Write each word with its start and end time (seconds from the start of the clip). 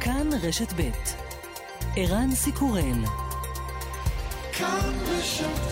כאן 0.00 0.28
רשת 0.42 0.72
ב' 0.72 0.90
ערן 1.96 2.30
סיקורל 2.34 3.04
כאן 4.52 4.92
רשת 5.06 5.70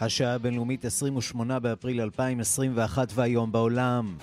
השעה 0.00 0.34
הבינלאומית 0.34 0.84
28 0.84 1.58
באפריל 1.58 2.00
2021 2.00 3.08
והיום 3.14 3.52
בעולם. 3.52 4.14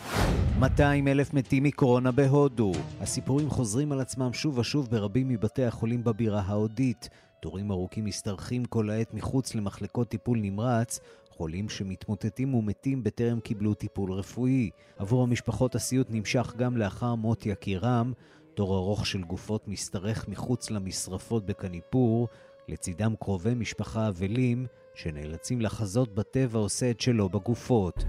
200 0.60 1.08
אלף 1.08 1.34
מתים 1.34 1.64
מקורונה 1.64 2.12
בהודו. 2.12 2.72
הסיפורים 3.02 3.50
חוזרים 3.50 3.92
על 3.92 4.00
עצמם 4.00 4.34
שוב 4.34 4.58
ושוב 4.58 4.90
ברבים 4.90 5.28
מבתי 5.28 5.64
החולים 5.64 6.04
בבירה 6.04 6.42
ההודית. 6.42 7.10
תורים 7.42 7.72
ארוכים 7.72 8.06
משתרכים 8.06 8.66
כל 8.66 8.90
העת 8.90 9.14
מחוץ 9.14 9.56
למחלקות 9.56 10.10
טיפול 10.10 10.38
נמרץ, 10.42 11.00
חולים 11.30 11.70
שמתמוטטים 11.70 12.54
ומתים 12.54 13.04
בטרם 13.04 13.40
קיבלו 13.40 13.74
טיפול 13.74 14.12
רפואי. 14.12 14.70
עבור 14.98 15.24
המשפחות 15.24 15.76
הסיוט 15.76 16.08
נמשך 16.10 16.54
גם 16.58 16.78
לאחר 16.78 17.16
מות 17.16 17.46
יקירם. 17.46 18.14
תור 18.54 18.78
ארוך 18.78 19.06
של 19.06 19.24
גופות 19.24 19.68
משתרך 19.68 20.28
מחוץ 20.28 20.72
למשרפות 20.72 21.46
בקניפור, 21.46 22.28
לצידם 22.68 23.14
קרובי 23.20 23.54
משפחה 23.54 24.08
אבלים, 24.08 24.66
שנאלצים 24.98 25.62
לחזות 25.62 26.16
בטבע 26.16 26.60
עושה 26.60 26.90
את 26.92 27.02
שלו 27.02 27.30
בגופות. 27.30 28.04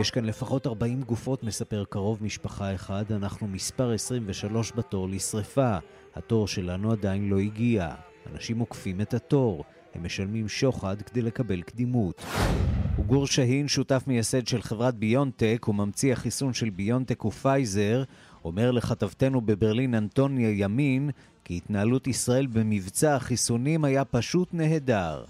יש 0.00 0.10
כאן 0.10 0.24
לפחות 0.24 0.66
40 0.66 1.02
גופות, 1.02 1.42
מספר 1.42 1.84
קרוב 1.88 2.18
משפחה 2.22 2.74
אחד, 2.74 3.04
אנחנו 3.12 3.46
מספר 3.48 3.92
23 3.92 4.72
בתור 4.72 5.08
לשרפה. 5.08 5.76
התור 6.14 6.48
שלנו 6.48 6.92
עדיין 6.92 7.28
לא 7.28 7.38
הגיע. 7.38 7.94
אנשים 8.32 8.58
עוקפים 8.58 9.00
את 9.00 9.14
התור, 9.14 9.64
הם 9.94 10.04
משלמים 10.04 10.48
שוחד 10.48 11.02
כדי 11.02 11.22
לקבל 11.22 11.62
קדימות. 11.62 12.22
וגור 12.98 13.26
שהין, 13.26 13.68
שותף 13.68 14.04
מייסד 14.06 14.46
של 14.46 14.62
חברת 14.62 14.94
ביונטק 14.94 15.66
וממציא 15.68 16.12
החיסון 16.12 16.52
של 16.52 16.70
ביונטק 16.70 17.24
ופייזר, 17.24 18.02
אומר 18.44 18.70
לכתבתנו 18.70 19.40
בברלין 19.40 19.94
אנטוניה 19.94 20.50
ימין 20.50 21.10
כי 21.44 21.56
התנהלות 21.56 22.06
ישראל 22.06 22.46
במבצע 22.46 23.14
החיסונים 23.16 23.84
היה 23.84 24.04
פשוט 24.04 24.48
נהדר. 24.52 25.24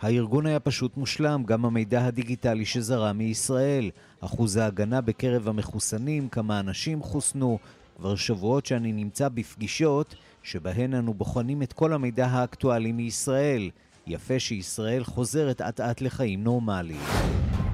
הארגון 0.00 0.46
היה 0.46 0.60
פשוט 0.60 0.96
מושלם, 0.96 1.42
גם 1.46 1.64
המידע 1.64 2.04
הדיגיטלי 2.04 2.64
שזרם 2.64 3.18
מישראל. 3.18 3.90
אחוז 4.20 4.56
ההגנה 4.56 5.00
בקרב 5.00 5.48
המחוסנים, 5.48 6.28
כמה 6.28 6.60
אנשים 6.60 7.02
חוסנו. 7.02 7.58
כבר 7.96 8.16
שבועות 8.16 8.66
שאני 8.66 8.92
נמצא 8.92 9.28
בפגישות 9.28 10.14
שבהן 10.42 10.94
אנו 10.94 11.14
בוחנים 11.14 11.62
את 11.62 11.72
כל 11.72 11.92
המידע 11.92 12.26
האקטואלי 12.26 12.92
מישראל. 12.92 13.70
יפה 14.06 14.38
שישראל 14.38 15.04
חוזרת 15.04 15.60
אט 15.60 15.80
אט 15.80 16.00
לחיים 16.00 16.44
נורמליים. 16.44 17.00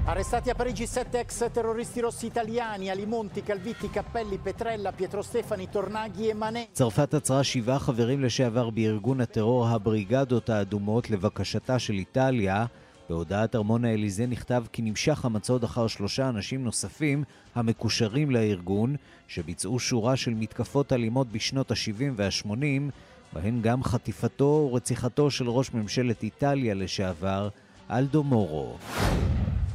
Arrestati 0.05 0.49
a 0.49 0.53
Parigi 0.53 0.85
sette 0.85 1.19
ex 1.19 1.49
terroristi 1.53 2.01
rossi 2.01 2.25
italiani, 2.25 2.89
Alimonti, 2.89 3.41
Calvitti, 3.41 3.89
Cappelli, 3.89 4.37
Petrella, 4.37 4.91
Pietro 4.91 5.21
Stefani, 5.21 5.69
Tornaghi 5.69 6.27
e 6.27 6.33
Mane. 6.33 6.67
צרפת 6.73 7.13
עצרה 7.13 7.43
שבעה 7.43 7.79
חברים 7.79 8.21
לשעבר 8.21 8.69
בארגון 8.69 9.21
הטרור 9.21 9.67
הבריגדות 9.67 10.49
האדומות 10.49 11.09
לבקשתה 11.09 11.79
של 11.79 11.93
איטליה. 11.93 12.65
בהודעת 13.09 13.55
ארמון 13.55 13.85
האליזה 13.85 14.25
נכתב 14.25 14.63
כי 14.71 14.81
נמשך 14.81 15.25
המצוד 15.25 15.63
אחר 15.63 15.87
שלושה 15.87 16.29
אנשים 16.29 16.63
נוספים 16.63 17.23
המקושרים 17.55 18.31
לארגון, 18.31 18.95
שביצעו 19.27 19.79
שורה 19.79 20.15
של 20.15 20.33
מתקפות 20.33 20.93
אלימות 20.93 21.27
בשנות 21.31 21.71
ה-70 21.71 22.03
וה-80, 22.15 22.91
בהן 23.33 23.61
גם 23.61 23.83
חטיפתו 23.83 24.69
ורציחתו 24.71 25.31
של 25.31 25.49
ראש 25.49 25.73
ממשלת 25.73 26.23
איטליה 26.23 26.73
לשעבר, 26.73 27.49
אלדו 27.91 28.23
מורו. 28.23 28.77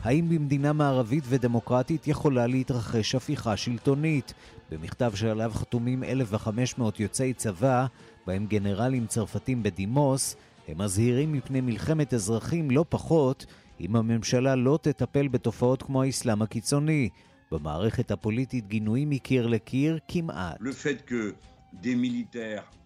האם 0.02 0.28
במדינה 0.28 0.72
מערבית 0.72 1.24
ודמוקרטית 1.28 2.08
יכולה 2.08 2.46
להתרחש 2.46 3.14
הפיכה 3.14 3.56
שלטונית? 3.56 4.34
במכתב 4.70 5.12
שעליו 5.14 5.52
חתומים 5.54 6.04
1,500 6.04 7.00
יוצאי 7.00 7.34
צבא, 7.34 7.86
בהם 8.26 8.46
גנרלים 8.46 9.06
צרפתים 9.06 9.62
בדימוס, 9.62 10.36
הם 10.68 10.78
מזהירים 10.78 11.32
מפני 11.32 11.60
מלחמת 11.60 12.14
אזרחים 12.14 12.70
לא 12.70 12.84
פחות, 12.88 13.46
אם 13.80 13.96
הממשלה 13.96 14.56
לא 14.56 14.78
תטפל 14.82 15.28
בתופעות 15.28 15.82
כמו 15.82 16.02
האסלאם 16.02 16.42
הקיצוני. 16.42 17.08
במערכת 17.52 18.10
הפוליטית 18.10 18.68
גינויים 18.68 19.10
מקיר 19.10 19.46
לקיר 19.46 19.98
כמעט. 20.08 20.56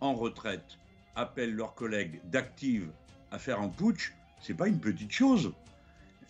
Retraite 0.02 0.78
appellent 1.16 1.56
leurs 1.60 1.74
collègues 1.74 2.16
d'actifs 2.32 2.88
à 3.30 3.38
faire 3.38 3.58
un 3.60 3.70
putsch, 3.80 4.04
c'est 4.42 4.56
pas 4.60 4.68
une 4.68 4.80
petite 4.80 5.12
chose. 5.12 5.52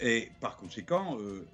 Et 0.02 0.30
par 0.40 0.56
conséquent, 0.56 1.16
euh, 1.20 1.46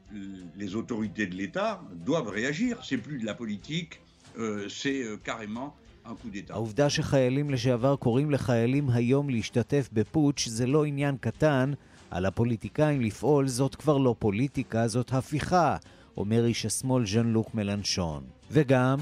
les 0.57 0.75
autorités 0.75 1.27
de 1.27 1.35
l'État 1.35 1.83
doivent 1.93 2.31
réagir. 2.31 2.79
C'est 2.83 2.97
plus 2.97 3.19
de 3.19 3.27
la 3.27 3.35
politique, 3.35 4.01
euh, 4.39 4.69
c'est 4.69 5.03
euh, 5.03 5.19
carrément 5.23 5.77
un 6.07 6.15
coup 6.15 6.31
d'État. 6.31 6.55
העובדה 6.55 6.91
שחיילים 6.91 7.51
לשעבר 7.51 7.97
קוראים 7.97 8.31
לחיילים 8.31 8.91
היום 8.91 9.31
להשתתף 9.31 9.89
בפוטש 9.93 10.49
זה 10.49 10.67
לא 10.67 10.85
עניין 10.85 11.17
קטן, 11.17 11.73
על 12.11 12.27
הפוליטיקאים 12.27 13.01
לפעול 13.01 13.49
זאת 13.49 13.75
כבר 13.75 13.99
לא 13.99 14.15
פוליטיקה, 14.19 14.89
זאת 14.89 15.13
הפיכה, 15.13 15.77
אומר 16.17 16.47
איש 16.47 16.67
השמאל 16.67 17.07
ז'אן 17.07 17.27
לוק 17.27 17.55
מלנשון. 17.55 18.25
וגם... 18.51 18.99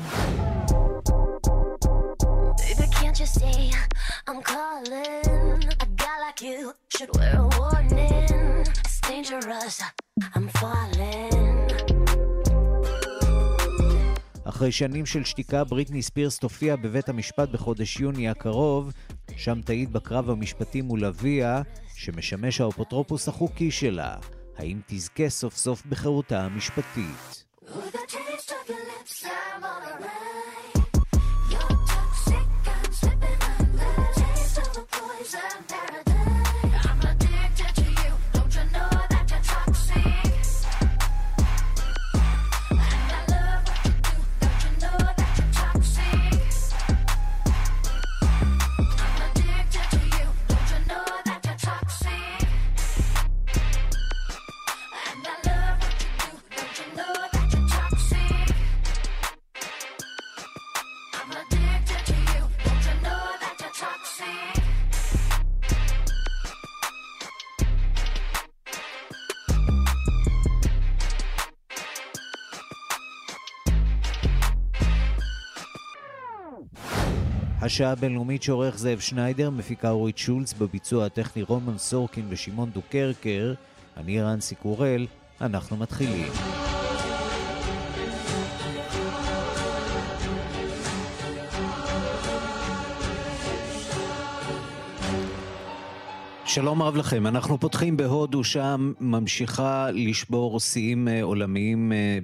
I'm 4.28 4.42
dangerous. 9.26 9.82
I'm 10.34 10.48
falling. 10.58 11.36
אחרי 14.44 14.72
שנים 14.72 15.06
של 15.06 15.24
שתיקה, 15.24 15.64
בריטני 15.64 16.02
ספירס 16.02 16.38
תופיע 16.38 16.76
בבית 16.76 17.08
המשפט 17.08 17.48
בחודש 17.48 18.00
יוני 18.00 18.28
הקרוב, 18.28 18.92
שם 19.36 19.60
תעיד 19.62 19.92
בקרב 19.92 20.30
המשפטי 20.30 20.82
מול 20.82 21.04
אביה, 21.04 21.62
שמשמש 21.94 22.60
האפוטרופוס 22.60 23.28
החוקי 23.28 23.70
שלה. 23.70 24.16
האם 24.56 24.80
תזכה 24.86 25.28
סוף 25.28 25.56
סוף 25.56 25.86
בחירותה 25.86 26.44
המשפטית? 26.44 27.44
השעה 77.76 77.92
הבינלאומית 77.92 78.42
שעורך 78.42 78.78
זאב 78.78 78.98
שניידר, 78.98 79.50
מפיקה 79.50 79.90
אורית 79.90 80.18
שולץ, 80.18 80.52
בביצוע 80.52 81.06
הטכני 81.06 81.42
רומן 81.42 81.78
סורקין 81.78 82.26
ושמעון 82.28 82.70
דוקרקר, 82.70 83.54
אני 83.96 84.22
רנסי 84.22 84.54
קורל, 84.54 85.06
אנחנו 85.40 85.76
מתחילים. 85.76 86.32
שלום 96.56 96.82
רב 96.82 96.96
לכם. 96.96 97.26
אנחנו 97.26 97.60
פותחים 97.60 97.96
בהודו, 97.96 98.44
שם 98.44 98.92
ממשיכה 99.00 99.90
לשבור 99.92 100.60
שיאים 100.60 101.08
אה, 101.08 101.22
עולמיים 101.22 101.92
אה, 101.92 102.18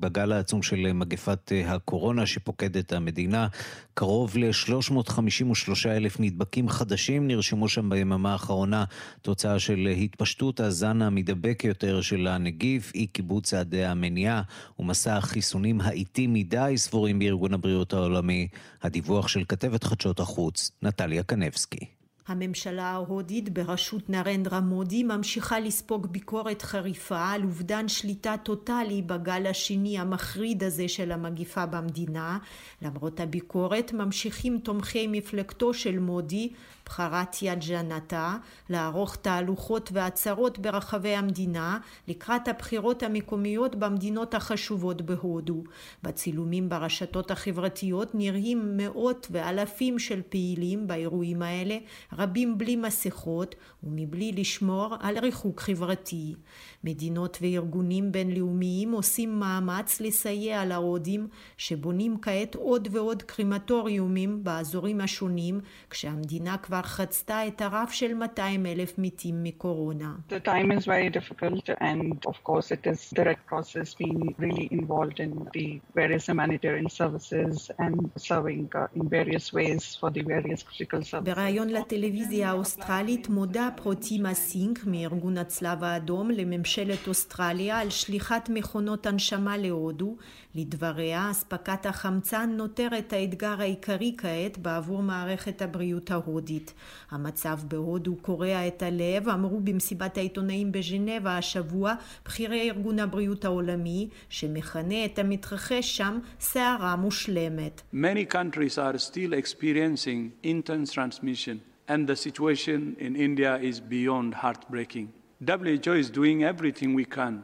בגל 0.00 0.32
העצום 0.32 0.62
של 0.62 0.92
מגפת 0.92 1.52
אה, 1.52 1.74
הקורונה 1.74 2.26
שפוקד 2.26 2.76
את 2.76 2.92
המדינה. 2.92 3.48
קרוב 3.94 4.36
ל-353 4.36 5.86
אלף 5.86 6.20
נדבקים 6.20 6.68
חדשים 6.68 7.26
נרשמו 7.26 7.68
שם 7.68 7.90
ביממה 7.90 8.32
האחרונה, 8.32 8.84
תוצאה 9.22 9.58
של 9.58 9.88
התפשטות 10.02 10.60
הזן 10.60 11.02
המדבק 11.02 11.64
יותר 11.64 12.00
של 12.00 12.26
הנגיף, 12.26 12.92
אי 12.94 13.06
קיבוץ 13.06 13.44
צעדי 13.44 13.84
המניעה 13.84 14.42
ומסע 14.78 15.16
החיסונים 15.16 15.80
האיטי 15.80 16.26
מדי, 16.26 16.74
סבורים 16.76 17.18
בארגון 17.18 17.54
הבריאות 17.54 17.92
העולמי. 17.92 18.48
הדיווח 18.82 19.28
של 19.28 19.44
כתבת 19.48 19.84
חדשות 19.84 20.20
החוץ, 20.20 20.70
נטליה 20.82 21.22
קנבסקי. 21.22 22.01
הממשלה 22.26 22.84
ההודית 22.84 23.48
בראשות 23.48 24.10
נרנדרה 24.10 24.60
מודי 24.60 25.02
ממשיכה 25.02 25.60
לספוג 25.60 26.06
ביקורת 26.06 26.62
חריפה 26.62 27.28
על 27.30 27.42
אובדן 27.42 27.88
שליטה 27.88 28.34
טוטאלי 28.42 29.02
בגל 29.02 29.46
השני 29.46 29.98
המחריד 29.98 30.62
הזה 30.62 30.88
של 30.88 31.12
המגיפה 31.12 31.66
במדינה. 31.66 32.38
למרות 32.82 33.20
הביקורת 33.20 33.92
ממשיכים 33.92 34.58
תומכי 34.58 35.06
מפלגתו 35.06 35.74
של 35.74 35.98
מודי 35.98 36.48
בחרתיה 36.92 37.54
ג'נתה 37.54 38.36
לערוך 38.68 39.16
תהלוכות 39.16 39.90
ועצרות 39.92 40.58
ברחבי 40.58 41.16
המדינה 41.16 41.78
לקראת 42.08 42.48
הבחירות 42.48 43.02
המקומיות 43.02 43.74
במדינות 43.76 44.34
החשובות 44.34 45.02
בהודו. 45.02 45.62
בצילומים 46.02 46.68
ברשתות 46.68 47.30
החברתיות 47.30 48.14
נראים 48.14 48.76
מאות 48.76 49.26
ואלפים 49.30 49.98
של 49.98 50.22
פעילים 50.28 50.86
באירועים 50.86 51.42
האלה, 51.42 51.78
רבים 52.12 52.58
בלי 52.58 52.76
מסכות 52.76 53.54
ומבלי 53.82 54.32
לשמור 54.32 54.96
על 55.00 55.18
ריחוק 55.18 55.60
חברתי. 55.60 56.34
מדינות 56.84 57.38
וארגונים 57.40 58.12
בינלאומיים 58.12 58.92
עושים 58.92 59.40
מאמץ 59.40 60.00
לסייע 60.00 60.64
להודים 60.64 61.28
שבונים 61.56 62.16
כעת 62.22 62.54
עוד 62.54 62.88
ועוד 62.90 63.22
קרימטוריומים 63.22 64.44
באזורים 64.44 65.00
השונים 65.00 65.60
כשהמדינה 65.90 66.56
כבר 66.56 66.82
חצתה 66.82 67.46
את 67.46 67.60
הרף 67.60 67.92
של 67.92 68.14
200 68.14 68.66
אלף 68.66 68.94
מתים 68.98 69.42
מקורונה. 69.42 70.14
The 70.30 70.46
time 70.48 70.70
is 70.78 70.84
very 70.86 71.10
difficult 71.18 71.70
and 71.80 72.26
of 72.26 72.36
course 72.44 72.70
it 72.70 72.86
is 72.86 73.10
the 73.18 73.24
Red 73.24 73.40
Cross 73.48 73.68
has 73.74 73.94
been 74.02 74.20
really 74.38 74.68
involved 74.70 75.18
in 75.26 75.32
the 75.56 75.80
various 75.94 76.24
humanitarian 76.30 76.88
services 77.00 77.70
and 77.78 77.96
serving 78.16 78.64
uh, 78.74 78.98
in 78.98 79.04
various 79.18 79.46
ways 79.52 79.82
for 80.00 80.10
the 80.10 80.22
various 80.22 80.62
critical 80.62 81.02
services. 81.02 81.34
בריאיון 81.34 81.68
לטלוויזיה 81.68 82.50
האוסטרלית 82.50 83.28
מודה 83.28 83.68
פרוטימה 83.76 84.34
סינק 84.34 84.86
מארגון 84.86 85.38
הצלב 85.38 85.84
האדום 85.84 86.30
לממשלה 86.30 86.71
ממשלת 86.72 87.08
אוסטרליה 87.08 87.78
על 87.78 87.90
שליחת 87.90 88.48
מכונות 88.52 89.06
הנשמה 89.06 89.56
להודו. 89.56 90.16
לדבריה, 90.54 91.30
אספקת 91.30 91.86
החמצן 91.86 92.50
נותרת 92.56 93.12
האתגר 93.12 93.60
העיקרי 93.60 94.14
כעת 94.18 94.58
בעבור 94.58 95.02
מערכת 95.02 95.62
הבריאות 95.62 96.10
ההודית. 96.10 96.74
המצב 97.10 97.58
בהודו 97.68 98.16
קורע 98.16 98.66
את 98.66 98.82
הלב, 98.82 99.28
אמרו 99.28 99.60
במסיבת 99.60 100.16
העיתונאים 100.16 100.72
בז'נבה 100.72 101.38
השבוע 101.38 101.94
בכירי 102.24 102.70
ארגון 102.70 102.98
הבריאות 102.98 103.44
העולמי, 103.44 104.08
שמכנה 104.28 105.04
את 105.04 105.18
המתרחש 105.18 105.96
שם 105.96 106.18
סערה 106.40 106.96
מושלמת. 106.96 107.82
Many 107.94 108.34
countries 108.34 108.78
are 108.78 108.98
still 108.98 109.32
experiencing 109.32 110.30
intense 110.44 110.92
transmission 110.92 111.56
and 111.88 112.06
the 112.06 112.16
situation 112.16 112.96
in 112.98 113.16
India 113.16 113.56
is 113.56 113.80
beyond 113.80 114.34
heartbreaking. 114.34 115.21
WHO 115.46 115.92
is 115.94 116.10
doing 116.10 116.44
everything 116.44 116.94
we 116.94 117.04
can 117.04 117.42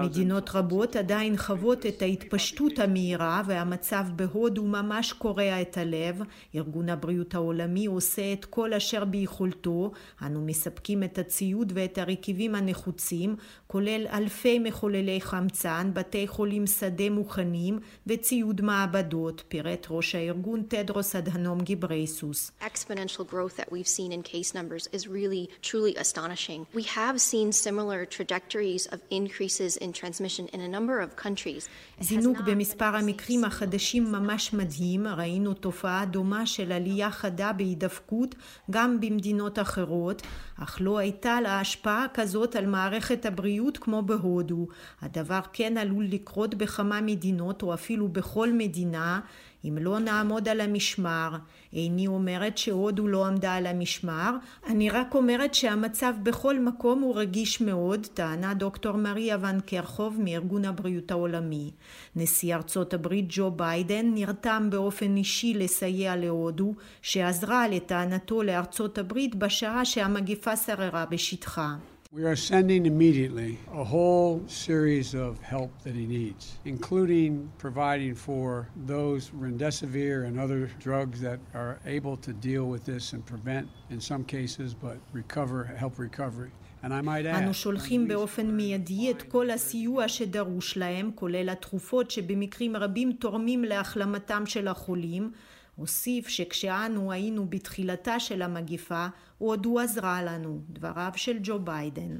מדינות 0.00 0.50
רבות 0.54 0.96
עדיין 0.96 1.36
חוות 1.36 1.86
את 1.86 2.02
ההתפשטות 2.02 2.78
המהירה 2.78 3.42
והמצב 3.46 4.04
בהודו 4.16 4.64
ממש 4.64 5.12
קורע 5.12 5.62
את 5.62 5.76
הלב. 5.78 6.22
ארגון 6.54 6.88
הבריאות 6.88 7.34
העולמי 7.34 7.86
עושה 7.86 8.32
את 8.32 8.44
כל 8.44 8.74
אשר 8.74 9.04
ביכולתו. 9.04 9.92
אנו 10.22 10.40
מספקים 10.46 11.02
את 11.02 11.18
הציוד 11.18 11.72
ואת 11.74 11.98
הרכיבים 11.98 12.54
הנחוצים, 12.54 13.36
כולל 13.66 14.06
אלפי 14.12 14.58
מחוללי 14.58 15.20
חמצן, 15.20 15.90
בתי 15.94 16.26
חולים 16.26 16.66
שדה 16.66 17.10
מוכנים 17.10 17.78
וציוד 18.06 18.60
מעבדות, 18.60 19.42
פירט 19.48 19.86
ראש 19.90 20.14
הארגון 20.14 20.62
תדרוס 20.68 21.16
אדהנום 21.16 21.60
גיברייסוס. 21.60 22.50
Exponential 22.60 23.24
growth 23.30 23.56
that 23.56 23.72
we've 23.72 23.88
seen 23.88 24.12
in 24.12 24.22
case 24.22 24.54
numbers 24.54 24.88
is 24.92 25.08
really 25.08 25.48
truly 25.62 25.94
astonishing. 25.96 26.57
We 26.74 26.82
have 26.82 27.20
seen 27.20 27.52
similar 27.52 28.04
trajectories 28.06 28.86
of 28.94 28.98
increases 29.10 29.76
in 29.76 29.92
transmission 29.92 30.46
in 30.54 30.60
a 30.60 30.68
number 30.68 31.00
of 31.00 31.16
countries. 31.24 31.68
זינוק 32.00 32.40
במספר 32.40 32.84
המקרים 32.96 33.44
החדשים 33.44 34.12
ממש 34.12 34.52
מדהים, 34.52 35.06
ראינו 35.06 35.54
תופעה 35.54 36.04
דומה 36.04 36.46
של 36.46 36.72
עלייה 36.72 37.10
חדה 37.10 37.52
בהידפקות 37.52 38.34
גם 38.70 39.00
במדינות 39.00 39.58
אחרות, 39.58 40.22
אך 40.56 40.78
לא 40.80 40.98
הייתה 40.98 41.40
לה 41.40 41.60
השפעה 41.60 42.06
כזאת 42.14 42.56
על 42.56 42.66
מערכת 42.66 43.26
הבריאות 43.26 43.78
כמו 43.78 44.02
בהודו. 44.02 44.66
הדבר 45.00 45.40
כן 45.52 45.76
עלול 45.76 46.04
לקרות 46.04 46.54
בכמה 46.54 47.00
מדינות 47.00 47.62
או 47.62 47.74
אפילו 47.74 48.08
בכל 48.08 48.52
מדינה 48.52 49.20
אם 49.64 49.78
לא 49.80 49.98
נעמוד 49.98 50.48
על 50.48 50.60
המשמר. 50.60 51.30
איני 51.72 52.06
אומרת 52.06 52.58
שהודו 52.58 53.08
לא 53.08 53.26
עמדה 53.26 53.54
על 53.54 53.66
המשמר, 53.66 54.30
אני 54.66 54.90
רק 54.90 55.14
אומרת 55.14 55.54
שהמצב 55.54 56.14
בכל 56.22 56.58
מקום 56.60 57.00
הוא 57.00 57.16
רגיש 57.16 57.60
מאוד, 57.60 58.06
טענה 58.14 58.54
דוקטור 58.54 58.96
מריה 58.96 59.36
ון 59.40 59.60
קרחוב 59.60 60.16
מארגון 60.20 60.64
הבריאות 60.64 61.10
העולמי. 61.10 61.70
נשיא 62.16 62.54
ארצות 62.54 62.94
הברית 62.94 63.24
ג'ו 63.28 63.50
ביידן 63.50 64.14
נרתם 64.14 64.68
באופן 64.70 65.16
אישי 65.16 65.54
לסייע 65.54 66.16
להודו, 66.16 66.74
שעזרה 67.02 67.68
לטענתו 67.68 68.42
לארצות 68.42 68.98
הברית 68.98 69.34
בשעה 69.34 69.84
שהמגיפה 69.84 70.56
שררה 70.56 71.06
בשטחה. 71.06 71.74
We 72.11 72.25
are 72.25 72.35
sending 72.35 72.85
immediately 72.85 73.57
a 73.73 73.83
whole 73.83 74.43
series 74.47 75.15
of 75.15 75.41
help 75.41 75.71
that 75.85 75.95
he 75.95 76.05
needs, 76.05 76.43
including 76.63 77.31
providing 77.57 78.13
for 78.13 78.67
those 78.85 79.31
remdesivir 79.31 80.27
and 80.27 80.39
other 80.39 80.69
drugs 80.79 81.21
that 81.21 81.39
are 81.55 81.79
able 81.97 82.15
to 82.17 82.31
deal 82.31 82.65
with 82.73 82.83
this 82.85 83.13
and 83.13 83.25
prevent, 83.25 83.67
in 83.89 83.99
some 83.99 84.23
cases, 84.35 84.75
but 84.75 84.97
recover, 85.11 85.63
help 85.63 85.97
recovery. 85.97 86.51
אנו 86.85 87.53
שולחים 87.53 88.07
באופן 88.07 88.57
מיידי 88.57 89.11
את 89.11 89.21
כל 89.21 89.49
הסיוע 89.49 90.07
שדרוש 90.07 90.77
להם, 90.77 91.11
כולל 91.15 91.49
התרופות 91.49 92.11
שבמקרים 92.11 92.75
רבים 92.75 93.13
תורמים 93.13 93.63
להחלמתם 93.63 94.45
של 94.45 94.67
החולים, 94.67 95.31
הוסיף 95.78 96.28
שכשאנו 96.28 97.12
היינו 97.12 97.46
בתחילתה 97.46 98.20
של 98.20 98.42
המגיפה, 98.42 99.06
הודו 99.38 99.78
עזרה 99.78 100.22
לנו, 100.22 100.58
דבריו 100.68 101.10
של 101.16 101.36
ג'ו 101.42 101.58
ביידן. 101.58 102.16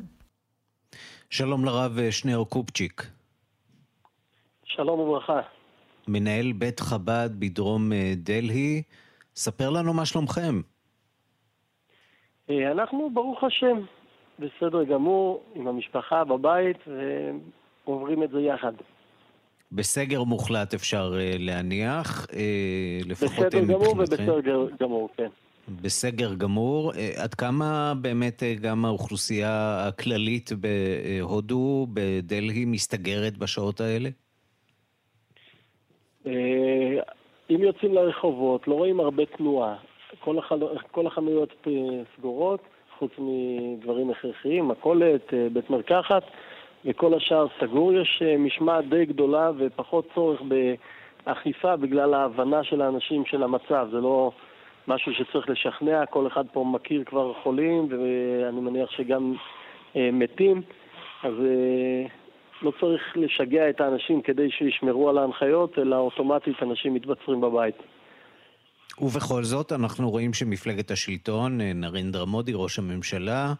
שלום 1.30 1.64
לרב 1.64 2.10
שנר 2.10 2.44
קופצ'יק. 2.48 3.02
שלום 4.64 5.00
וברכה. 5.00 5.40
מנהל 6.08 6.52
בית 6.52 6.80
חב"ד 6.80 7.30
בדרום 7.38 7.92
אה, 7.92 8.12
דלהי, 8.16 8.82
ספר 9.34 9.70
לנו 9.70 9.94
מה 9.94 10.06
שלומכם. 10.06 10.60
אה, 12.50 12.72
אנחנו, 12.72 13.10
ברוך 13.14 13.44
השם, 13.44 13.78
בסדר 14.38 14.84
גמור, 14.84 15.42
עם 15.54 15.68
המשפחה 15.68 16.24
בבית, 16.24 16.78
ועוברים 17.86 18.22
את 18.22 18.30
זה 18.30 18.40
יחד. 18.40 18.72
בסגר 19.72 20.22
מוחלט 20.22 20.74
אפשר 20.74 21.12
uh, 21.12 21.38
להניח, 21.38 22.24
uh, 22.24 22.28
לפחות 23.08 23.46
בסדר 23.46 23.64
גמור 23.64 23.92
ובסגר 23.92 24.40
גמור, 24.80 25.08
כן. 25.16 25.28
בסגר 25.82 26.34
גמור. 26.34 26.92
עד 27.16 27.34
כמה 27.34 27.92
באמת 28.00 28.42
גם 28.60 28.84
האוכלוסייה 28.84 29.84
הכללית 29.88 30.50
בהודו, 30.52 31.86
בדלהי, 31.92 32.64
מסתגרת 32.64 33.38
בשעות 33.38 33.80
האלה? 33.80 34.08
אם 37.50 37.62
יוצאים 37.62 37.94
לרחובות, 37.94 38.68
לא 38.68 38.74
רואים 38.74 39.00
הרבה 39.00 39.26
תנועה. 39.26 39.76
כל, 40.20 40.38
החל... 40.38 40.58
כל 40.90 41.06
החנויות 41.06 41.66
סגורות, 42.16 42.60
חוץ 42.98 43.10
מדברים 43.18 44.10
הכרחיים, 44.10 44.68
מכולת, 44.68 45.32
בית 45.52 45.70
מרקחת. 45.70 46.22
וכל 46.84 47.14
השאר 47.14 47.46
סגור. 47.60 47.92
יש 47.92 48.22
אה, 48.26 48.38
משמעת 48.38 48.88
די 48.88 49.04
גדולה 49.04 49.50
ופחות 49.58 50.08
צורך 50.14 50.42
באכיפה 51.26 51.76
בגלל 51.76 52.14
ההבנה 52.14 52.64
של 52.64 52.82
האנשים 52.82 53.24
של 53.24 53.42
המצב. 53.42 53.88
זה 53.90 54.00
לא 54.00 54.30
משהו 54.88 55.14
שצריך 55.14 55.48
לשכנע, 55.48 56.06
כל 56.06 56.26
אחד 56.26 56.44
פה 56.52 56.64
מכיר 56.64 57.04
כבר 57.04 57.32
חולים 57.42 57.88
ואני 57.90 58.60
מניח 58.60 58.90
שגם 58.90 59.34
אה, 59.96 60.10
מתים, 60.12 60.62
אז 61.22 61.32
אה, 61.40 62.06
לא 62.62 62.72
צריך 62.80 63.16
לשגע 63.16 63.70
את 63.70 63.80
האנשים 63.80 64.22
כדי 64.22 64.50
שישמרו 64.50 65.08
על 65.08 65.18
ההנחיות, 65.18 65.78
אלא 65.78 65.96
אוטומטית 65.96 66.62
אנשים 66.62 66.94
מתבצרים 66.94 67.40
בבית. 67.40 67.74
ובכל 69.00 69.44
זאת, 69.44 69.72
אנחנו 69.72 70.10
רואים 70.10 70.32
שמפלגת 70.32 70.90
השלטון, 70.90 71.60
נרינדרה 71.60 72.24
מודי, 72.24 72.52
ראש 72.54 72.78
הממשלה, 72.78 73.54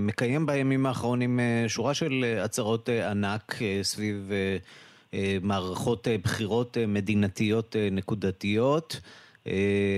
מקיים 0.00 0.46
בימים 0.46 0.86
האחרונים 0.86 1.40
שורה 1.68 1.94
של 1.94 2.24
הצהרות 2.44 2.88
ענק 2.88 3.54
סביב 3.82 4.32
מערכות 5.42 6.08
בחירות 6.24 6.76
מדינתיות 6.88 7.76
נקודתיות. 7.92 9.00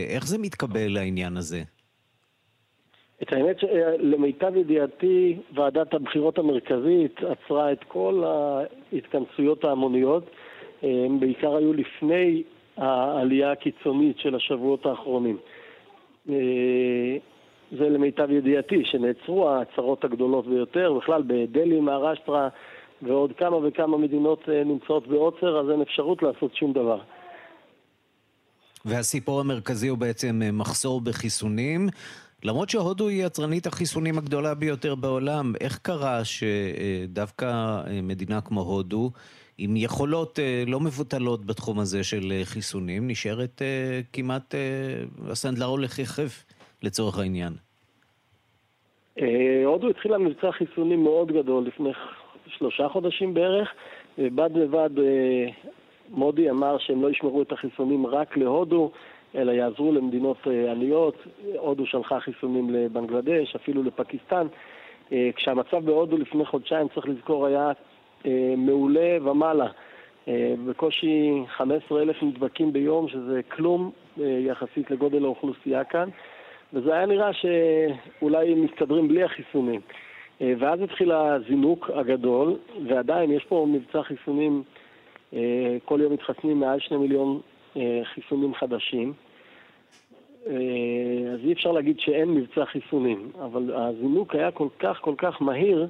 איך 0.08 0.26
זה 0.26 0.38
מתקבל 0.38 0.96
העניין 0.96 1.36
הזה? 1.36 1.62
את 3.22 3.32
האמת 3.32 3.56
שלמיטב 3.60 4.56
ידיעתי, 4.56 5.36
ועדת 5.54 5.94
הבחירות 5.94 6.38
המרכזית 6.38 7.16
עצרה 7.18 7.72
את 7.72 7.84
כל 7.88 8.24
ההתכנסויות 8.92 9.64
ההמוניות. 9.64 10.30
הם 10.82 11.20
בעיקר 11.20 11.56
היו 11.56 11.72
לפני 11.72 12.42
העלייה 12.76 13.52
הקיצונית 13.52 14.18
של 14.18 14.34
השבועות 14.34 14.86
האחרונים. 14.86 15.38
זה 17.78 17.88
למיטב 17.88 18.30
ידיעתי, 18.30 18.84
שנעצרו 18.84 19.48
ההצהרות 19.48 20.04
הגדולות 20.04 20.46
ביותר, 20.46 20.92
בכלל 20.92 21.22
בדלהי, 21.26 21.80
מהרשטרה 21.80 22.48
ועוד 23.02 23.32
כמה 23.36 23.56
וכמה 23.56 23.98
מדינות 23.98 24.48
נמצאות 24.48 25.06
בעוצר, 25.06 25.60
אז 25.60 25.70
אין 25.70 25.82
אפשרות 25.82 26.22
לעשות 26.22 26.56
שום 26.56 26.72
דבר. 26.72 26.98
והסיפור 28.84 29.40
המרכזי 29.40 29.88
הוא 29.88 29.98
בעצם 29.98 30.40
מחסור 30.52 31.00
בחיסונים. 31.00 31.88
למרות 32.44 32.70
שהודו 32.70 33.08
היא 33.08 33.26
יצרנית 33.26 33.66
החיסונים 33.66 34.18
הגדולה 34.18 34.54
ביותר 34.54 34.94
בעולם, 34.94 35.52
איך 35.60 35.78
קרה 35.78 36.20
שדווקא 36.24 37.80
מדינה 38.02 38.40
כמו 38.40 38.60
הודו, 38.60 39.10
עם 39.58 39.76
יכולות 39.76 40.38
לא 40.66 40.80
מבוטלות 40.80 41.46
בתחום 41.46 41.78
הזה 41.78 42.04
של 42.04 42.32
חיסונים, 42.44 43.08
נשארת 43.08 43.62
כמעט 44.12 44.54
הסנדלר 45.30 45.66
הולך 45.66 45.98
יחף 45.98 46.44
לצורך 46.82 47.18
העניין? 47.18 47.52
הודו 49.64 49.88
התחילה 49.90 50.18
מבצע 50.18 50.52
חיסונים 50.52 51.02
מאוד 51.02 51.32
גדול 51.32 51.66
לפני 51.66 51.90
שלושה 52.46 52.88
חודשים 52.88 53.34
בערך, 53.34 53.68
ובד 54.18 54.50
בבד 54.54 54.90
מודי 56.08 56.50
אמר 56.50 56.76
שהם 56.78 57.02
לא 57.02 57.10
ישמרו 57.10 57.42
את 57.42 57.52
החיסונים 57.52 58.06
רק 58.06 58.36
להודו, 58.36 58.92
אלא 59.34 59.52
יעזרו 59.52 59.92
למדינות 59.92 60.36
עניות. 60.70 61.16
הודו 61.56 61.86
שלחה 61.86 62.20
חיסונים 62.20 62.70
לבנגלדש, 62.70 63.56
אפילו 63.56 63.82
לפקיסטן. 63.82 64.46
כשהמצב 65.36 65.84
בהודו 65.84 66.16
לפני 66.16 66.44
חודשיים, 66.44 66.88
צריך 66.94 67.08
לזכור, 67.08 67.46
היה 67.46 67.72
מעולה 68.56 69.16
ומעלה. 69.22 69.66
בקושי 70.66 71.32
15 71.48 72.02
אלף 72.02 72.22
נדבקים 72.22 72.72
ביום, 72.72 73.08
שזה 73.08 73.40
כלום 73.48 73.90
יחסית 74.16 74.90
לגודל 74.90 75.24
האוכלוסייה 75.24 75.84
כאן. 75.84 76.08
וזה 76.72 76.94
היה 76.94 77.06
נראה 77.06 77.30
שאולי 77.32 78.54
מסתדרים 78.54 79.08
בלי 79.08 79.22
החיסונים. 79.22 79.80
ואז 80.40 80.82
התחיל 80.82 81.12
הזינוק 81.12 81.90
הגדול, 81.94 82.56
ועדיין 82.88 83.30
יש 83.30 83.44
פה 83.44 83.66
מבצע 83.68 84.02
חיסונים, 84.02 84.62
כל 85.84 86.00
יום 86.00 86.12
מתחסנים 86.12 86.60
מעל 86.60 86.80
שני 86.80 86.96
מיליון 86.96 87.40
חיסונים 88.04 88.54
חדשים. 88.54 89.12
אז 91.32 91.40
אי 91.44 91.52
אפשר 91.52 91.72
להגיד 91.72 92.00
שאין 92.00 92.34
מבצע 92.34 92.64
חיסונים, 92.64 93.30
אבל 93.44 93.74
הזינוק 93.74 94.34
היה 94.34 94.50
כל 94.50 94.68
כך 94.78 94.98
כל 95.00 95.14
כך 95.18 95.42
מהיר, 95.42 95.86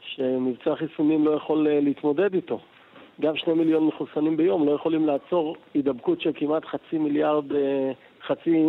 שמבצע 0.00 0.76
חיסונים 0.76 1.24
לא 1.24 1.30
יכול 1.30 1.68
להתמודד 1.70 2.34
איתו. 2.34 2.60
גם 3.20 3.36
שני 3.36 3.54
מיליון 3.54 3.86
מחוסנים 3.86 4.36
ביום 4.36 4.66
לא 4.66 4.72
יכולים 4.72 5.06
לעצור 5.06 5.56
הידבקות 5.74 6.20
של 6.20 6.30
כמעט 6.34 6.64
חצי 6.64 6.98
מיליארד, 6.98 7.44
חצי... 8.26 8.64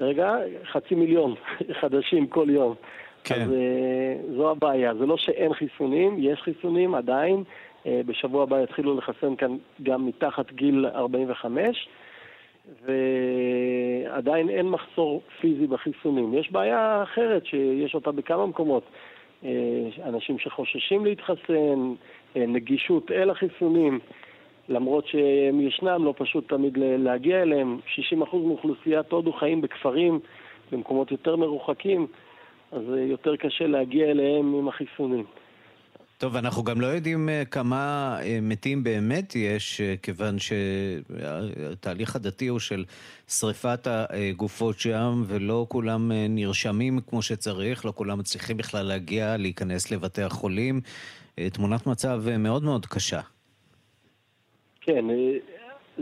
רגע, 0.00 0.34
חצי 0.72 0.94
מיליון 0.94 1.34
חדשים 1.80 2.26
כל 2.26 2.46
יום. 2.50 2.74
כן. 3.24 3.42
אז 3.42 3.50
זו 4.36 4.50
הבעיה. 4.50 4.94
זה 4.94 5.06
לא 5.06 5.16
שאין 5.16 5.54
חיסונים, 5.54 6.16
יש 6.18 6.40
חיסונים 6.42 6.94
עדיין. 6.94 7.44
בשבוע 7.86 8.42
הבא 8.42 8.62
יתחילו 8.62 8.96
לחסן 8.96 9.36
כאן 9.36 9.56
גם 9.82 10.06
מתחת 10.06 10.52
גיל 10.52 10.86
45, 10.86 11.88
ועדיין 12.84 14.48
אין 14.48 14.68
מחסור 14.68 15.22
פיזי 15.40 15.66
בחיסונים. 15.66 16.34
יש 16.34 16.52
בעיה 16.52 17.02
אחרת 17.02 17.46
שיש 17.46 17.94
אותה 17.94 18.12
בכמה 18.12 18.46
מקומות. 18.46 18.82
אנשים 20.04 20.38
שחוששים 20.38 21.04
להתחסן, 21.04 21.94
נגישות 22.36 23.10
אל 23.10 23.30
החיסונים, 23.30 23.98
למרות 24.68 25.06
שהם 25.06 25.60
ישנם, 25.60 26.04
לא 26.04 26.14
פשוט 26.16 26.48
תמיד 26.48 26.78
להגיע 26.78 27.42
אליהם. 27.42 27.78
60% 28.32 28.36
מאוכלוסיית 28.36 29.12
הודו 29.12 29.32
חיים 29.32 29.60
בכפרים, 29.60 30.20
במקומות 30.72 31.10
יותר 31.12 31.36
מרוחקים, 31.36 32.06
אז 32.72 32.82
יותר 32.96 33.36
קשה 33.36 33.66
להגיע 33.66 34.10
אליהם 34.10 34.54
עם 34.54 34.68
החיסונים. 34.68 35.24
טוב, 36.18 36.36
אנחנו 36.36 36.64
גם 36.64 36.80
לא 36.80 36.86
יודעים 36.86 37.28
כמה 37.50 38.16
מתים 38.42 38.84
באמת 38.84 39.36
יש, 39.36 39.80
כיוון 40.02 40.36
שהתהליך 40.38 42.16
הדתי 42.16 42.46
הוא 42.46 42.58
של 42.58 42.84
שריפת 43.28 43.86
הגופות 43.86 44.78
שם, 44.78 45.22
ולא 45.26 45.66
כולם 45.68 46.10
נרשמים 46.28 46.98
כמו 47.06 47.22
שצריך, 47.22 47.86
לא 47.86 47.92
כולם 47.94 48.18
מצליחים 48.18 48.56
בכלל 48.56 48.86
להגיע, 48.86 49.36
להיכנס 49.36 49.92
לבתי 49.92 50.22
החולים. 50.22 50.80
תמונת 51.34 51.86
מצב 51.86 52.22
מאוד 52.38 52.62
מאוד 52.62 52.86
קשה. 52.86 53.20
כן, 54.80 55.04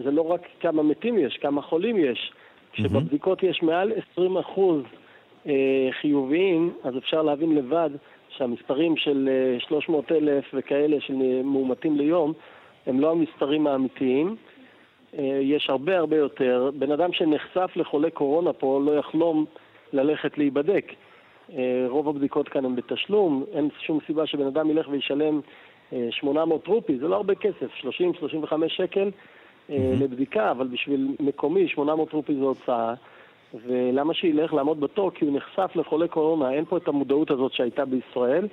זה 0.04 0.10
לא 0.10 0.22
רק 0.22 0.40
כמה 0.60 0.82
מתים 0.82 1.18
יש, 1.18 1.38
כמה 1.42 1.62
חולים 1.62 1.96
יש. 1.96 2.32
כשבבדיקות 2.72 3.42
יש 3.42 3.62
מעל 3.62 3.92
20 4.12 4.36
אחוז 4.36 4.82
חיוביים, 6.00 6.74
אז 6.84 6.98
אפשר 6.98 7.22
להבין 7.22 7.54
לבד 7.54 7.90
שהמספרים 8.38 8.96
של 8.96 9.28
300 9.58 10.12
אלף 10.12 10.44
וכאלה 10.54 11.00
של 11.00 11.14
מאומתים 11.44 11.96
ליום 11.96 12.32
הם 12.86 13.00
לא 13.00 13.10
המספרים 13.10 13.66
האמיתיים. 13.66 14.36
יש 15.40 15.70
הרבה 15.70 15.98
הרבה 15.98 16.16
יותר. 16.16 16.70
בן 16.78 16.92
אדם 16.92 17.12
שנחשף 17.12 17.70
לחולה 17.76 18.10
קורונה 18.10 18.52
פה 18.52 18.80
לא 18.84 18.98
יחלום 18.98 19.44
ללכת 19.92 20.38
להיבדק. 20.38 20.92
רוב 21.88 22.08
הבדיקות 22.08 22.48
כאן 22.48 22.64
הן 22.64 22.76
בתשלום, 22.76 23.44
אין 23.52 23.68
שום 23.80 23.98
סיבה 24.06 24.26
שבן 24.26 24.46
אדם 24.46 24.70
ילך 24.70 24.88
וישלם 24.88 25.40
800 26.10 26.66
רופי, 26.66 26.98
זה 26.98 27.08
לא 27.08 27.16
הרבה 27.16 27.34
כסף, 27.34 27.70
30-35 27.80 28.52
שקל. 28.68 29.10
לבדיקה, 29.68 30.50
אבל 30.50 30.66
בשביל 30.66 31.16
מקומי 31.20 31.68
800 31.68 32.12
רופי 32.12 32.34
זו 32.34 32.44
הוצאה. 32.44 32.94
ולמה 33.54 34.14
שילך 34.14 34.54
לעמוד 34.54 34.80
בתור? 34.80 35.10
כי 35.10 35.24
הוא 35.24 35.36
נחשף 35.36 35.70
לחולה 35.74 36.08
קורונה, 36.08 36.52
אין 36.52 36.64
פה 36.64 36.76
את 36.76 36.88
המודעות 36.88 37.30
הזאת 37.30 37.52
שהייתה 37.52 37.84
בישראל, 37.84 38.48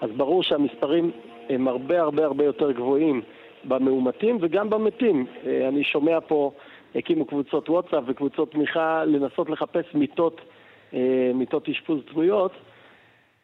אז 0.00 0.10
ברור 0.16 0.42
שהמספרים 0.42 1.10
הם 1.48 1.68
הרבה 1.68 2.00
הרבה 2.00 2.24
הרבה 2.24 2.44
יותר 2.44 2.72
גבוהים 2.72 3.22
במאומתים 3.64 4.38
וגם 4.40 4.70
במתים. 4.70 5.26
אני 5.68 5.84
שומע 5.84 6.18
פה, 6.20 6.50
הקימו 6.94 7.24
קבוצות 7.24 7.68
וואטסאפ 7.68 8.02
וקבוצות 8.06 8.52
תמיכה 8.52 9.04
לנסות 9.04 9.50
לחפש 9.50 9.94
מיטות, 9.94 10.40
מיטות 11.34 11.68
אשפוז 11.68 12.00
פנויות, 12.06 12.52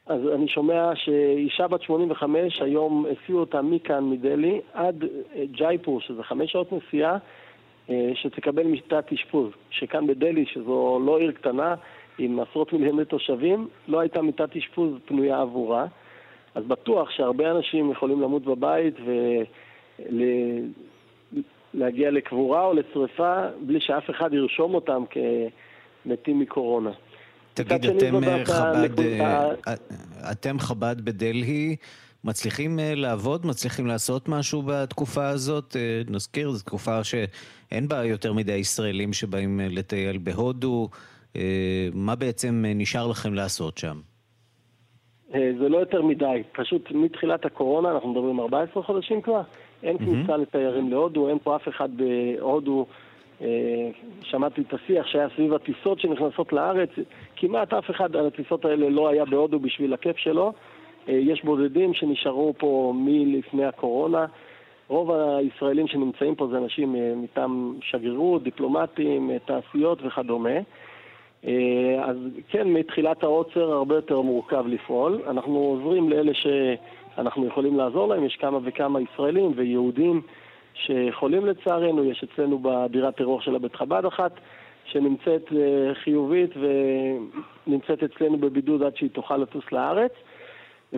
אז 0.07 0.21
אני 0.35 0.49
שומע 0.49 0.91
שאישה 0.95 1.69
בת 1.69 1.83
85, 1.83 2.62
היום 2.62 3.07
הסיעו 3.07 3.41
אותה 3.41 3.62
מכאן, 3.62 4.11
מדלי, 4.11 4.61
עד 4.73 5.05
ג'ייפור, 5.50 6.00
שזה 6.00 6.23
חמש 6.23 6.53
שעות 6.53 6.73
נסיעה, 6.73 7.19
שתקבל 8.14 8.62
מיטת 8.62 9.12
אשפוז. 9.12 9.50
שכאן 9.71 10.07
בדלי, 10.07 10.45
שזו 10.47 11.00
לא 11.07 11.19
עיר 11.19 11.33
קטנה, 11.33 11.75
עם 12.19 12.40
עשרות 12.40 12.73
מיליוני 12.73 13.05
תושבים, 13.05 13.69
לא 13.88 14.00
הייתה 14.00 14.23
מיטת 14.23 14.57
אשפוז 14.57 14.93
פנויה 15.05 15.40
עבורה. 15.40 15.87
אז 16.55 16.64
בטוח 16.64 17.11
שהרבה 17.11 17.50
אנשים 17.50 17.90
יכולים 17.90 18.21
למות 18.21 18.45
בבית 18.45 18.95
ולהגיע 21.75 22.11
לקבורה 22.11 22.64
או 22.64 22.75
לשרפה 22.75 23.35
בלי 23.61 23.81
שאף 23.81 24.11
אחד 24.11 24.35
ירשום 24.35 24.75
אותם 24.75 25.02
כמתים 25.11 26.38
מקורונה. 26.38 26.90
תגיד, 27.55 27.85
אתם 27.85 28.45
חב"ד, 28.45 29.00
אתם 30.33 30.59
חב"ד 30.59 31.00
בדלהי, 31.00 31.76
מצליחים 32.26 32.78
לעבוד, 32.97 33.47
מצליחים 33.47 33.87
לעשות 33.87 34.28
משהו 34.28 34.62
בתקופה 34.62 35.28
הזאת? 35.28 35.76
נזכיר, 36.11 36.50
זו 36.50 36.64
תקופה 36.64 37.04
שאין 37.04 37.88
בה 37.88 38.04
יותר 38.04 38.33
מדי 38.33 38.52
ישראלים 38.52 39.12
שבאים 39.12 39.61
לטייל 39.71 40.18
בהודו. 40.18 40.88
מה 41.95 42.14
בעצם 42.14 42.64
נשאר 42.66 43.06
לכם 43.06 43.35
לעשות 43.35 43.78
שם? 43.78 43.97
זה 45.33 45.68
לא 45.68 45.78
יותר 45.78 46.02
מדי. 46.02 46.42
פשוט 46.52 46.90
מתחילת 46.90 47.45
הקורונה, 47.45 47.90
אנחנו 47.90 48.12
מדברים 48.12 48.40
14 48.40 48.83
חודשים 48.83 49.23
כבר, 49.23 49.42
אין 49.83 49.99
כניסה 49.99 50.35
mm-hmm. 50.35 50.38
לתיירים 50.38 50.90
להודו, 50.90 51.28
אין 51.28 51.38
פה 51.42 51.56
אף 51.56 51.68
אחד 51.68 51.88
בהודו. 51.97 52.87
שמעתי 54.23 54.61
את 54.61 54.75
השיח 54.75 55.06
שהיה 55.06 55.28
סביב 55.37 55.54
הטיסות 55.54 56.00
שנכנסות 56.00 56.52
לארץ, 56.52 56.90
כמעט 57.37 57.73
אף 57.73 57.90
אחד 57.90 58.16
על 58.16 58.26
הטיסות 58.26 58.64
האלה 58.64 58.88
לא 58.88 59.09
היה 59.09 59.25
בהודו 59.25 59.59
בשביל 59.59 59.95
הכיף 59.95 60.16
שלו. 60.16 60.52
יש 61.09 61.45
בודדים 61.45 61.95
שנשארו 61.95 62.55
פה 62.59 62.93
מלפני 62.97 63.65
הקורונה, 63.65 64.27
רוב 64.89 65.11
הישראלים 65.13 65.89
שנמצאים 65.89 66.35
פה 66.35 66.47
זה 66.47 66.59
אנשים 66.59 66.97
מטעם 67.23 67.75
שגרירות, 67.81 68.43
דיפלומטים, 68.43 69.31
תעשיות 69.45 69.99
וכדומה. 70.03 70.59
אז 72.03 72.17
כן, 72.49 72.69
מתחילת 72.69 73.23
העוצר 73.23 73.73
הרבה 73.73 73.95
יותר 73.95 74.21
מורכב 74.21 74.65
לפעול. 74.67 75.23
אנחנו 75.27 75.57
עוזרים 75.59 76.09
לאלה 76.09 76.33
שאנחנו 76.35 77.47
יכולים 77.47 77.77
לעזור 77.77 78.09
להם, 78.09 78.25
יש 78.25 78.37
כמה 78.37 78.59
וכמה 78.65 79.01
ישראלים 79.01 79.53
ויהודים 79.57 80.23
שחולים 80.75 81.47
לצערנו, 81.47 82.05
יש 82.05 82.25
אצלנו 82.25 82.59
בבירת 82.59 83.17
טרור 83.17 83.41
של 83.41 83.55
הבית 83.55 83.75
חב"ד 83.75 84.05
אחת 84.05 84.33
שנמצאת 84.85 85.53
אה, 85.53 85.95
חיובית 85.95 86.51
ונמצאת 87.67 88.03
אצלנו 88.03 88.39
בבידוד 88.39 88.83
עד 88.83 88.97
שהיא 88.97 89.11
תוכל 89.11 89.37
לטוס 89.37 89.65
לארץ. 89.73 90.13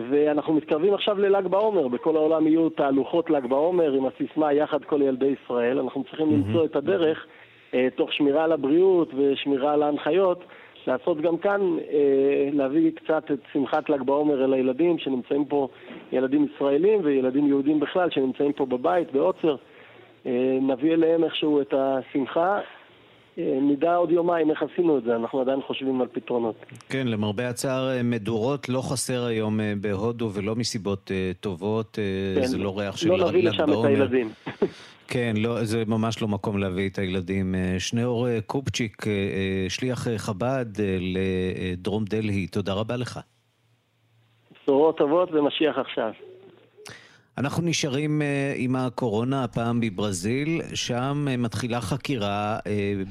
ואנחנו 0.09 0.53
מתקרבים 0.53 0.93
עכשיו 0.93 1.19
לל"ג 1.19 1.47
בעומר, 1.47 1.87
בכל 1.87 2.15
העולם 2.15 2.47
יהיו 2.47 2.69
תהלוכות 2.69 3.29
ל"ג 3.29 3.45
בעומר 3.45 3.93
עם 3.93 4.05
הסיסמה 4.05 4.53
יחד 4.53 4.83
כל 4.83 5.01
ילדי 5.01 5.35
ישראל, 5.43 5.79
אנחנו 5.79 6.03
צריכים 6.03 6.27
mm-hmm. 6.27 6.47
למצוא 6.47 6.65
את 6.65 6.75
הדרך, 6.75 7.25
אה, 7.73 7.87
תוך 7.95 8.13
שמירה 8.13 8.43
על 8.43 8.51
הבריאות 8.51 9.11
ושמירה 9.17 9.73
על 9.73 9.83
ההנחיות, 9.83 10.43
לעשות 10.87 11.21
גם 11.21 11.37
כאן, 11.37 11.61
אה, 11.91 12.49
להביא 12.53 12.91
קצת 12.91 13.31
את 13.31 13.39
שמחת 13.53 13.89
ל"ג 13.89 14.01
בעומר 14.01 14.45
אל 14.45 14.53
הילדים 14.53 14.97
שנמצאים 14.97 15.45
פה, 15.45 15.67
ילדים 16.11 16.47
ישראלים 16.55 16.99
וילדים 17.03 17.47
יהודים 17.47 17.79
בכלל 17.79 18.09
שנמצאים 18.09 18.53
פה 18.53 18.65
בבית, 18.65 19.11
בעוצר. 19.11 19.55
אה, 20.25 20.57
נביא 20.61 20.93
אליהם 20.93 21.23
איכשהו 21.23 21.61
את 21.61 21.73
השמחה. 21.77 22.59
אה, 23.39 23.59
נדע 23.61 23.95
עוד 23.95 24.11
יומיים 24.11 24.51
איך 24.51 24.63
עשינו 24.63 24.97
את 24.97 25.03
זה, 25.03 25.15
אנחנו 25.15 25.41
עדיין 25.41 25.61
חושבים 25.61 26.01
על 26.01 26.07
פתרונות. 26.07 26.55
כן, 26.89 27.07
למרבה 27.07 27.49
הצער, 27.49 27.89
אה, 27.89 28.03
מדורות 28.03 28.69
לא 28.69 28.81
חסר 28.81 29.25
היום 29.25 29.59
בהודו, 29.81 30.29
ולא 30.33 30.55
מסיבות 30.55 31.11
טובות, 31.39 31.99
כן, 32.35 32.45
זה 32.45 32.57
לא 32.57 32.79
ריח 32.79 32.97
של 32.97 33.07
ל"ג 33.07 33.09
בעומר. 33.11 33.25
לא 33.25 33.31
נביא 33.31 33.49
לשם 33.49 33.73
את 33.79 33.85
הילדים. 33.85 34.29
כן, 35.13 35.33
לא, 35.37 35.63
זה 35.63 35.83
ממש 35.87 36.21
לא 36.21 36.27
מקום 36.27 36.57
להביא 36.57 36.89
את 36.89 36.97
הילדים. 36.97 37.55
שניאור 37.79 38.27
קופצ'יק, 38.45 39.05
שליח 39.69 40.07
חב"ד 40.17 40.65
לדרום 40.99 42.05
דלהי, 42.05 42.47
תודה 42.47 42.73
רבה 42.73 42.97
לך. 42.97 43.19
בשורות 44.63 44.97
טובות 44.97 45.31
ומשיח 45.31 45.77
עכשיו. 45.77 46.11
אנחנו 47.39 47.63
נשארים 47.63 48.21
uh, 48.21 48.25
עם 48.57 48.75
הקורונה, 48.75 49.43
הפעם 49.43 49.79
בברזיל, 49.79 50.61
שם 50.73 51.27
uh, 51.27 51.37
מתחילה 51.37 51.81
חקירה 51.81 52.59
uh, 52.59 52.65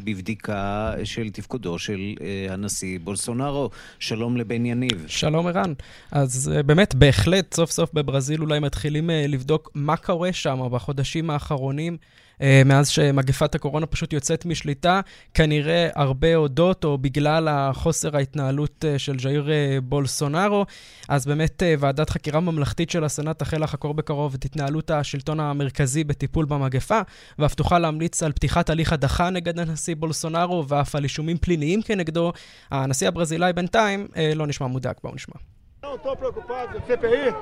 בבדיקה 0.04 0.92
של 1.04 1.30
תפקודו 1.30 1.78
של 1.78 2.14
הנשיא 2.48 2.98
בולסונארו. 3.04 3.70
שלום 3.98 4.36
לבן 4.36 4.66
יניב. 4.66 5.04
שלום 5.06 5.46
ערן. 5.46 5.72
אז 6.12 6.52
באמת, 6.66 6.94
בהחלט, 6.94 7.54
סוף 7.54 7.70
סוף 7.70 7.90
בברזיל 7.94 8.40
אולי 8.40 8.60
מתחילים 8.60 9.10
לבדוק 9.28 9.70
מה 9.74 9.96
קורה 9.96 10.32
שם 10.32 10.68
בחודשים 10.70 11.30
האחרונים. 11.30 11.96
אה, 12.42 12.62
מאז 12.64 12.88
שמגפת 12.88 13.54
הקורונה 13.54 13.86
פשוט 13.86 14.12
יוצאת 14.12 14.46
משליטה, 14.46 15.00
כנראה 15.34 15.88
הרבה 15.94 16.34
הודות 16.34 16.84
או 16.84 16.98
בגלל 16.98 17.48
החוסר 17.48 18.16
ההתנהלות 18.16 18.84
אה, 18.88 18.98
של 18.98 19.18
ז'איר 19.18 19.50
אה, 19.50 19.78
בולסונארו. 19.82 20.66
אז 21.08 21.26
באמת 21.26 21.62
ועדת 21.78 22.10
חקירה 22.10 22.40
ממלכתית 22.40 22.90
של 22.90 23.04
הסנאט 23.04 23.38
תחל 23.38 23.62
לחקור 23.62 23.94
בקרוב 23.94 24.34
את 24.34 24.44
התנהלות 24.44 24.90
השלטון 24.90 25.40
המרכזי 25.40 26.04
בטיפול 26.04 26.44
במגפה, 26.44 27.00
ואף 27.38 27.54
תוכל 27.54 27.78
להמליץ 27.78 28.22
על 28.22 28.32
פתיחת 28.32 28.70
הליך 28.70 28.92
הדחה 28.92 29.30
נגד 29.30 29.58
הנשיא 29.58 29.96
בולסונארו 29.96 30.68
ואף 30.68 30.94
על 30.94 31.04
אישומים 31.04 31.38
פליליים 31.38 31.82
כנגדו. 31.82 32.32
הנשיא 32.70 33.08
הברזילאי 33.08 33.52
בינתיים 33.52 34.08
לא 34.36 34.46
נשמע 34.46 34.66
מודאג, 34.66 34.94
בואו 35.02 35.14
נשמע. 35.14 35.57
Não 35.88 35.94
estou 35.94 36.14
preocupado 36.16 36.72
com 36.72 36.80
CPI, 36.86 37.34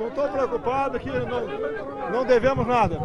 não 0.00 0.08
estou 0.08 0.28
preocupado 0.28 0.98
que 0.98 1.10
não, 1.10 2.10
não 2.12 2.24
devemos 2.24 2.66
nada. 2.66 2.98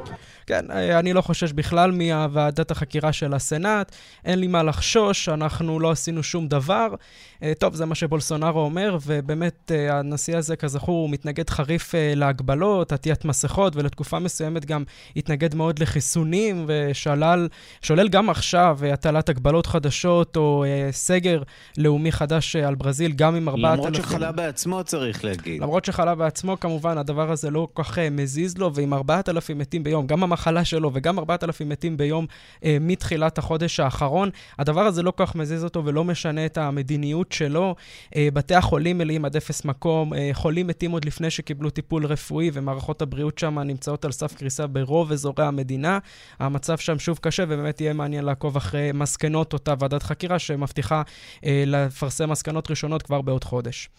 כן, 0.47 0.71
אני 0.71 1.13
לא 1.13 1.21
חושש 1.21 1.51
בכלל 1.51 1.91
מהוועדת 1.91 2.71
החקירה 2.71 3.13
של 3.13 3.33
הסנאט, 3.33 3.95
אין 4.25 4.39
לי 4.39 4.47
מה 4.47 4.63
לחשוש, 4.63 5.29
אנחנו 5.29 5.79
לא 5.79 5.91
עשינו 5.91 6.23
שום 6.23 6.47
דבר. 6.47 6.95
אה, 7.43 7.53
טוב, 7.59 7.75
זה 7.75 7.85
מה 7.85 7.95
שבולסונארו 7.95 8.59
אומר, 8.59 8.97
ובאמת 9.05 9.71
אה, 9.71 9.99
הנשיא 9.99 10.37
הזה, 10.37 10.55
כזכור, 10.55 11.01
הוא 11.01 11.09
מתנגד 11.09 11.49
חריף 11.49 11.95
אה, 11.95 12.13
להגבלות, 12.15 12.91
עטיית 12.91 13.25
מסכות, 13.25 13.75
ולתקופה 13.75 14.19
מסוימת 14.19 14.65
גם 14.65 14.83
התנגד 15.15 15.55
מאוד 15.55 15.79
לחיסונים, 15.79 16.65
ושולל 16.67 18.07
גם 18.09 18.29
עכשיו 18.29 18.79
הטלת 18.93 19.29
הגבלות 19.29 19.65
חדשות 19.65 20.37
או 20.37 20.65
סגר 20.91 21.43
לאומי 21.77 22.11
חדש 22.11 22.55
על 22.55 22.75
ברזיל, 22.75 23.11
גם 23.11 23.35
עם 23.35 23.49
ארבעת 23.49 23.79
אלפים. 23.79 23.93
למרות 23.93 23.95
שחלה 23.95 24.31
בעצמו, 24.31 24.83
צריך 24.85 25.25
להגיד. 25.25 25.61
למרות 25.61 25.85
שחלה 25.85 26.15
בעצמו, 26.15 26.59
כמובן, 26.59 26.97
הדבר 26.97 27.31
הזה 27.31 27.49
לא 27.49 27.67
כל 27.73 27.83
כך 27.83 27.99
מזיז 28.11 28.57
לו, 28.57 28.73
ועם 28.73 28.93
ארבעת 28.93 29.29
אלפים 29.29 29.57
מתים 29.57 29.83
ביום, 29.83 30.07
גם 30.07 30.23
המחלה 30.23 30.65
שלו 30.65 30.91
וגם 30.93 31.19
4,000 31.19 31.69
מתים 31.69 31.97
ביום 31.97 32.25
אה, 32.63 32.77
מתחילת 32.81 33.37
החודש 33.37 33.79
האחרון. 33.79 34.29
הדבר 34.59 34.81
הזה 34.81 35.03
לא 35.03 35.11
כל 35.11 35.25
כך 35.25 35.35
מזיז 35.35 35.63
אותו 35.63 35.85
ולא 35.85 36.03
משנה 36.03 36.45
את 36.45 36.57
המדיניות 36.57 37.31
שלו. 37.31 37.75
אה, 38.15 38.27
בתי 38.33 38.55
החולים 38.55 38.97
מלאים 38.97 39.25
עד 39.25 39.35
אפס 39.35 39.65
מקום, 39.65 40.13
אה, 40.13 40.29
חולים 40.33 40.67
מתים 40.67 40.91
עוד 40.91 41.05
לפני 41.05 41.29
שקיבלו 41.29 41.69
טיפול 41.69 42.05
רפואי, 42.05 42.49
ומערכות 42.53 43.01
הבריאות 43.01 43.39
שם 43.39 43.59
נמצאות 43.59 44.05
על 44.05 44.11
סף 44.11 44.35
קריסה 44.35 44.67
ברוב 44.67 45.11
אזורי 45.11 45.45
המדינה. 45.45 45.99
המצב 46.39 46.77
שם 46.77 46.99
שוב 46.99 47.19
קשה, 47.21 47.43
ובאמת 47.43 47.81
יהיה 47.81 47.93
מעניין 47.93 48.25
לעקוב 48.25 48.57
אחרי 48.57 48.91
מסקנות 48.93 49.53
אותה 49.53 49.73
ועדת 49.79 50.03
חקירה 50.03 50.39
שמבטיחה 50.39 51.01
אה, 51.45 51.63
לפרסם 51.67 52.29
מסקנות 52.29 52.69
ראשונות 52.69 53.01
כבר 53.01 53.21
בעוד 53.21 53.43
חודש. 53.43 53.89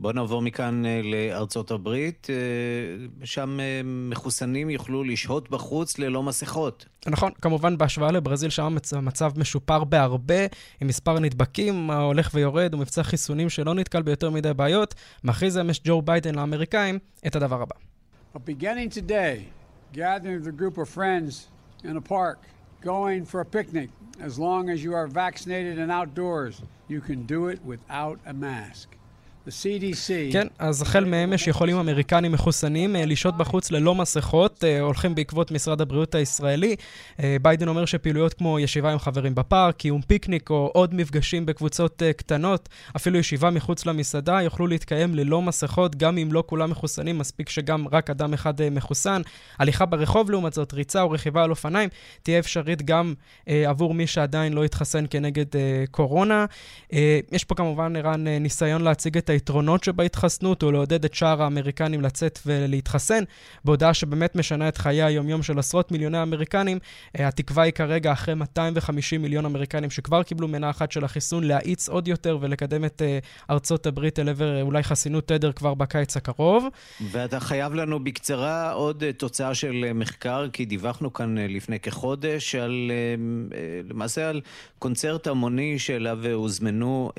בואו 0.00 0.12
נעבור 0.12 0.42
מכאן 0.42 0.86
אה, 0.86 1.00
לארצות 1.04 1.70
הברית, 1.70 2.26
אה, 2.30 2.36
שם 3.24 3.60
אה, 3.60 3.80
מחוסנים 3.84 4.70
יוכלו 4.70 5.04
לשהות 5.04 5.50
בחוץ 5.50 5.98
ללא 5.98 6.22
מסכות. 6.22 6.86
נכון, 7.06 7.32
כמובן 7.42 7.78
בהשוואה 7.78 8.12
לברזיל, 8.12 8.50
שם 8.50 8.76
המצב 8.92 9.32
משופר 9.36 9.84
בהרבה, 9.84 10.46
עם 10.80 10.88
מספר 10.88 11.18
נדבקים 11.18 11.90
ההולך 11.90 12.30
ויורד, 12.34 12.74
ומבצע 12.74 13.02
חיסונים 13.02 13.48
שלא 13.48 13.74
נתקל 13.74 14.02
ביותר 14.02 14.30
מדי 14.30 14.54
בעיות, 14.54 14.94
מכריז 15.24 15.58
אמש 15.58 15.80
ג'ו 15.84 16.02
ביידן 16.02 16.34
לאמריקאים 16.34 16.98
את 17.26 17.36
הדבר 17.36 17.62
הבא. 17.62 17.74
beginning 18.46 18.88
today, 18.88 19.36
gathering 19.92 20.38
with 20.38 20.46
a 20.46 20.52
group 20.52 20.78
of 20.78 20.88
friends 20.88 21.48
in 21.82 21.96
a 21.96 22.00
park, 22.00 22.38
going 22.80 23.24
for 23.24 23.40
a 23.40 23.44
picnic, 23.44 23.90
as 24.20 24.38
long 24.38 24.70
as 24.70 24.82
you 24.84 24.94
are 24.94 25.06
vaccinated 25.06 25.78
and 25.78 25.90
outdoors, 25.90 26.62
you 26.88 27.00
can 27.00 27.26
do 27.26 27.48
it 27.48 27.58
without 27.64 28.18
a 28.26 28.32
mask. 28.32 28.97
כן, 30.32 30.46
אז 30.58 30.82
החל 30.82 31.04
מאמש 31.04 31.46
יכולים 31.46 31.76
אמריקנים 31.76 32.32
מחוסנים 32.32 32.96
אה, 32.96 33.06
לשהות 33.06 33.36
בחוץ 33.36 33.70
ללא 33.70 33.94
מסכות, 33.94 34.64
אה, 34.64 34.80
הולכים 34.80 35.14
בעקבות 35.14 35.50
משרד 35.50 35.80
הבריאות 35.80 36.14
הישראלי. 36.14 36.76
אה, 37.22 37.36
ביידן 37.42 37.68
אומר 37.68 37.84
שפעילויות 37.84 38.34
כמו 38.34 38.58
ישיבה 38.60 38.92
עם 38.92 38.98
חברים 38.98 39.34
בפארק, 39.34 39.76
קיום 39.76 40.02
פיקניק 40.02 40.50
או 40.50 40.70
עוד 40.74 40.94
מפגשים 40.94 41.46
בקבוצות 41.46 42.02
קטנות, 42.16 42.68
אפילו 42.96 43.18
ישיבה 43.18 43.50
מחוץ 43.50 43.86
למסעדה, 43.86 44.42
יוכלו 44.42 44.66
להתקיים 44.66 45.14
ללא 45.14 45.42
מסכות, 45.42 45.96
גם 45.96 46.18
אם 46.18 46.32
לא 46.32 46.44
כולם 46.46 46.70
מחוסנים, 46.70 47.18
מספיק 47.18 47.48
שגם 47.48 47.88
רק 47.92 48.10
אדם 48.10 48.34
אחד 48.34 48.70
מחוסן. 48.70 49.22
הליכה 49.58 49.86
ברחוב, 49.86 50.30
לעומת 50.30 50.52
זאת, 50.52 50.72
ריצה 50.72 51.02
או 51.02 51.10
רכיבה 51.10 51.44
על 51.44 51.50
אופניים, 51.50 51.88
תהיה 52.22 52.38
אפשרית 52.38 52.82
גם 52.82 53.14
עבור 53.46 53.94
מי 53.94 54.06
שעדיין 54.06 54.52
לא 54.52 54.64
התחסן 54.64 55.04
כנגד 55.10 55.46
קורונה. 55.90 56.44
יש 57.32 57.44
פה 57.44 57.54
כמובן, 57.54 57.96
ערן, 57.96 58.28
ניסיון 58.28 58.82
להציג 58.82 59.16
את 59.16 59.30
היתרונות 59.38 59.84
שבהתחסנות 59.84 60.62
או 60.62 60.72
לעודד 60.72 61.04
את 61.04 61.14
שאר 61.14 61.42
האמריקנים 61.42 62.00
לצאת 62.00 62.38
ולהתחסן, 62.46 63.24
בהודעה 63.64 63.94
שבאמת 63.94 64.36
משנה 64.36 64.68
את 64.68 64.78
חיי 64.78 65.02
היומיום 65.02 65.42
של 65.42 65.58
עשרות 65.58 65.92
מיליוני 65.92 66.22
אמריקנים. 66.22 66.78
אה, 67.18 67.28
התקווה 67.28 67.62
היא 67.64 67.72
כרגע, 67.72 68.12
אחרי 68.12 68.34
250 68.34 69.22
מיליון 69.22 69.44
אמריקנים 69.44 69.90
שכבר 69.90 70.22
קיבלו 70.22 70.48
מנה 70.48 70.70
אחת 70.70 70.92
של 70.92 71.04
החיסון, 71.04 71.44
להאיץ 71.44 71.88
עוד 71.88 72.08
יותר 72.08 72.38
ולקדם 72.40 72.84
את 72.84 73.02
אה, 73.02 73.18
ארצות 73.50 73.86
הברית 73.86 74.18
אל 74.18 74.28
עבר 74.28 74.56
אה, 74.56 74.62
אולי 74.62 74.82
חסינות 74.82 75.28
תדר 75.28 75.52
כבר 75.52 75.74
בקיץ 75.74 76.16
הקרוב. 76.16 76.66
ואתה 77.10 77.40
חייב 77.40 77.74
לנו 77.74 78.04
בקצרה 78.04 78.72
עוד 78.72 79.04
תוצאה 79.16 79.54
של 79.54 79.92
מחקר, 79.94 80.46
כי 80.52 80.64
דיווחנו 80.64 81.12
כאן 81.12 81.38
לפני 81.38 81.80
כחודש 81.80 82.54
על, 82.54 82.90
למעשה 83.90 84.28
על 84.28 84.40
קונצרט 84.78 85.26
המוני 85.26 85.78
שאליו 85.78 86.18
הוזמנו 86.32 87.10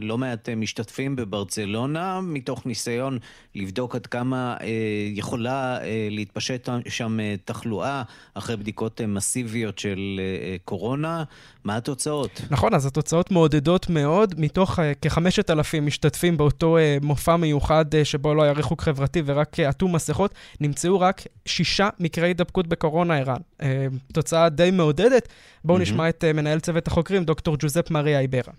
לא 0.00 0.18
מעט 0.18 0.48
משתתפים 0.48 1.16
בברצלונה. 1.16 1.61
ברצלונה, 1.62 2.20
מתוך 2.20 2.66
ניסיון 2.66 3.18
לבדוק 3.54 3.94
עד 3.94 4.06
כמה 4.06 4.56
אה, 4.60 4.66
יכולה 5.14 5.78
אה, 5.82 6.08
להתפשט 6.10 6.68
שם 6.88 7.20
אה, 7.20 7.34
תחלואה 7.44 8.02
אחרי 8.34 8.56
בדיקות 8.56 9.00
אה, 9.00 9.06
מסיביות 9.06 9.78
של 9.78 10.20
אה, 10.20 10.56
קורונה. 10.64 11.24
מה 11.64 11.76
התוצאות? 11.76 12.40
נכון, 12.50 12.74
אז 12.74 12.86
התוצאות 12.86 13.30
מעודדות 13.30 13.90
מאוד. 13.90 14.34
מתוך 14.38 14.78
אה, 14.78 14.92
כחמשת 14.94 15.50
אלפים 15.50 15.86
משתתפים 15.86 16.36
באותו 16.36 16.78
אה, 16.78 16.98
מופע 17.02 17.36
מיוחד 17.36 17.94
אה, 17.94 18.04
שבו 18.04 18.34
לא 18.34 18.42
היה 18.42 18.52
ריחוק 18.52 18.82
חברתי 18.82 19.22
ורק 19.26 19.60
עטו 19.60 19.88
מסכות, 19.88 20.34
נמצאו 20.60 21.00
רק 21.00 21.22
שישה 21.46 21.88
מקרי 22.00 22.26
הידבקות 22.28 22.66
בקורונה, 22.66 23.18
ערן. 23.18 23.40
אה, 23.62 23.86
תוצאה 24.12 24.48
די 24.48 24.70
מעודדת. 24.70 25.28
בואו 25.64 25.78
mm-hmm. 25.78 25.82
נשמע 25.82 26.08
את 26.08 26.24
אה, 26.24 26.32
מנהל 26.32 26.60
צוות 26.60 26.86
החוקרים, 26.86 27.24
דוקטור 27.24 27.56
ג'וזפ 27.58 27.90
מריה 27.90 28.20
איברה. 28.20 28.52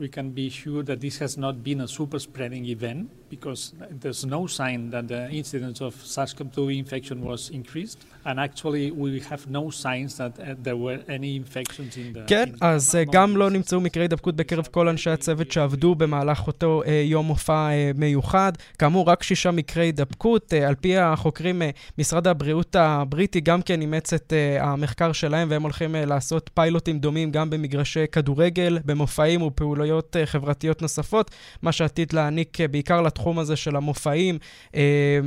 We 0.00 0.08
can 0.08 0.30
be 0.30 0.48
sure 0.48 0.82
that 0.82 0.98
this 1.00 1.18
has 1.18 1.36
not 1.36 1.62
been 1.62 1.80
a 1.82 1.88
super 1.88 2.18
spreading 2.18 2.64
event 2.64 3.00
because 3.34 3.62
there's 4.02 4.24
no 4.36 4.46
sign 4.58 4.80
that 4.94 5.06
the 5.14 5.22
incidence 5.40 5.78
of 5.80 5.92
SARS-CoV-2 6.14 6.58
infection 6.84 7.18
was 7.30 7.40
increased. 7.50 7.98
And 8.24 8.36
actually, 8.48 8.90
we 8.90 9.20
have 9.30 9.42
no 9.58 9.64
signs 9.70 10.10
that 10.20 10.32
uh, 10.38 10.44
there 10.66 10.78
were 10.84 11.00
any 11.16 11.36
infections 11.36 11.96
in 11.96 12.12
the... 12.12 12.26
כן, 12.26 12.48
אז 12.60 12.94
uh, 12.94 13.10
גם 13.12 13.36
לא 13.36 13.50
נמצאו 13.50 13.80
מקרי 13.80 14.02
הידבקות 14.02 14.36
בקרב 14.36 14.68
כל 14.70 14.88
אנשי 14.88 15.10
הצוות 15.10 15.52
שעבדו 15.52 15.94
במהלך 15.94 16.46
אותו 16.46 16.82
uh, 16.84 16.88
יום 16.88 17.26
מופע 17.26 17.68
מיוחד. 17.94 18.52
כאמור, 18.78 19.08
רק 19.08 19.22
שישה 19.22 19.50
מקרי 19.50 19.84
הידבקות. 19.84 20.52
Uh, 20.52 20.56
על 20.56 20.74
פי 20.74 20.96
החוקרים, 20.96 21.62
משרד 21.98 22.26
הבריאות 22.26 22.76
הבריטי 22.76 23.40
גם 23.40 23.62
כן 23.62 23.80
אימץ 23.80 24.12
את 24.12 24.32
המחקר 24.60 25.12
שלהם, 25.12 25.48
והם 25.50 25.62
הולכים 25.62 25.94
לעשות 25.94 26.50
פיילוטים 26.54 26.98
דומים 26.98 27.30
גם 27.30 27.50
במגרשי 27.50 28.06
כדורגל, 28.12 28.78
במופעים 28.84 29.42
ופעולויות 29.42 29.89
uh, 29.98 30.26
חברתיות 30.26 30.82
נוספות, 30.82 31.30
מה 31.62 31.72
שעתיד 31.72 32.12
להעניק 32.12 32.60
uh, 32.60 32.68
בעיקר 32.68 33.00
לתחום 33.00 33.38
הזה 33.38 33.56
של 33.56 33.76
המופעים 33.76 34.38
אה, 34.68 34.74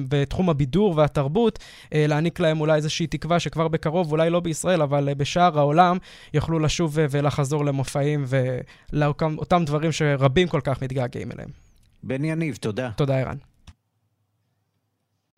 ותחום 0.09 0.49
הבידור 0.49 0.97
והתרבות, 0.97 1.59
להעניק 1.91 2.39
להם 2.39 2.61
אולי 2.61 2.75
איזושהי 2.75 3.07
תקווה 3.07 3.39
שכבר 3.39 3.67
בקרוב, 3.67 4.11
אולי 4.11 4.29
לא 4.29 4.39
בישראל, 4.39 4.81
אבל 4.81 5.13
בשאר 5.17 5.59
העולם, 5.59 5.97
יוכלו 6.33 6.59
לשוב 6.59 6.97
ולחזור 7.09 7.65
למופעים 7.65 8.25
ולאותם 8.27 9.63
דברים 9.65 9.91
שרבים 9.91 10.47
כל 10.47 10.61
כך 10.63 10.83
מתגעגעים 10.83 11.31
אליהם. 11.31 11.49
בן 12.03 12.25
יניב, 12.25 12.55
תודה. 12.55 12.89
תודה, 12.95 13.19
ערן. 13.19 13.52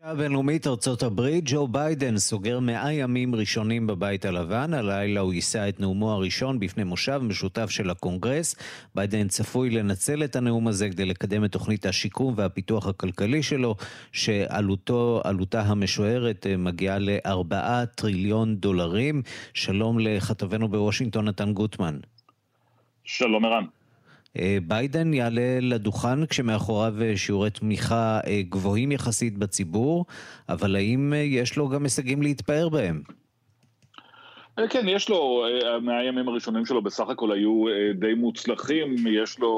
הבינלאומית 0.05 0.67
ארצות 0.67 1.03
הברית, 1.03 1.43
ג'ו 1.47 1.67
ביידן 1.67 2.17
סוגר 2.17 2.59
מאה 2.59 2.93
ימים 2.93 3.35
ראשונים 3.35 3.87
בבית 3.87 4.25
הלבן. 4.25 4.73
הלילה 4.73 5.19
הוא 5.19 5.33
יישא 5.33 5.69
את 5.69 5.79
נאומו 5.79 6.11
הראשון 6.11 6.59
בפני 6.59 6.83
מושב 6.83 7.21
משותף 7.23 7.69
של 7.69 7.89
הקונגרס. 7.89 8.55
ביידן 8.95 9.27
צפוי 9.27 9.69
לנצל 9.69 10.23
את 10.23 10.35
הנאום 10.35 10.67
הזה 10.67 10.89
כדי 10.89 11.05
לקדם 11.05 11.45
את 11.45 11.51
תוכנית 11.51 11.85
השיקום 11.85 12.33
והפיתוח 12.37 12.87
הכלכלי 12.87 13.43
שלו, 13.43 13.75
שעלותה 14.11 15.61
המשוערת 15.61 16.47
אה, 16.47 16.57
מגיעה 16.57 16.97
לארבעה 16.99 17.85
טריליון 17.85 18.55
דולרים. 18.55 19.21
שלום 19.53 19.99
לכתבנו 19.99 20.67
בוושינגטון, 20.67 21.25
נתן 21.25 21.53
גוטמן. 21.53 21.99
שלום 23.03 23.45
ערן. 23.45 23.65
אה, 24.39 24.57
ביידן 24.67 25.13
יעלה 25.13 25.59
לדוכן 25.61 26.25
כשמאחוריו 26.25 26.93
אה, 27.01 27.17
שיעורי 27.17 27.49
תמיכה 27.49 28.19
אה, 28.27 28.41
גבוהים 28.49 28.91
יחסית 28.91 29.37
בציבור, 29.37 30.05
אבל 30.49 30.75
האם 30.75 31.13
יש 31.17 31.57
לו 31.57 31.69
גם 31.69 31.83
הישגים 31.83 32.21
להתפאר 32.21 32.69
בהם? 32.69 33.01
כן, 34.69 34.87
יש 34.87 35.09
לו, 35.09 35.45
מהימים 35.81 36.27
הראשונים 36.27 36.65
שלו 36.65 36.81
בסך 36.81 37.09
הכל 37.09 37.31
היו 37.31 37.63
די 37.95 38.13
מוצלחים, 38.13 38.95
יש 39.07 39.39
לו, 39.39 39.49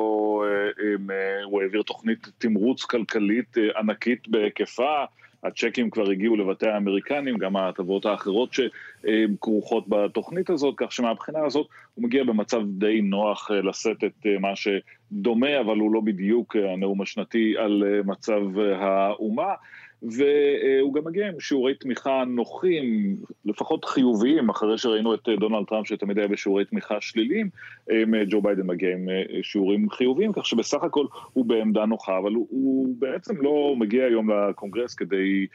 הוא 1.45 1.61
העביר 1.61 1.81
תוכנית 1.81 2.27
תמרוץ 2.37 2.83
כלכלית 2.83 3.57
ענקית 3.77 4.27
בהיקפה, 4.27 5.03
הצ'קים 5.43 5.89
כבר 5.89 6.09
הגיעו 6.09 6.35
לבתי 6.35 6.67
האמריקנים, 6.67 7.37
גם 7.37 7.55
ההטבות 7.55 8.05
האחרות 8.05 8.49
שכרוכות 8.53 9.85
בתוכנית 9.87 10.49
הזאת, 10.49 10.73
כך 10.77 10.91
שמהבחינה 10.91 11.45
הזאת 11.45 11.67
הוא 11.93 12.03
מגיע 12.03 12.23
במצב 12.23 12.61
די 12.65 13.01
נוח 13.01 13.51
אה, 13.51 13.61
לשאת 13.61 14.03
את 14.03 14.25
אה, 14.25 14.39
מה 14.39 14.53
שדומה, 14.55 15.59
אבל 15.59 15.77
הוא 15.77 15.93
לא 15.93 16.01
בדיוק 16.01 16.55
אה, 16.55 16.73
הנאום 16.73 17.01
השנתי 17.01 17.57
על 17.57 17.83
מצב 18.05 18.41
האומה. 18.79 19.53
והוא 20.01 20.93
גם 20.93 21.05
מגיע 21.05 21.27
עם 21.27 21.39
שיעורי 21.39 21.73
תמיכה 21.75 22.23
נוחים, 22.27 23.15
לפחות 23.45 23.85
חיוביים, 23.85 24.49
אחרי 24.49 24.77
שראינו 24.77 25.13
את 25.13 25.29
דונלד 25.39 25.65
טראמפ 25.65 25.87
שתמיד 25.87 26.17
היה 26.17 26.27
בשיעורי 26.27 26.65
תמיכה 26.65 27.01
שליליים, 27.01 27.49
ג'ו 28.29 28.41
ביידן 28.41 28.67
מגיע 28.67 28.93
עם 28.93 29.07
שיעורים 29.41 29.89
חיוביים, 29.89 30.33
כך 30.33 30.45
שבסך 30.45 30.83
הכל 30.83 31.05
הוא 31.33 31.45
בעמדה 31.45 31.85
נוחה, 31.85 32.17
אבל 32.17 32.33
הוא, 32.33 32.47
הוא 32.49 32.95
בעצם 32.99 33.41
לא 33.41 33.75
מגיע 33.77 34.05
היום 34.05 34.29
לקונגרס 34.31 34.93
כדי 34.93 35.47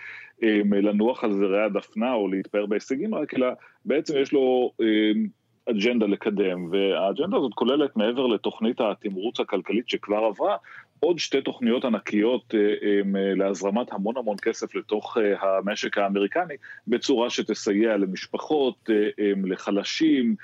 לנוח 0.65 1.25
על 1.25 1.33
זרי 1.33 1.65
הדפנה 1.65 2.15
או 2.15 2.29
להתפאר 2.29 2.67
בהישגים 2.67 3.15
רק, 3.15 3.35
אלא 3.35 3.47
בעצם 3.85 4.15
יש 4.19 4.33
לו 4.33 4.73
אג'נדה 5.71 6.07
לקדם, 6.07 6.69
והאג'נדה 6.71 7.37
הזאת 7.37 7.55
כוללת 7.55 7.97
מעבר 7.97 8.27
לתוכנית 8.27 8.81
התמרוץ 8.81 9.41
הכלכלית 9.41 9.89
שכבר 9.89 10.25
עברה, 10.25 10.57
עוד 11.05 11.19
שתי 11.19 11.43
תוכניות 11.43 11.85
ענקיות 11.85 12.55
אה, 12.55 12.61
אה, 12.61 13.35
להזרמת 13.35 13.93
המון 13.93 14.17
המון 14.17 14.37
כסף 14.43 14.75
לתוך 14.75 15.19
אה, 15.19 15.59
המשק 15.59 15.99
האמריקני, 15.99 16.55
בצורה 16.89 17.31
שתסייע 17.31 17.97
למשפחות, 17.97 18.91
לחלשים, 19.45 20.37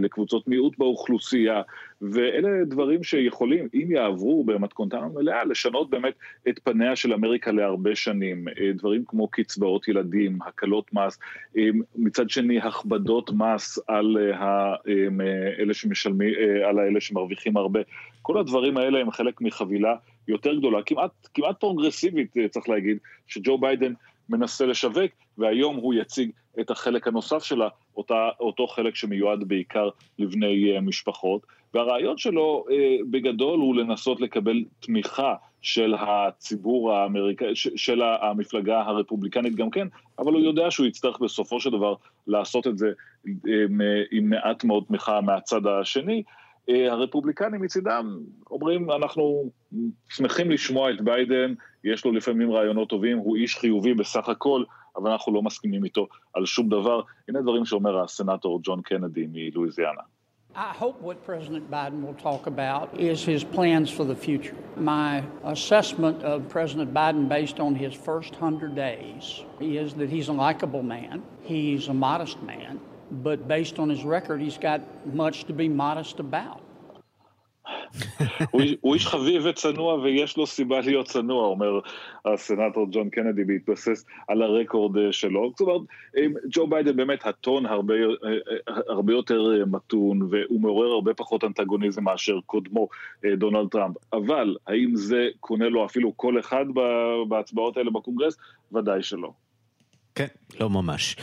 לקבוצות 0.00 0.48
מיעוט 0.48 0.78
באוכלוסייה, 0.78 1.62
ואלה 2.02 2.64
דברים 2.64 3.04
שיכולים, 3.04 3.68
אם 3.74 3.90
יעברו 3.90 4.44
במתכונתם 4.44 4.98
המלאה, 4.98 5.44
לשנות 5.44 5.90
באמת 5.90 6.14
את 6.48 6.58
פניה 6.58 6.96
של 6.96 7.12
אמריקה 7.12 7.52
להרבה 7.52 7.94
שנים. 7.94 8.44
דברים 8.74 9.04
כמו 9.06 9.28
קצבאות 9.28 9.88
ילדים, 9.88 10.38
הקלות 10.46 10.90
מס, 10.94 11.18
מצד 11.96 12.30
שני 12.30 12.58
הכבדות 12.58 13.30
מס 13.30 13.78
על 13.88 14.16
אלה 15.58 15.74
שמשלמים, 15.74 16.34
על 16.68 16.78
האלה 16.78 17.00
שמרוויחים 17.00 17.56
הרבה. 17.56 17.80
כל 18.22 18.38
הדברים 18.38 18.76
האלה 18.76 19.00
הם 19.00 19.10
חלק 19.10 19.40
מחבילה 19.40 19.94
יותר 20.28 20.54
גדולה, 20.54 20.82
כמעט, 20.82 21.10
כמעט 21.34 21.60
פרוגרסיבית 21.60 22.34
צריך 22.50 22.68
להגיד, 22.68 22.98
שג'ו 23.26 23.58
ביידן 23.58 23.92
מנסה 24.28 24.66
לשווק, 24.66 25.12
והיום 25.38 25.76
הוא 25.76 25.94
יציג 25.94 26.30
את 26.60 26.70
החלק 26.70 27.08
הנוסף 27.08 27.44
שלה, 27.44 27.68
אותה, 27.96 28.28
אותו 28.40 28.66
חלק 28.66 28.94
שמיועד 28.94 29.48
בעיקר 29.48 29.88
לבני 30.18 30.78
uh, 30.78 30.80
משפחות. 30.80 31.46
והרעיון 31.74 32.18
שלו 32.18 32.64
uh, 32.68 32.72
בגדול 33.10 33.60
הוא 33.60 33.76
לנסות 33.76 34.20
לקבל 34.20 34.64
תמיכה 34.80 35.34
של 35.62 35.94
הציבור 35.98 36.92
האמריקאי, 36.92 37.52
של 37.54 38.02
המפלגה 38.02 38.80
הרפובליקנית 38.80 39.54
גם 39.54 39.70
כן, 39.70 39.88
אבל 40.18 40.32
הוא 40.32 40.40
יודע 40.40 40.70
שהוא 40.70 40.86
יצטרך 40.86 41.18
בסופו 41.20 41.60
של 41.60 41.70
דבר 41.70 41.94
לעשות 42.26 42.66
את 42.66 42.78
זה 42.78 42.92
עם, 43.24 43.80
עם 44.10 44.30
מעט 44.30 44.64
מאוד 44.64 44.84
תמיכה 44.88 45.20
מהצד 45.20 45.66
השני. 45.66 46.22
אה, 46.68 46.92
הרפובליקנים 46.92 47.62
מצידם 47.62 48.18
אומרים, 48.50 48.90
אנחנו 48.90 49.50
שמחים 50.08 50.50
לשמוע 50.50 50.90
את 50.90 51.00
ביידן, 51.00 51.54
יש 51.84 52.04
לו 52.04 52.12
לפעמים 52.12 52.52
רעיונות 52.52 52.88
טובים, 52.88 53.18
הוא 53.18 53.36
איש 53.36 53.56
חיובי 53.56 53.94
בסך 53.94 54.28
הכל, 54.28 54.64
אבל 54.96 55.10
אנחנו 55.10 55.34
לא 55.34 55.42
מסכימים 55.42 55.84
איתו 55.84 56.06
על 56.34 56.46
שום 56.46 56.68
דבר. 56.68 57.00
הנה 57.28 57.40
דברים 57.40 57.64
שאומר 57.64 58.04
הסנאטור 58.04 58.60
ג'ון 58.62 58.82
קנדי 58.82 59.26
מלואיזיאנה. 59.32 60.02
I 60.56 60.72
hope 60.72 61.02
what 61.02 61.22
President 61.22 61.70
Biden 61.70 62.00
will 62.02 62.14
talk 62.14 62.46
about 62.46 62.98
is 62.98 63.22
his 63.22 63.44
plans 63.44 63.90
for 63.90 64.04
the 64.04 64.16
future. 64.16 64.56
My 64.74 65.22
assessment 65.44 66.22
of 66.22 66.48
President 66.48 66.94
Biden 66.94 67.28
based 67.28 67.60
on 67.60 67.74
his 67.74 67.92
first 67.92 68.32
100 68.32 68.74
days 68.74 69.42
is 69.60 69.92
that 69.98 70.08
he's 70.08 70.28
a 70.28 70.32
likable 70.32 70.82
man, 70.82 71.22
he's 71.42 71.88
a 71.88 71.92
modest 71.92 72.42
man, 72.42 72.80
but 73.10 73.48
based 73.48 73.78
on 73.78 73.88
his 73.88 74.04
record, 74.04 74.40
he's 74.40 74.58
got 74.58 74.80
much 75.06 75.44
to 75.44 75.52
be 75.52 75.68
modest 75.68 76.20
about. 76.20 76.60
הוא 78.80 78.94
איש 78.94 79.06
חביב 79.06 79.42
וצנוע 79.44 79.94
ויש 79.94 80.36
לו 80.36 80.46
סיבה 80.46 80.80
להיות 80.80 81.06
צנוע, 81.06 81.46
אומר 81.46 81.80
הסנאטור 82.24 82.86
ג'ון 82.90 83.10
קנדי 83.10 83.44
בהתבסס 83.44 84.04
על 84.28 84.42
הרקורד 84.42 84.98
אה, 84.98 85.12
שלו. 85.12 85.50
זאת 85.50 85.60
אומרת, 85.60 85.80
ג'ו 86.50 86.66
ביידן 86.66 86.96
באמת 86.96 87.26
הטון 87.26 87.66
הרבה, 87.66 87.94
אה, 87.94 88.30
אה, 88.68 88.74
הרבה 88.88 89.12
יותר 89.12 89.64
מתון 89.66 90.22
והוא 90.30 90.60
מעורר 90.60 90.88
הרבה 90.92 91.14
פחות 91.14 91.44
אנטגוניזם 91.44 92.04
מאשר 92.04 92.38
קודמו 92.46 92.88
דונלד 93.36 93.68
טראמפ. 93.68 93.96
אבל 94.12 94.56
האם 94.66 94.96
זה 94.96 95.28
קונה 95.40 95.68
לו 95.68 95.84
אפילו 95.84 96.12
קול 96.12 96.40
אחד 96.40 96.66
בהצבעות 97.28 97.76
האלה 97.76 97.90
בקונגרס? 97.90 98.36
ודאי 98.72 99.02
שלא. 99.02 99.45
כן, 100.16 100.26
לא 100.60 100.70
ממש. 100.70 101.16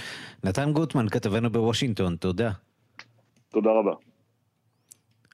נתן 0.43 0.73
גוטמן, 0.73 1.09
כתבנו 1.09 1.49
בוושינגטון, 1.49 2.15
תודה. 2.15 2.51
תודה 3.49 3.69
רבה. 3.69 3.91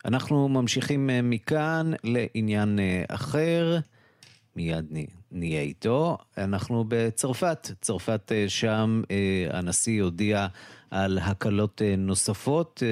אנחנו 0.06 0.50
ממשיכים 0.50 1.10
אה, 1.10 1.22
מכאן 1.22 1.92
לעניין 2.04 2.80
אה, 2.80 3.04
אחר, 3.08 3.80
מיד 4.56 4.86
נהיה 5.32 5.62
איתו. 5.62 6.18
אנחנו 6.38 6.86
בצרפת, 6.88 7.72
צרפת 7.82 8.32
אה, 8.32 8.46
שם 8.48 9.02
הנשיא 9.50 10.04
הודיע 10.04 10.48
על 10.92 11.18
הקלות 11.18 11.82
נוספות, 11.98 12.84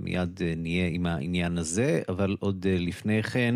מיד 0.00 0.40
נהיה 0.56 0.88
עם 0.88 1.06
העניין 1.06 1.58
הזה, 1.58 2.02
אבל 2.08 2.36
עוד 2.40 2.66
לפני 2.68 3.22
כן 3.22 3.54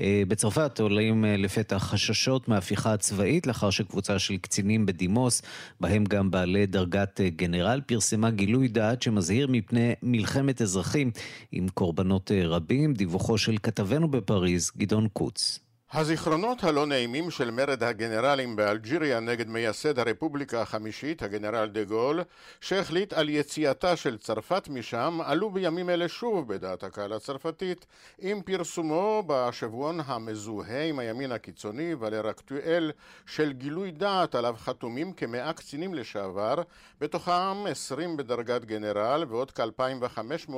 בצרפת 0.00 0.80
עולים 0.80 1.24
אה, 1.24 1.36
לפתח 1.36 1.76
חששות 1.76 2.48
מהפיכה 2.48 2.96
צבאית 2.96 3.46
לאחר 3.46 3.70
שקבוצה 3.70 4.18
של 4.18 4.36
קצינים 4.36 4.86
בדימוס, 4.86 5.42
בהם 5.80 6.04
גם 6.04 6.30
בעלי 6.30 6.66
דרגת 6.66 7.20
אה, 7.20 7.28
גנרל, 7.28 7.80
פרסמה 7.86 8.30
גילוי 8.30 8.68
דעת 8.68 9.02
שמזהיר 9.02 9.46
מפני 9.50 9.92
מלחמת 10.02 10.62
אזרחים 10.62 11.10
עם 11.52 11.68
קורבנות 11.68 12.30
רבים. 12.44 12.94
דיווחו 12.94 13.38
של 13.38 13.56
כתבנו 13.62 14.10
בפריז, 14.10 14.70
גדעון 14.76 15.08
קוץ. 15.12 15.58
הזיכרונות 15.94 16.64
הלא 16.64 16.86
נעימים 16.86 17.30
של 17.30 17.50
מרד 17.50 17.82
הגנרלים 17.82 18.56
באלג'יריה 18.56 19.20
נגד 19.20 19.48
מייסד 19.48 19.98
הרפובליקה 19.98 20.62
החמישית, 20.62 21.22
הגנרל 21.22 21.68
דה 21.68 21.84
גול, 21.84 22.20
שהחליט 22.60 23.12
על 23.12 23.28
יציאתה 23.28 23.96
של 23.96 24.18
צרפת 24.18 24.68
משם, 24.70 25.18
עלו 25.24 25.50
בימים 25.50 25.90
אלה 25.90 26.08
שוב 26.08 26.48
בדעת 26.48 26.82
הקהל 26.82 27.12
הצרפתית, 27.12 27.86
עם 28.18 28.42
פרסומו 28.42 29.22
בשבועון 29.26 30.00
המזוהה 30.06 30.84
עם 30.84 30.98
הימין 30.98 31.32
הקיצוני 31.32 31.94
ולר 31.98 32.30
אקטואל 32.30 32.92
של 33.26 33.52
גילוי 33.52 33.90
דעת 33.90 34.34
עליו 34.34 34.54
חתומים 34.58 35.12
כמאה 35.12 35.52
קצינים 35.52 35.94
לשעבר, 35.94 36.54
בתוכם 37.00 37.66
עשרים 37.68 38.16
בדרגת 38.16 38.64
גנרל 38.64 39.24
ועוד 39.28 39.50
כ-2500 39.50 40.54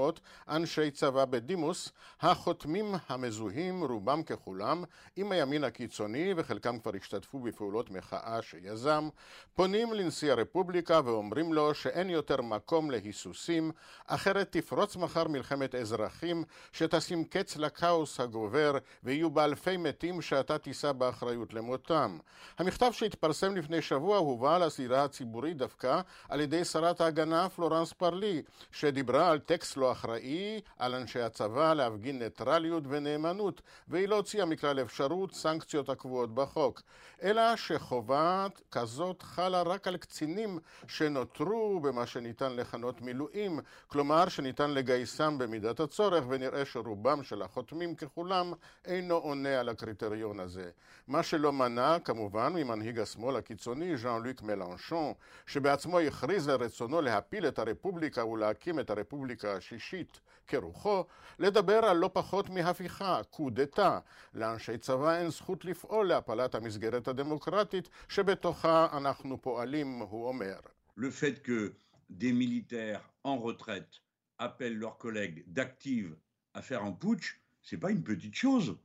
אנשי 0.49 0.91
צבא 0.91 1.25
בדימוס, 1.25 1.93
החותמים 2.21 2.95
המזוהים 3.09 3.85
רובם 3.85 4.23
ככולם 4.23 4.85
הימין 5.33 5.65
הקיצוני, 5.65 6.35
וחלקם 6.37 6.79
כבר 6.79 6.91
השתתפו 6.97 7.39
בפעולות 7.39 7.91
מחאה 7.91 8.43
שיזם, 8.43 9.09
פונים 9.55 9.93
לנשיא 9.93 10.33
הרפובליקה 10.33 11.01
ואומרים 11.05 11.53
לו 11.53 11.75
שאין 11.75 12.11
יותר 12.11 12.43
מקום 12.43 12.91
להיסוסים, 12.91 13.71
אחרת 14.07 14.49
תפרוץ 14.51 14.97
מחר 14.97 15.29
מלחמת 15.29 15.75
אזרחים 15.75 16.45
שתשים 16.73 17.25
קץ 17.25 17.57
לכאוס 17.57 18.21
הגובר 18.21 18.79
ויהיו 19.05 19.31
באלפי 19.31 19.77
מתים 19.77 20.23
שאתה 20.23 20.59
תישא 20.59 20.93
באחריות 20.93 21.55
למותם. 21.55 22.19
המכתב 22.59 22.91
שהתפרסם 22.93 23.57
לפני 23.57 23.83
שבוע 23.83 24.17
הובא 24.17 24.59
לזירה 24.59 25.05
הציבורית 25.05 25.57
דווקא 25.57 26.01
על 26.29 26.41
ידי 26.41 26.65
שרת 26.65 27.01
ההגנה 27.01 27.49
פלורנס 27.49 27.93
פרלי, 27.93 28.43
שדיברה 28.73 29.31
על 29.31 29.39
טקסט 29.39 29.77
לא 29.77 29.93
אחראי, 29.93 30.61
על 30.79 30.95
אנשי 30.95 31.21
הצבא 31.21 31.75
להפגין 31.75 32.19
ניטרליות 32.19 32.85
ונאמנות, 32.89 33.63
והיא 33.89 34.09
לא 34.09 34.17
הוציאה 34.17 34.47
מכלל 34.47 34.81
אפשרות 34.81 35.14
אפשרות 35.15 35.35
סנקציות 35.35 35.89
הקבועות 35.89 36.35
בחוק, 36.35 36.83
אלא 37.23 37.57
שחובה 37.57 38.47
כזאת 38.71 39.23
חלה 39.23 39.63
רק 39.63 39.89
על 39.89 39.97
קצינים 39.97 40.59
שנותרו 40.87 41.81
במה 41.81 42.07
שניתן 42.07 42.57
לכנות 42.57 43.03
מילואים, 43.03 43.61
כלומר 43.87 44.29
שניתן 44.29 44.71
לגייסם 44.71 45.39
במידת 45.39 45.81
הצורך, 45.81 46.25
ונראה 46.29 46.65
שרובם 46.65 47.23
של 47.23 47.43
החותמים 47.43 47.95
ככולם 47.95 48.53
אינו 48.85 49.15
עונה 49.15 49.61
על 49.61 49.69
הקריטריון 49.69 50.41
הזה. 50.41 50.71
מה 51.09 51.23
שלא 51.23 51.53
מנע 51.53 51.97
כמובן 52.05 52.53
ממנהיג 52.53 52.99
השמאל 52.99 53.37
הקיצוני 53.37 53.97
ז'אן 53.97 54.23
לוק 54.23 54.43
מלנשון, 54.43 55.13
שבעצמו 55.47 55.99
הכריז 55.99 56.49
על 56.49 56.63
רצונו 56.63 57.01
להפיל 57.01 57.47
את 57.49 57.59
הרפובליקה 57.59 58.25
ולהקים 58.25 58.81
את 58.81 58.91
הרפובליקה 58.91 59.53
השישית 59.53 60.21
כרוחו, 60.47 61.05
לדבר 61.39 61.85
על 61.85 61.97
לא 61.97 62.11
פחות 62.13 62.51
מהפיכה, 62.51 63.21
קודתה, 63.31 63.99
לאנשי 64.35 64.79
צבא 64.79 65.04
לצבא 65.04 65.18
אין 65.18 65.30
זכות 65.30 65.66
לפעול 65.66 66.08
להפלת 66.08 66.56
המסגרת 66.56 67.08
הדמוקרטית 67.08 67.90
שבתוכה 68.10 68.88
אנחנו 68.98 69.42
פועלים, 69.42 70.00
הוא 70.00 70.28
אומר. 70.28 70.60
Le 70.98 71.12
fait 71.12 71.44
que 71.48 71.74
des 72.10 72.32
militaires 72.32 73.02
en 73.24 73.38
retraite 73.48 73.94
appellent 74.40 74.80
leurs 74.84 74.98
collègues 74.98 75.44
d'actifs 75.48 76.14
à 76.54 76.62
faire 76.62 76.82
un 76.90 76.94
putsch, 76.94 77.28
c'est 77.62 77.82
pas 77.84 77.92
une 77.92 78.04
petite 78.04 78.36
chose. 78.36 78.78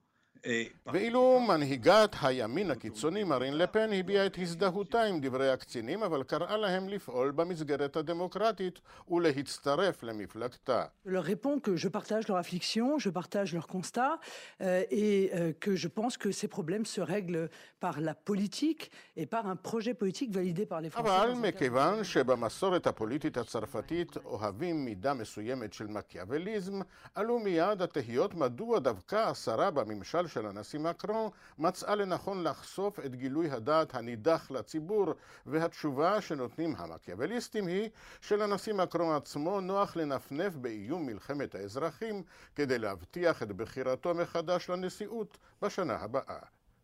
ואילו 0.86 1.40
מנהיגת 1.40 2.16
הימין 2.22 2.72
הקיצוני 2.72 3.24
מרין 3.24 3.58
לפן 3.58 3.94
הביעה 3.94 4.26
את 4.26 4.38
הזדהותה 4.38 5.04
עם 5.04 5.20
דברי 5.22 5.50
הקצינים, 5.50 6.04
אבל 6.04 6.24
קראה 6.24 6.58
להם 6.58 6.90
לפעול 6.90 7.32
במסגרת 7.32 7.96
הדמוקרטית 7.96 8.80
ולהצטרף 9.10 10.04
למפלגתה. 10.04 10.86
leur 11.06 11.24
réponds 11.24 11.60
que 11.60 11.76
je 11.76 11.88
partage 11.88 12.28
leur 12.28 12.38
affliction, 12.38 13.00
je 13.00 13.10
partage 13.10 13.54
leur 13.54 13.68
constat, 13.68 14.14
euh, 14.62 14.84
et 14.92 15.32
euh, 15.34 15.52
que 15.60 15.76
je 15.76 15.88
pense 15.88 16.18
que 16.18 16.32
ces 16.32 16.48
problèmes 16.48 16.86
se 16.86 17.02
règlent 17.02 17.50
par 17.80 18.00
la 18.00 18.14
politique 18.14 18.92
et 19.18 19.26
par 19.26 19.44
un 19.48 19.56
projet 19.56 19.94
politique 19.94 20.32
validé 20.32 20.66
par 20.66 20.82
les 20.82 20.90
Français. 20.90 21.10
אבל 21.10 21.34
מכיוון 21.34 22.04
שבמסורת 22.04 22.88
הפוליטית 22.88 23.38
הצרפתית 23.38 24.18
אוהבים 24.26 24.86
מידה 24.86 25.14
מסוימת 25.14 25.74
של 25.74 25.88
מקיאווליזם, 25.88 26.82
עלו 27.16 27.40
מיד 27.40 27.82
התהיות 27.82 28.36
מדוע 28.36 28.80
דווקא 28.80 29.16
השרה 29.16 29.72
בממשל 29.72 30.28
של 30.30 30.46
הנשיא 30.46 30.80
מקרון 30.80 31.30
מצאה 31.58 31.96
לנכון 31.96 32.44
לחשוף 32.44 33.00
את 33.00 33.16
גילוי 33.16 33.52
הדעת 33.52 33.96
הנידח 33.96 34.52
לציבור 34.52 35.14
והתשובה 35.46 36.22
שנותנים 36.22 36.76
המקיאווליסטים 36.78 37.68
היא 37.68 37.90
שלנשיא 38.22 38.74
מקרון 38.74 39.16
עצמו 39.16 39.62
נוח 39.62 39.96
לנפנף 39.96 40.56
באיום 40.56 41.06
מלחמת 41.06 41.56
האזרחים 41.56 42.24
כדי 42.56 42.80
להבטיח 42.80 43.44
את 43.44 43.52
בחירתו 43.52 44.14
מחדש 44.14 44.70
לנשיאות 44.70 45.38
בשנה 45.62 45.96
הבאה. 45.96 46.40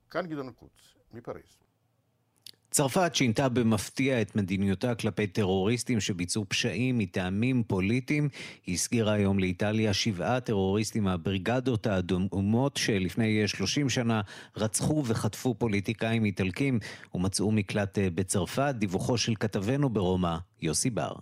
כאן 0.10 0.28
גדעון 0.28 0.52
קוץ, 0.52 0.96
מפריז. 1.14 1.65
צרפת 2.76 3.16
שינתה 3.16 3.50
במפתיע 3.50 4.22
את 4.22 4.36
מדיניותה 4.36 4.96
כלפי 4.96 5.28
טרוריסטים 5.28 6.00
שביצעו 6.00 6.46
פשעים 6.48 6.98
מטעמים 6.98 7.64
פוליטיים. 7.64 8.30
היא 8.66 8.76
הסגירה 8.76 9.14
היום 9.14 9.40
לאיטליה 9.40 9.94
שבעה 9.94 10.40
טרוריסטים 10.40 11.04
מהבריגדות 11.04 11.88
האדומות 11.88 12.78
שלפני 12.78 13.48
30 13.48 13.90
שנה 13.90 14.22
רצחו 14.58 15.04
וחטפו 15.06 15.54
פוליטיקאים 15.54 16.26
איטלקים 16.26 16.80
ומצאו 17.14 17.52
מקלט 17.52 17.98
אה, 17.98 18.08
בצרפת. 18.16 18.76
דיווחו 18.78 19.18
של 19.18 19.34
כתבנו 19.40 19.90
ברומא, 19.90 20.38
יוסי 20.62 20.90
בר. 20.90 21.14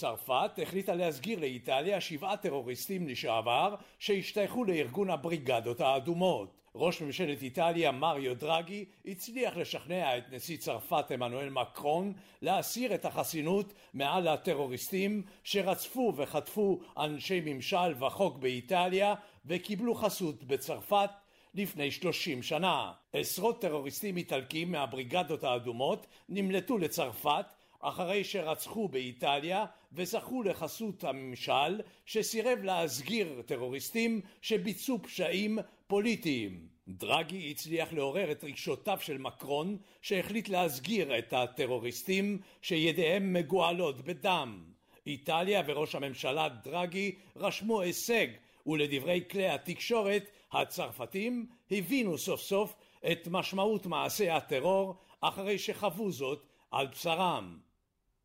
צרפת 0.00 0.58
החליטה 0.62 0.94
להסגיר 0.94 1.40
לאיטליה 1.40 2.00
שבעה 2.00 2.36
טרוריסטים 2.36 3.08
לשעבר 3.08 3.74
שהשתייכו 3.98 4.64
לארגון 4.64 5.10
הבריגדות 5.10 5.80
האדומות. 5.80 6.54
ראש 6.74 7.02
ממשלת 7.02 7.42
איטליה 7.42 7.92
מריו 7.92 8.36
דרגי 8.36 8.84
הצליח 9.06 9.56
לשכנע 9.56 10.18
את 10.18 10.24
נשיא 10.32 10.56
צרפת 10.56 11.10
עמנואל 11.10 11.50
מקרון 11.50 12.12
להסיר 12.42 12.94
את 12.94 13.04
החסינות 13.04 13.72
מעל 13.94 14.28
הטרוריסטים 14.28 15.22
שרצפו 15.44 16.12
וחטפו 16.16 16.80
אנשי 16.98 17.40
ממשל 17.44 18.04
וחוק 18.04 18.38
באיטליה 18.38 19.14
וקיבלו 19.46 19.94
חסות 19.94 20.44
בצרפת 20.44 21.10
לפני 21.54 21.90
שלושים 21.90 22.42
שנה. 22.42 22.92
עשרות 23.12 23.60
טרוריסטים 23.60 24.16
איטלקים 24.16 24.72
מהבריגדות 24.72 25.44
האדומות 25.44 26.06
נמלטו 26.28 26.78
לצרפת 26.78 27.46
אחרי 27.80 28.24
שרצחו 28.24 28.88
באיטליה 28.88 29.64
וזכו 29.92 30.42
לחסות 30.42 31.04
הממשל 31.04 31.80
שסירב 32.06 32.58
להסגיר 32.62 33.42
טרוריסטים 33.46 34.20
שביצעו 34.42 35.02
פשעים 35.02 35.58
פוליטיים. 35.86 36.68
דרגי 36.88 37.50
הצליח 37.50 37.92
לעורר 37.92 38.32
את 38.32 38.44
רגשותיו 38.44 38.98
של 39.00 39.18
מקרון 39.18 39.76
שהחליט 40.02 40.48
להסגיר 40.48 41.18
את 41.18 41.32
הטרוריסטים 41.32 42.38
שידיהם 42.62 43.32
מגואלות 43.32 44.00
בדם. 44.00 44.64
איטליה 45.06 45.62
וראש 45.66 45.94
הממשלה 45.94 46.48
דרגי 46.48 47.14
רשמו 47.36 47.80
הישג 47.80 48.26
ולדברי 48.66 49.22
כלי 49.30 49.48
התקשורת 49.48 50.30
הצרפתים 50.52 51.46
הבינו 51.70 52.18
סוף 52.18 52.40
סוף 52.40 52.74
את 53.12 53.28
משמעות 53.30 53.86
מעשי 53.86 54.30
הטרור 54.30 54.94
אחרי 55.20 55.58
שחוו 55.58 56.12
זאת 56.12 56.46
על 56.70 56.86
בשרם. 56.86 57.69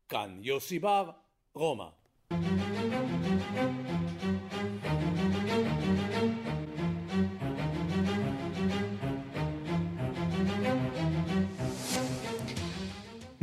כאן 0.08 0.38
יוסי 0.42 0.78
בר, 0.78 1.10
רומא. 1.54 1.86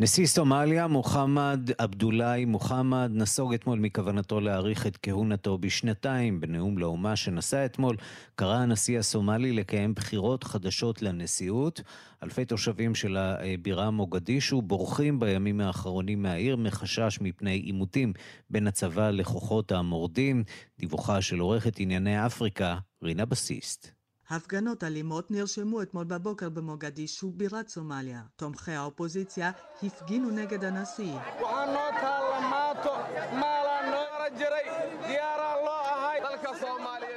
נשיא 0.03 0.25
סומליה, 0.25 0.87
מוחמד 0.87 1.69
עבדולאי 1.77 2.45
מוחמד, 2.45 3.11
נסוג 3.13 3.53
אתמול 3.53 3.79
מכוונתו 3.79 4.39
להאריך 4.39 4.87
את 4.87 4.97
כהונתו 5.01 5.57
בשנתיים. 5.57 6.39
בנאום 6.39 6.77
לאומה 6.77 7.15
שנשא 7.15 7.65
אתמול, 7.65 7.97
קרא 8.35 8.55
הנשיא 8.55 8.99
הסומלי 8.99 9.51
לקיים 9.51 9.93
בחירות 9.93 10.43
חדשות 10.43 11.01
לנשיאות. 11.01 11.81
אלפי 12.23 12.45
תושבים 12.45 12.95
של 12.95 13.17
הבירה 13.17 13.91
מוגדישו 13.91 14.61
בורחים 14.61 15.19
בימים 15.19 15.61
האחרונים 15.61 16.21
מהעיר 16.21 16.55
מחשש 16.55 17.19
מפני 17.21 17.55
עימותים 17.55 18.13
בין 18.49 18.67
הצבא 18.67 19.09
לכוחות 19.09 19.71
המורדים. 19.71 20.43
דיווחה 20.79 21.21
של 21.21 21.39
עורכת 21.39 21.79
ענייני 21.79 22.25
אפריקה, 22.25 22.77
רינה 23.03 23.25
בסיסט. 23.25 24.02
הפגנות 24.35 24.83
אלימות 24.83 25.31
נרשמו 25.31 25.81
אתמול 25.81 26.03
בבוקר 26.03 26.49
במוגדישו, 26.49 27.31
בירת 27.31 27.67
סומליה. 27.67 28.21
תומכי 28.35 28.71
האופוזיציה 28.71 29.51
הפגינו 29.83 30.29
נגד 30.29 30.63
הנשיא. 30.63 31.13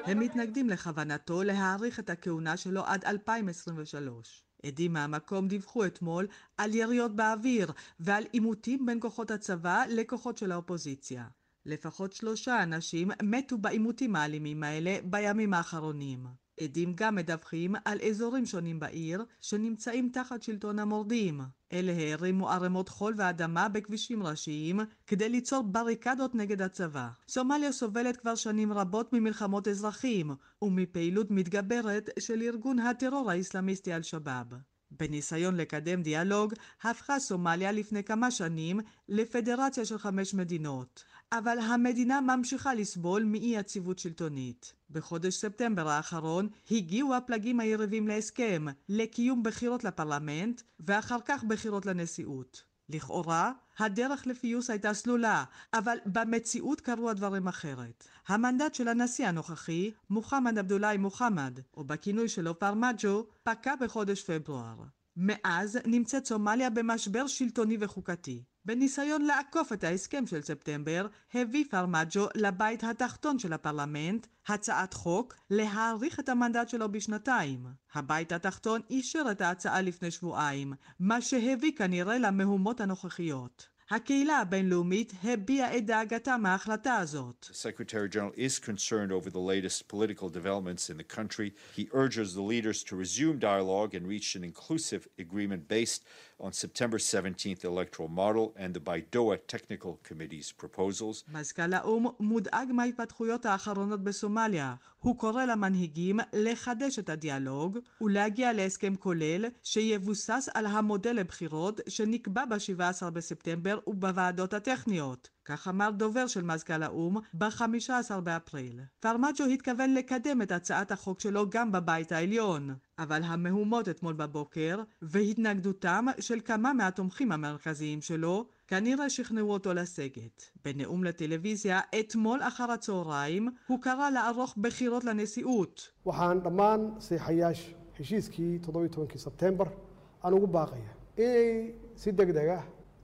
הם 0.05 0.18
מתנגדים 0.20 0.70
לכוונתו 0.70 1.42
להאריך 1.42 2.00
את 2.00 2.11
הכהונה 2.11 2.57
שלו 2.57 2.83
עד 2.85 3.05
2023. 3.05 4.42
עדים 4.66 4.92
מהמקום 4.92 5.48
דיווחו 5.48 5.87
אתמול 5.87 6.26
על 6.57 6.74
יריות 6.74 7.16
באוויר 7.16 7.72
ועל 8.00 8.24
עימותים 8.33 8.87
בין 8.87 9.00
כוחות 9.00 9.31
הצבא 9.31 9.85
לכוחות 9.88 10.38
של 10.38 10.52
האופוזיציה. 10.52 11.24
לפחות 11.66 12.12
שלושה 12.12 12.62
אנשים 12.62 13.11
מתו 13.22 13.59
בעימותים 13.59 14.16
האלימים 14.16 14.62
האלה 14.62 14.98
בימים 15.05 15.55
האחרונים. 15.55 16.45
עדים 16.60 16.92
גם 16.94 17.14
מדווחים 17.14 17.74
על 17.84 17.98
אזורים 18.10 18.46
שונים 18.46 18.80
בעיר 18.80 19.24
שנמצאים 19.40 20.10
תחת 20.12 20.42
שלטון 20.42 20.78
המורדים. 20.78 21.40
אלה 21.72 21.92
הערימו 21.92 22.50
ערימות 22.50 22.88
חול 22.88 23.14
ואדמה 23.16 23.68
בכבישים 23.68 24.22
ראשיים 24.22 24.80
כדי 25.06 25.28
ליצור 25.28 25.62
בריקדות 25.62 26.34
נגד 26.34 26.62
הצבא. 26.62 27.08
סומליה 27.28 27.72
סובלת 27.72 28.16
כבר 28.16 28.34
שנים 28.34 28.72
רבות 28.72 29.12
ממלחמות 29.12 29.68
אזרחים 29.68 30.30
ומפעילות 30.62 31.30
מתגברת 31.30 32.10
של 32.18 32.42
ארגון 32.42 32.78
הטרור 32.78 33.30
האסלאמיסטי 33.30 33.94
אל-שבאב. 33.94 34.46
בניסיון 34.90 35.56
לקדם 35.56 36.02
דיאלוג, 36.02 36.54
הפכה 36.82 37.18
סומליה 37.18 37.72
לפני 37.72 38.04
כמה 38.04 38.30
שנים 38.30 38.80
לפדרציה 39.08 39.84
של 39.84 39.98
חמש 39.98 40.34
מדינות. 40.34 41.04
אבל 41.32 41.58
המדינה 41.58 42.20
ממשיכה 42.20 42.74
לסבול 42.74 43.24
מאי 43.24 43.56
יציבות 43.56 43.98
שלטונית. 43.98 44.74
בחודש 44.90 45.34
ספטמבר 45.34 45.88
האחרון 45.88 46.48
הגיעו 46.70 47.14
הפלגים 47.14 47.60
היריבים 47.60 48.08
להסכם 48.08 48.66
לקיום 48.88 49.42
בחירות 49.42 49.84
לפרלמנט 49.84 50.62
ואחר 50.80 51.18
כך 51.24 51.44
בחירות 51.44 51.86
לנשיאות. 51.86 52.62
לכאורה, 52.88 53.52
הדרך 53.78 54.26
לפיוס 54.26 54.70
הייתה 54.70 54.94
סלולה, 54.94 55.44
אבל 55.74 55.98
במציאות 56.06 56.80
קרו 56.80 57.10
הדברים 57.10 57.48
אחרת. 57.48 58.08
המנדט 58.28 58.74
של 58.74 58.88
הנשיא 58.88 59.28
הנוכחי, 59.28 59.90
מוחמד 60.10 60.58
עבדולאי 60.58 60.96
מוחמד, 60.96 61.60
או 61.76 61.84
בכינוי 61.84 62.28
שלו 62.28 62.58
פרמג'ו, 62.58 63.26
פקע 63.42 63.74
בחודש 63.76 64.30
פברואר. 64.30 64.95
מאז 65.16 65.79
נמצאת 65.85 66.26
סומליה 66.26 66.70
במשבר 66.70 67.26
שלטוני 67.26 67.76
וחוקתי. 67.81 68.42
בניסיון 68.64 69.22
לעקוף 69.22 69.72
את 69.72 69.85
ההסכם 69.85 70.26
של 70.26 70.42
ספטמבר, 70.42 71.07
הביא 71.35 71.64
פרמג'ו 71.70 72.26
לבית 72.35 72.85
התחתון 72.85 73.38
של 73.38 73.52
הפרלמנט 73.52 74.26
הצעת 74.48 74.94
חוק 74.94 75.35
להאריך 75.50 76.20
את 76.20 76.29
המנדט 76.29 76.68
שלו 76.68 76.92
בשנתיים. 76.92 77.66
הבית 77.94 78.33
התחתון 78.33 78.81
אישר 78.90 79.24
את 79.31 79.40
ההצעה 79.40 79.81
לפני 79.81 80.11
שבועיים, 80.11 80.72
מה 81.00 81.20
שהביא 81.20 81.72
כנראה 81.76 82.18
למהומות 82.18 82.81
הנוכחיות. 82.81 83.75
הקהילה 83.90 84.38
הבינלאומית 84.38 85.12
הביעה 85.25 85.77
את 85.77 85.87
דאגתה 85.87 86.37
מההחלטה 86.37 86.96
הזאת. 86.96 87.46
The 87.51 87.55
Secretary 87.55 88.09
General 88.09 88.33
is 88.37 88.59
concerned 88.59 89.12
over 89.12 89.31
the 89.31 89.38
latest 89.38 89.87
political 89.88 90.29
developments 90.29 90.90
in 90.90 90.96
the 90.96 91.09
country. 91.16 91.55
He 91.77 91.88
urges 91.92 92.35
the 92.35 92.46
leaders 92.53 92.83
to 92.88 92.96
resume 92.96 93.38
dialogue 93.38 93.94
and 93.94 94.05
reach 94.09 94.35
an 94.35 94.42
inclusive 94.42 95.07
agreement 95.25 95.68
based 95.68 96.01
on 96.40 96.53
September 96.53 96.99
17th 96.99 97.64
electoral 97.64 98.09
model 98.09 98.46
and 98.57 98.75
the 98.75 98.81
Baidoa 98.81 99.38
Technical 99.55 99.92
Committee's 100.09 100.51
proposals. 100.53 101.25
מזכ"ל 101.33 101.75
האו"ם 101.75 102.07
מודאג 102.20 102.72
מההתפתחויות 102.72 103.46
האחרונות 103.46 104.05
בסומליה. 104.05 104.75
הוא 105.01 105.18
קורא 105.18 105.44
למנהיגים 105.44 106.20
לחדש 106.33 106.99
את 106.99 107.09
הדיאלוג 107.09 107.79
ולהגיע 108.01 108.53
להסכם 108.53 108.96
כולל 108.96 109.44
שיבוסס 109.62 110.49
על 110.55 110.66
המודל 110.66 111.12
לבחירות 111.12 111.81
שנקבע 111.88 112.44
ב-17 112.44 113.11
בספטמבר 113.11 113.75
ובוועדות 113.86 114.54
הטכניות. 114.54 115.28
כך 115.44 115.68
אמר 115.68 115.90
דובר 115.90 116.26
של 116.26 116.42
מזכ"ל 116.42 116.82
האו"ם 116.82 117.16
ב-15 117.34 118.20
באפריל. 118.22 118.80
פרמג'ו 119.00 119.44
התכוון 119.44 119.94
לקדם 119.94 120.42
את 120.42 120.52
הצעת 120.52 120.92
החוק 120.92 121.20
שלו 121.20 121.50
גם 121.50 121.72
בבית 121.72 122.12
העליון, 122.12 122.74
אבל 122.98 123.22
המהומות 123.24 123.88
אתמול 123.88 124.14
בבוקר 124.14 124.82
והתנגדותם 125.02 126.06
של 126.20 126.40
כמה 126.44 126.72
מהתומכים 126.72 127.32
המרכזיים 127.32 128.02
שלו 128.02 128.48
כנראה 128.66 129.10
שכנעו 129.10 129.52
אותו 129.52 129.74
לסגת. 129.74 130.42
בנאום 130.64 131.04
לטלוויזיה 131.04 131.80
אתמול 132.00 132.42
אחר 132.42 132.70
הצהריים 132.70 133.48
הוא 133.66 133.82
קרא 133.82 134.10
לערוך 134.10 134.54
בחירות 134.56 135.04
לנשיאות. 135.04 135.88
waxaan 136.06 136.38
dhammaan 136.44 136.82
seexayaasha 137.00 137.86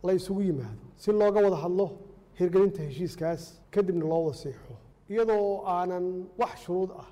la 0.02 0.12
isugu 0.12 0.42
yimaado 0.42 0.82
si 0.96 1.10
looga 1.12 1.40
wada 1.46 1.58
hadlo 1.64 1.86
hirgelinta 2.38 2.82
heshiiskaas 2.82 3.42
kadibna 3.70 4.04
loo 4.10 4.22
wada 4.26 4.38
seexo 4.42 4.74
iyadoo 5.12 5.48
aanan 5.66 6.06
wax 6.40 6.54
shuruud 6.64 6.90
ah 7.02 7.08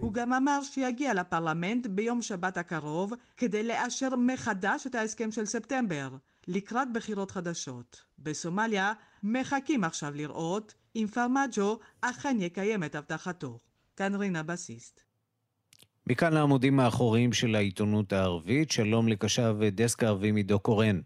הוא 0.00 0.12
אמר 0.36 0.60
שיגיע 0.62 1.14
לפרלמנט 1.14 1.86
ביום 1.86 2.22
שבת 2.22 2.56
הקרוב 2.56 3.12
כדי 3.36 3.62
לאשר 3.62 4.16
מחדש 4.16 4.86
את 4.86 4.94
ההסכם 4.94 5.30
של 5.30 5.44
ספטמבר, 5.44 6.08
לקראת 6.48 6.88
בחירות 6.92 7.30
חדשות. 7.30 8.02
בסומליה 8.18 8.92
מחכים 9.22 9.84
עכשיו 9.84 10.12
לראות 10.14 10.74
אם 10.96 11.06
פרמג'ו 11.14 11.78
אכן 12.00 12.36
יקיים 12.40 12.84
את 12.84 12.94
הבטחתו. 12.94 13.58
כאן 13.96 14.14
רינה 14.14 14.42
בסיסט. 14.42 15.00
מכאן 16.06 16.32
לעמודים 16.32 16.80
האחוריים 16.80 17.32
של 17.32 17.54
העיתונות 17.54 18.12
הערבית, 18.12 18.70
שלום 18.70 19.08
לקשב 19.08 19.56
דסק 19.72 20.04
ערבי 20.04 20.32
מדו 20.32 20.58
קורן. 20.58 21.00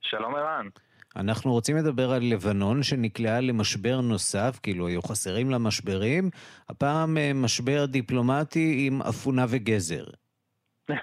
שלום 0.00 0.34
ערן. 0.34 0.68
אנחנו 1.16 1.52
רוצים 1.52 1.76
לדבר 1.76 2.10
על 2.10 2.22
לבנון 2.22 2.82
שנקלעה 2.82 3.40
למשבר 3.40 4.00
נוסף, 4.00 4.58
כאילו 4.62 4.86
היו 4.86 5.02
חסרים 5.02 5.50
לה 5.50 5.58
משברים, 5.58 6.30
הפעם 6.68 7.16
משבר 7.34 7.86
דיפלומטי 7.86 8.86
עם 8.86 9.02
אפונה 9.02 9.44
וגזר. 9.48 10.04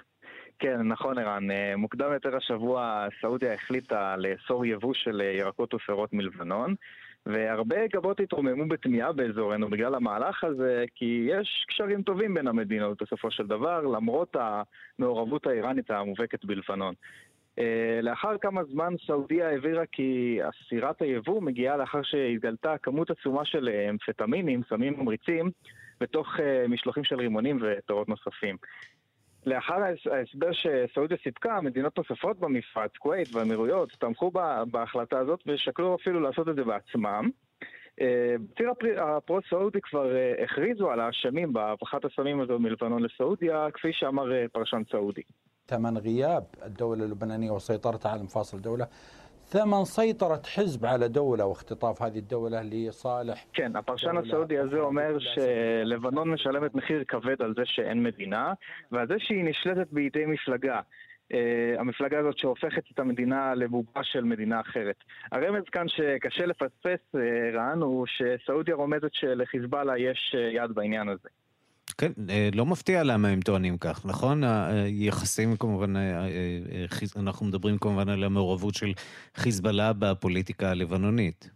כן, 0.59 0.81
נכון 0.81 1.17
ערן. 1.17 1.47
מוקדם 1.77 2.13
יותר 2.13 2.35
השבוע 2.35 3.07
סעודיה 3.21 3.53
החליטה 3.53 4.15
לאסור 4.17 4.65
יבוא 4.65 4.93
של 4.93 5.21
ירקות 5.21 5.73
ופירות 5.73 6.13
מלבנון, 6.13 6.75
והרבה 7.25 7.87
גבות 7.93 8.19
התרוממו 8.19 8.67
בתמיהה 8.67 9.13
באזורנו 9.13 9.69
בגלל 9.69 9.95
המהלך 9.95 10.43
הזה, 10.43 10.85
כי 10.95 11.27
יש 11.29 11.65
קשרים 11.67 12.01
טובים 12.01 12.33
בין 12.33 12.47
המדינות 12.47 13.03
בסופו 13.03 13.31
של 13.31 13.47
דבר, 13.47 13.81
למרות 13.81 14.35
המעורבות 14.99 15.47
האיראנית 15.47 15.91
המובהקת 15.91 16.45
בלבנון. 16.45 16.93
לאחר 18.01 18.37
כמה 18.37 18.63
זמן 18.63 18.93
סעודיה 19.07 19.49
הבהירה 19.49 19.85
כי 19.85 20.39
אסירת 20.49 21.01
היבוא 21.01 21.41
מגיעה 21.41 21.77
לאחר 21.77 22.03
שהתגלתה 22.03 22.77
כמות 22.77 23.11
עצומה 23.11 23.45
של 23.45 23.69
אמפטמינים, 23.89 24.61
סמים 24.69 24.99
ממריצים, 24.99 25.51
בתוך 25.99 26.27
משלוחים 26.69 27.03
של 27.03 27.15
רימונים 27.15 27.59
ופירות 27.61 28.09
נוספים. 28.09 28.57
לאחר 29.45 29.77
ההסבר 30.11 30.49
שסעודיה 30.51 31.17
סיפקה, 31.23 31.61
מדינות 31.61 31.97
נוספות 31.97 32.39
במפרץ, 32.39 32.91
כווית 32.97 33.27
והאמירויות, 33.33 33.91
תמכו 33.91 34.31
בהחלטה 34.71 35.19
הזאת 35.19 35.43
ושקלו 35.47 35.95
אפילו 35.95 36.19
לעשות 36.19 36.49
את 36.49 36.55
זה 36.55 36.63
בעצמם. 36.63 37.29
בציר 37.99 38.71
הפרו-סעודי 38.97 39.81
כבר 39.81 40.11
הכריזו 40.43 40.91
על 40.91 40.99
האשמים 40.99 41.53
בהברחת 41.53 42.05
הסמים 42.05 42.39
הזו 42.39 42.59
מלבנון 42.59 43.03
לסעודיה, 43.03 43.67
כפי 43.73 43.93
שאמר 43.93 44.47
פרשן 44.51 44.81
סעודי. 44.91 45.21
ثمن 45.70 45.98
غياب 45.98 46.44
الدولة 46.64 47.04
اللبنانية 47.04 47.50
وسيطرتها 47.50 48.10
على 48.10 48.22
مفاصل 48.22 48.56
الدولة 48.56 48.86
ثمن 49.50 49.84
سيطرة 49.84 50.42
حزب 50.54 50.86
على 50.86 51.08
دولة 51.08 51.44
واختطاف 51.44 52.02
هذه 52.02 52.18
الدولة 52.18 52.62
لصالح 52.62 53.44
כן, 53.52 53.76
הפרשן 53.76 54.16
הסעודי 54.16 54.58
הזה 54.58 54.80
אומר 54.80 55.18
שלבנון 55.18 56.30
משלמת 56.30 56.74
מחיר 56.74 57.04
כבד 57.08 57.42
על 57.42 57.54
זה 57.54 57.62
שאין 57.64 58.02
מדינה 58.02 58.52
ועל 58.92 59.08
זה 59.08 59.14
שהיא 59.18 59.44
נשלטת 59.44 59.86
בידי 59.92 60.26
מפלגה. 60.26 60.80
Uh, 60.80 61.80
המפלגה 61.80 62.18
הזאת 62.18 62.38
שהופכת 62.38 62.82
את 62.94 62.98
המדינה 62.98 63.54
לבובה 63.54 64.04
של 64.04 64.24
מדינה 64.24 64.60
אחרת. 64.60 64.96
הרמז 65.32 65.64
כאן 65.72 65.88
שקשה 65.88 66.46
לפספס, 66.46 67.14
uh, 67.16 67.18
רן, 67.54 67.82
הוא 67.82 68.06
שסעודיה 68.06 68.74
רומזת 68.74 69.12
שלחיזבאללה 69.12 69.98
יש 69.98 70.34
uh, 70.34 70.38
יד 70.38 70.72
בעניין 70.74 71.08
הזה. 71.08 71.28
כן, 71.97 72.11
לא 72.53 72.65
מפתיע 72.65 73.03
למה 73.03 73.27
הם 73.27 73.41
טוענים 73.41 73.77
כך, 73.77 74.05
נכון? 74.05 74.43
היחסים 74.43 75.55
כמובן, 75.57 75.93
אנחנו 77.15 77.45
מדברים 77.45 77.77
כמובן 77.77 78.09
על 78.09 78.23
המעורבות 78.23 78.75
של 78.75 78.91
חיזבאללה 79.35 79.93
בפוליטיקה 79.93 80.69
הלבנונית. 80.69 81.49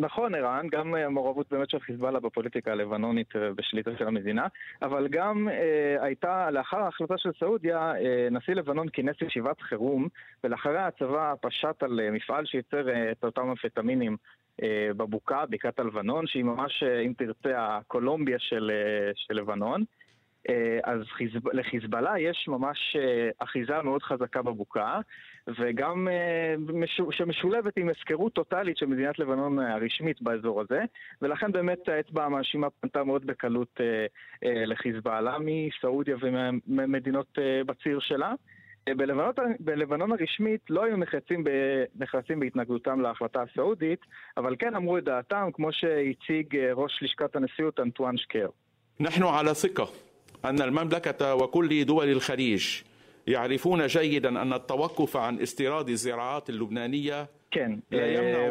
נכון, 0.00 0.34
ערן, 0.34 0.66
גם 0.72 0.94
המעורבות 0.94 1.46
באמת 1.50 1.70
של 1.70 1.80
חיזבאללה 1.80 2.20
בפוליטיקה 2.20 2.72
הלבנונית 2.72 3.36
בשליטה 3.56 3.90
של 3.98 4.06
המדינה, 4.06 4.46
אבל 4.82 5.08
גם 5.10 5.48
הייתה, 6.00 6.50
לאחר 6.50 6.76
ההחלטה 6.76 7.14
של 7.18 7.30
סעודיה, 7.40 7.92
נשיא 8.30 8.54
לבנון 8.54 8.88
כינס 8.88 9.16
ישיבת 9.22 9.60
חירום, 9.60 10.08
ולאחריה 10.44 10.86
הצבא 10.86 11.34
פשט 11.40 11.82
על 11.82 12.00
מפעל 12.12 12.46
שייצר 12.46 13.10
את 13.12 13.24
אותם 13.24 13.42
אמפטמינים 13.42 14.16
בבוקה, 14.96 15.44
בקעת 15.50 15.78
הלבנון, 15.78 16.26
שהיא 16.26 16.44
ממש, 16.44 16.82
אם 16.82 17.12
תרצה, 17.18 17.76
הקולומביה 17.76 18.38
של, 18.38 18.70
של 19.14 19.34
לבנון. 19.34 19.84
אז 20.84 21.02
חיזב... 21.08 21.48
לחיזבאללה 21.48 22.18
יש 22.18 22.48
ממש 22.48 22.96
אחיזה 23.38 23.82
מאוד 23.82 24.02
חזקה 24.02 24.42
בבוקה, 24.42 25.00
וגם 25.58 26.08
שמשולבת 27.10 27.76
עם 27.76 27.88
הפקרות 27.88 28.32
טוטאלית 28.32 28.76
של 28.76 28.86
מדינת 28.86 29.18
לבנון 29.18 29.58
הרשמית 29.58 30.22
באזור 30.22 30.60
הזה, 30.60 30.82
ולכן 31.22 31.52
באמת 31.52 31.88
האצבע 31.88 32.24
המאשימה 32.24 32.70
פנתה 32.70 33.04
מאוד 33.04 33.26
בקלות 33.26 33.80
לחיזבאללה 34.42 35.36
מסעודיה 35.40 36.16
וממדינות 36.20 37.38
בציר 37.66 37.98
שלה. 38.00 38.34
בלבנון, 38.89 39.33
בלבנון 39.59 40.11
הרשמית 40.11 40.61
לא 40.69 40.83
היו 40.83 40.97
נחרצים, 40.97 41.43
ב, 41.43 41.49
נחרצים 41.95 42.39
בהתנגדותם 42.39 43.01
להחלטה 43.01 43.41
הסעודית, 43.41 43.99
אבל 44.37 44.55
כן 44.59 44.75
אמרו 44.75 44.97
את 44.97 45.03
דעתם, 45.03 45.49
כמו 45.53 45.71
שהציג 45.71 46.57
ראש 46.73 46.99
לשכת 47.01 47.35
הנשיאות 47.35 47.79
אנטואן 47.79 48.17
שקר. 48.17 48.47
نحن 48.99 49.23
على 49.23 49.53
ثقة 49.53 49.89
أن 50.45 50.61
المملكة 50.61 51.35
وكل 51.35 51.85
دول 51.85 52.09
الخليج 52.09 52.63
يعرفون 53.27 53.87
جيدا 53.87 54.41
أن 54.41 54.53
التوقف 54.53 55.17
عن 55.17 55.39
استيراد 55.39 55.89
الزراعات 55.89 56.49
اللبنانية 56.49 57.27
כן, 57.51 57.71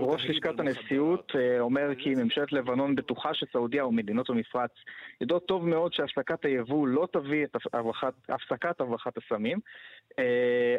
ראש 0.00 0.26
לשכת 0.26 0.60
הנשיאות 0.60 1.32
אומר 1.60 1.94
כי 1.98 2.14
ממשלת 2.14 2.52
לבנון 2.52 2.94
בטוחה 2.94 3.34
שסעודיה 3.34 3.86
ומדינות 3.86 4.30
המפרץ 4.30 4.70
יודעות 5.20 5.46
טוב 5.46 5.68
מאוד 5.68 5.92
שהפסקת 5.94 6.44
היבוא 6.44 6.88
לא 6.88 7.08
תביא 7.12 7.44
את 7.44 7.56
הפסקת 8.28 8.80
הברחת 8.80 9.12
הסמים, 9.16 9.58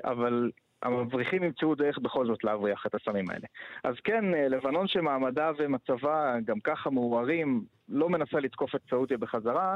אבל 0.04 0.52
המבריחים 0.83 1.43
ימצאו 1.43 1.75
דרך 1.75 1.99
בכל 1.99 2.27
זאת 2.27 2.45
להבריח 2.45 2.87
את 2.87 2.95
הסמים 2.95 3.31
האלה. 3.31 3.47
אז 3.85 3.95
כן, 4.05 4.25
לבנון 4.25 4.87
שמעמדה 4.89 5.51
ומצבה 5.59 6.35
גם 6.45 6.61
ככה 6.61 6.91
מעורערים, 6.91 7.65
לא 7.89 8.09
מנסה 8.09 8.41
לתקוף 8.41 8.75
את 8.75 8.81
סעודיה 8.91 9.19
בחזרה, 9.19 9.75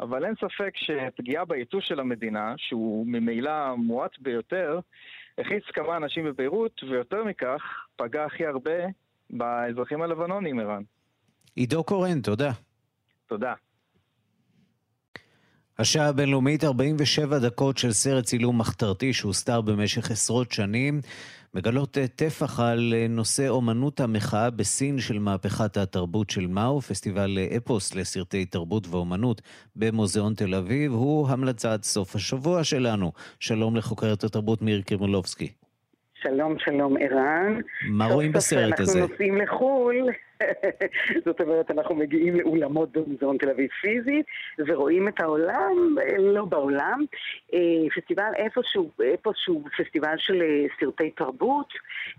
אבל 0.00 0.24
אין 0.24 0.34
ספק 0.34 0.72
שפגיעה 0.76 1.44
בייצוא 1.44 1.80
של 1.80 2.00
המדינה, 2.00 2.54
שהוא 2.56 3.06
ממילא 3.06 3.74
מועט 3.76 4.18
ביותר, 4.18 4.80
הכניס 5.38 5.64
כמה 5.72 5.96
אנשים 5.96 6.24
בביירות, 6.24 6.82
ויותר 6.82 7.24
מכך, 7.24 7.62
פגע 7.96 8.24
הכי 8.24 8.46
הרבה 8.46 8.70
באזרחים 9.30 10.02
הלבנונים, 10.02 10.60
ערן. 10.60 10.82
עידו 11.56 11.84
קורן, 11.84 12.20
תודה. 12.20 12.50
תודה. 13.26 13.54
השעה 15.78 16.08
הבינלאומית 16.08 16.64
47 16.64 17.38
דקות 17.38 17.78
של 17.78 17.92
סרט 17.92 18.24
צילום 18.24 18.58
מחתרתי 18.58 19.12
שהוסתר 19.12 19.60
במשך 19.60 20.10
עשרות 20.10 20.52
שנים 20.52 21.00
מגלות 21.54 21.98
טפח 22.16 22.60
על 22.60 22.94
נושא 23.08 23.48
אומנות 23.48 24.00
המחאה 24.00 24.50
בסין 24.50 24.98
של 24.98 25.18
מהפכת 25.18 25.76
התרבות 25.76 26.30
של 26.30 26.46
מאו, 26.46 26.80
פסטיבל 26.80 27.38
אפוס 27.56 27.94
לסרטי 27.94 28.44
תרבות 28.44 28.86
ואומנות 28.90 29.42
במוזיאון 29.76 30.34
תל 30.34 30.54
אביב, 30.54 30.92
הוא 30.92 31.28
המלצת 31.28 31.82
סוף 31.82 32.16
השבוע 32.16 32.64
שלנו. 32.64 33.12
שלום 33.40 33.76
לחוקרת 33.76 34.24
התרבות 34.24 34.62
מירי 34.62 34.82
קרימולובסקי. 34.82 35.52
שלום, 36.22 36.56
שלום 36.58 36.96
ערן. 37.00 37.60
מה 37.90 38.06
רואים 38.06 38.32
בסרט 38.32 38.80
הזה? 38.80 38.98
אנחנו 38.98 39.12
נוסעים 39.12 39.38
לחו"ל. 39.38 40.10
זאת 41.24 41.40
אומרת, 41.40 41.70
אנחנו 41.70 41.94
מגיעים 41.94 42.36
לאולמות 42.36 42.92
במוזיאון 42.92 43.38
תל 43.38 43.50
אביב 43.50 43.70
פיזית, 43.80 44.26
ורואים 44.58 45.08
את 45.08 45.20
העולם, 45.20 45.96
לא 46.18 46.44
בעולם. 46.44 47.04
פסטיבל 47.96 48.30
איפשהו, 48.36 48.90
איפשהו 49.02 49.64
פסטיבל 49.78 50.14
של 50.18 50.42
סרטי 50.80 51.10
תרבות, 51.10 51.72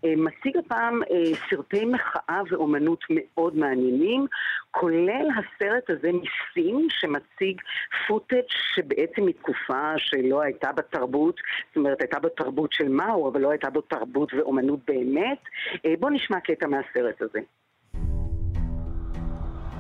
מציג 0.04 0.58
הפעם 0.58 1.02
סרטי 1.50 1.86
מחאה 1.86 2.42
ואומנות 2.50 3.04
מאוד 3.10 3.58
מעניינים, 3.58 4.28
כולל 4.72 5.28
הסרט 5.38 5.90
הזה 5.90 6.10
מסין, 6.12 6.88
שמציג 6.90 7.62
פוטאג' 8.08 8.46
שבעצם 8.76 9.26
מתקופה 9.26 9.94
שלא 9.98 10.42
הייתה 10.42 10.72
בתרבות, 10.72 11.36
זאת 11.68 11.76
אומרת, 11.76 12.02
הייתה 12.02 12.20
בתרבות 12.20 12.74
של 12.74 12.88
מאו, 12.88 13.30
אבל 13.30 13.42
לא 13.42 13.52
הייתה 13.52 13.70
בו 13.70 13.82
תרבות 13.82 14.34
ואומנות 14.34 14.80
באמת. 14.88 15.40
בואו 16.00 16.12
נשמע 16.14 16.40
קטע 16.40 16.68
מהסרט 16.68 17.22
הזה. 17.22 17.40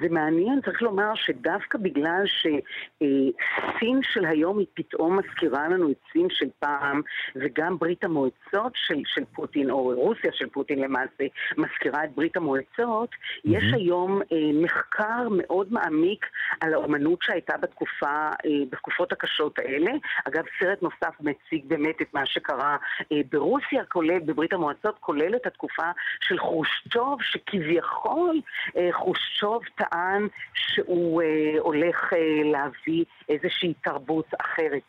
זה 0.00 0.08
מעניין, 0.10 0.60
צריך 0.64 0.82
לומר 0.82 1.14
שדווקא 1.14 1.78
בגלל 1.78 2.24
שסין 2.26 4.00
של 4.02 4.24
היום 4.26 4.58
היא 4.58 4.66
פתאום 4.74 5.18
מזכירה 5.18 5.68
לנו 5.68 5.90
את 5.90 5.96
סין 6.12 6.26
של 6.30 6.48
פעם, 6.58 7.00
וגם 7.36 7.78
ברית 7.78 8.04
המועצות 8.04 8.72
של, 8.74 9.02
של 9.06 9.24
פוטין, 9.34 9.70
או 9.70 9.92
רוסיה 9.96 10.30
של 10.32 10.48
פוטין 10.48 10.78
למעשה, 10.78 11.24
מזכירה 11.56 12.04
את 12.04 12.14
ברית 12.14 12.36
המועצות, 12.36 13.10
mm-hmm. 13.10 13.40
יש 13.44 13.64
היום 13.72 14.20
אה, 14.32 14.62
מחקר 14.62 15.28
מאוד 15.30 15.72
מעמיק 15.72 16.26
על 16.60 16.74
האומנות 16.74 17.18
שהייתה 17.22 17.56
בתקופה, 17.56 18.28
אה, 18.44 18.50
בתקופות 18.70 19.12
הקשות 19.12 19.58
האלה. 19.58 19.92
אגב, 20.24 20.44
סרט 20.60 20.82
נוסף 20.82 21.20
מציג 21.20 21.64
באמת 21.66 22.02
את 22.02 22.14
מה 22.14 22.26
שקרה 22.26 22.76
אה, 23.12 23.20
ברוסיה, 23.32 23.84
כולל, 23.84 24.18
בברית 24.18 24.52
המועצות, 24.52 24.96
כולל 25.00 25.36
את 25.36 25.46
התקופה 25.46 25.90
של 26.20 26.38
חושצ'וב, 26.38 27.22
שכביכול 27.22 28.40
אה, 28.76 28.88
חושצ'וב 29.54 29.86
טען 29.88 30.28
שהוא 30.54 31.22
אה, 31.22 31.60
הולך 31.60 32.12
אה, 32.12 32.18
להביא 32.44 33.04
איזושהי 33.28 33.74
תרבות 33.84 34.26
אחרת. 34.40 34.82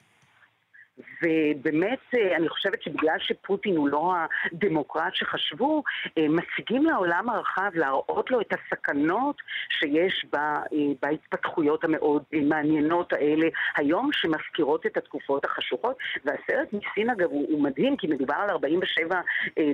ובאמת, 0.98 2.00
אני 2.36 2.50
חושבת 2.50 2.84
שבגלל 2.84 3.18
שפוטין 3.20 3.78
הוא 3.78 3.90
לא 3.90 4.14
הדמוקרט 4.52 5.16
שחשבו, 5.16 5.84
מציגים 6.20 6.86
לעולם 6.86 7.30
הרחב 7.30 7.72
להראות 7.74 8.32
לו 8.32 8.42
את 8.42 8.54
הסכנות 8.54 9.36
שיש 9.70 10.26
בהתפתחויות 11.02 11.84
המאוד 11.84 12.24
מעניינות 12.44 13.14
האלה 13.14 13.48
היום, 13.78 14.10
שמזכירות 14.14 14.86
את 14.86 14.98
התקופות 14.98 15.46
החשוכות. 15.46 15.98
והסרט 16.26 16.74
מסין, 16.74 17.10
אגב, 17.10 17.30
הוא 17.30 17.64
מדהים, 17.64 17.98
כי 17.98 18.08
מדובר 18.08 18.36
על 18.36 18.50
47 18.50 19.22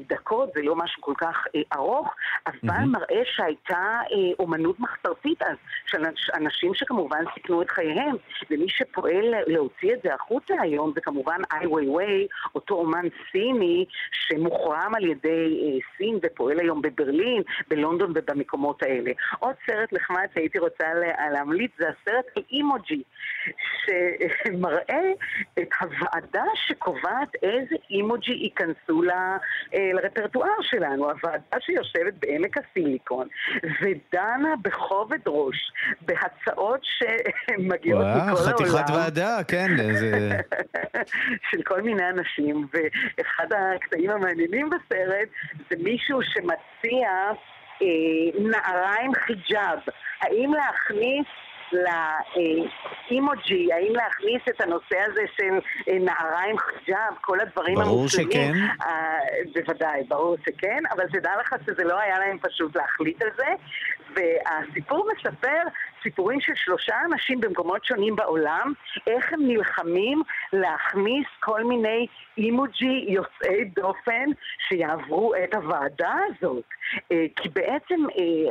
דקות, 0.07 0.49
זה 0.55 0.61
לא 0.61 0.75
משהו 0.75 1.01
כל 1.01 1.13
כך 1.17 1.47
ארוך, 1.73 2.15
אבל 2.47 2.69
mm-hmm. 2.69 2.85
מראה 2.85 3.21
שהייתה 3.25 3.99
אומנות 4.39 4.79
מחתרתית 4.79 5.41
אז, 5.41 5.57
של 5.85 6.03
אנשים 6.35 6.73
שכמובן 6.73 7.23
סיכנו 7.33 7.61
את 7.61 7.69
חייהם, 7.69 8.15
ומי 8.49 8.69
שפועל 8.69 9.33
להוציא 9.47 9.93
את 9.93 9.99
זה 10.03 10.13
החוצה 10.13 10.53
היום, 10.61 10.91
זה 10.95 11.01
כמובן 11.11 11.41
איי 11.51 11.67
ווי 11.67 11.87
ווי, 11.87 12.27
אותו 12.55 12.75
אומן 12.75 13.07
סיני 13.31 13.85
שמוחרם 14.11 14.91
על 14.95 15.05
ידי 15.05 15.59
אה, 15.63 15.79
סין 15.97 16.19
ופועל 16.23 16.59
היום 16.59 16.81
בברלין, 16.81 17.43
בלונדון 17.67 18.13
ובמקומות 18.15 18.83
האלה. 18.83 19.11
עוד 19.39 19.55
סרט 19.65 19.93
נחמד 19.93 20.25
שהייתי 20.33 20.59
רוצה 20.59 20.93
לה, 20.93 21.29
להמליץ 21.29 21.71
זה 21.79 21.85
הסרט 21.89 22.25
אימוג'י, 22.51 23.03
שמראה 23.85 25.11
את 25.59 25.69
הוועדה 25.81 26.43
שקובעת 26.55 27.35
איזה 27.43 27.75
אימוג'י 27.89 28.31
ייכנסו 28.31 29.01
לה, 29.01 29.37
אה, 29.73 29.91
לרפרטואר 29.93 30.61
שלנו, 30.61 31.09
הוועדה 31.09 31.57
שיושבת 31.59 32.13
בעמק 32.19 32.57
הסיליקון 32.57 33.27
ודנה 33.81 34.55
בכובד 34.61 35.19
ראש 35.27 35.71
בהצעות 36.01 36.81
שמגיעות 36.83 38.05
מכל 38.05 38.19
העולם. 38.19 38.35
חתיכת 38.35 38.89
ועדה, 38.93 39.37
כן. 39.47 39.67
זה... 39.93 40.29
של 41.51 41.61
כל 41.63 41.81
מיני 41.81 42.09
אנשים, 42.09 42.67
ואחד 42.73 43.47
הקטעים 43.53 44.09
המעניינים 44.09 44.69
בסרט 44.69 45.29
זה 45.69 45.75
מישהו 45.83 46.19
שמציע 46.23 47.09
אה, 47.81 47.87
נעריים 48.39 49.11
חיג'אב. 49.15 49.79
האם 50.21 50.53
להכניס 50.53 51.25
לאימוג'י, 51.73 53.73
האם 53.73 53.93
להכניס 53.95 54.41
את 54.49 54.61
הנושא 54.61 54.99
הזה 55.07 55.21
של 55.37 55.59
נעריים 55.99 56.57
חיג'אב, 56.57 57.13
כל 57.21 57.39
הדברים 57.39 57.75
ברור 57.75 57.99
המוסלמים. 57.99 58.29
ברור 58.29 58.47
שכן. 58.47 58.53
אה, 58.87 59.19
בוודאי, 59.53 60.03
ברור 60.07 60.35
שכן, 60.45 60.79
אבל 60.91 61.07
תדע 61.07 61.31
לך 61.41 61.55
שזה 61.65 61.83
לא 61.83 61.99
היה 61.99 62.19
להם 62.19 62.37
פשוט 62.41 62.75
להחליט 62.75 63.23
על 63.23 63.29
זה, 63.37 63.47
והסיפור 64.15 65.07
מספר 65.15 65.61
סיפורים 66.03 66.41
של 66.41 66.53
שלושה 66.55 66.95
אנשים 67.11 67.41
במקומות 67.41 67.85
שונים 67.85 68.15
בעולם, 68.15 68.73
איך 69.07 69.33
הם 69.33 69.39
נלחמים 69.47 70.21
להכניס 70.53 71.27
כל 71.39 71.63
מיני 71.63 72.07
אימוג'י 72.37 73.05
יוצאי 73.07 73.65
דופן 73.65 74.29
שיעברו 74.67 75.33
את 75.43 75.53
הוועדה 75.53 76.13
הזאת. 76.27 76.63
כי 77.09 77.49
בעצם 77.49 78.01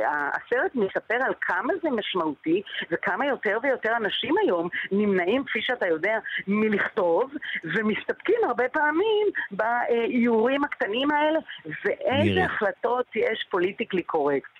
הסרט 0.07 0.75
מספר 0.75 1.17
על 1.25 1.33
כמה 1.41 1.73
זה 1.83 1.89
משמעותי 1.89 2.61
וכמה 2.91 3.25
יותר 3.25 3.57
ויותר 3.63 3.97
אנשים 3.97 4.35
היום 4.43 4.69
נמנעים, 4.91 5.43
כפי 5.43 5.61
שאתה 5.61 5.87
יודע, 5.87 6.19
מלכתוב 6.47 7.31
ומסתפקים 7.63 8.35
הרבה 8.47 8.69
פעמים 8.69 9.27
באיורים 9.51 10.63
הקטנים 10.63 11.11
האלה 11.11 11.39
ואיזה 11.85 12.45
החלטות 12.45 13.05
יש 13.15 13.45
פוליטיקלי 13.49 14.03
קורקט. 14.03 14.51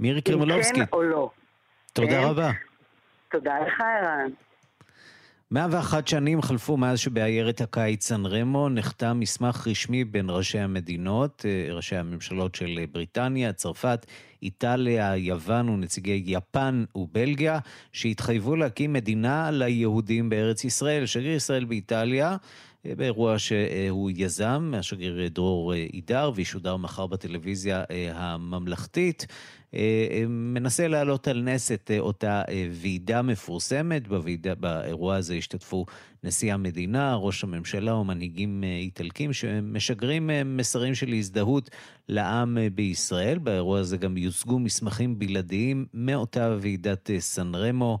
מירי 0.00 0.22
קרמלובסקי. 0.22 0.80
כן 0.80 0.84
או 0.92 1.02
לא. 1.02 1.30
תודה 1.94 2.08
כן? 2.08 2.22
רבה. 2.24 2.50
תודה 3.30 3.54
לך, 3.66 3.80
ערן. 3.80 4.30
101 5.50 6.08
שנים 6.08 6.42
חלפו 6.42 6.76
מאז 6.76 6.98
שבעיירת 6.98 7.60
הקיץ 7.60 8.06
סן 8.06 8.26
רמו 8.26 8.68
נחתם 8.68 9.20
מסמך 9.20 9.66
רשמי 9.70 10.04
בין 10.04 10.26
ראשי 10.30 10.58
המדינות, 10.58 11.44
ראשי 11.70 11.96
הממשלות 11.96 12.54
של 12.54 12.84
בריטניה, 12.92 13.52
צרפת, 13.52 14.06
איטליה, 14.42 15.16
יוון 15.16 15.68
ונציגי 15.68 16.22
יפן 16.26 16.84
ובלגיה, 16.94 17.58
שהתחייבו 17.92 18.56
להקים 18.56 18.92
מדינה 18.92 19.50
ליהודים 19.50 20.28
בארץ 20.28 20.64
ישראל. 20.64 21.06
שגריר 21.06 21.36
ישראל 21.36 21.64
באיטליה, 21.64 22.36
באירוע 22.96 23.38
שהוא 23.38 24.10
יזם, 24.14 24.72
השגריר 24.76 25.28
דרור 25.28 25.72
עידר, 25.72 26.32
וישודר 26.34 26.76
מחר 26.76 27.06
בטלוויזיה 27.06 27.84
הממלכתית. 28.12 29.26
מנסה 30.28 30.88
להעלות 30.88 31.28
על 31.28 31.42
נס 31.42 31.72
את 31.72 31.90
אותה 31.98 32.42
ועידה 32.70 33.22
מפורסמת. 33.22 34.08
בוועידה, 34.08 34.54
באירוע 34.54 35.16
הזה 35.16 35.34
השתתפו 35.34 35.86
נשיא 36.24 36.54
המדינה, 36.54 37.14
ראש 37.14 37.44
הממשלה 37.44 37.94
ומנהיגים 37.94 38.64
איטלקים 38.64 39.32
שמשגרים 39.32 40.30
מסרים 40.44 40.94
של 40.94 41.12
הזדהות 41.12 41.70
לעם 42.08 42.58
בישראל. 42.74 43.38
באירוע 43.38 43.78
הזה 43.78 43.96
גם 43.96 44.16
יוצגו 44.16 44.58
מסמכים 44.58 45.18
בלעדיים 45.18 45.86
מאותה 45.94 46.56
ועידת 46.60 47.10
סן 47.18 47.54
רמו. 47.54 47.98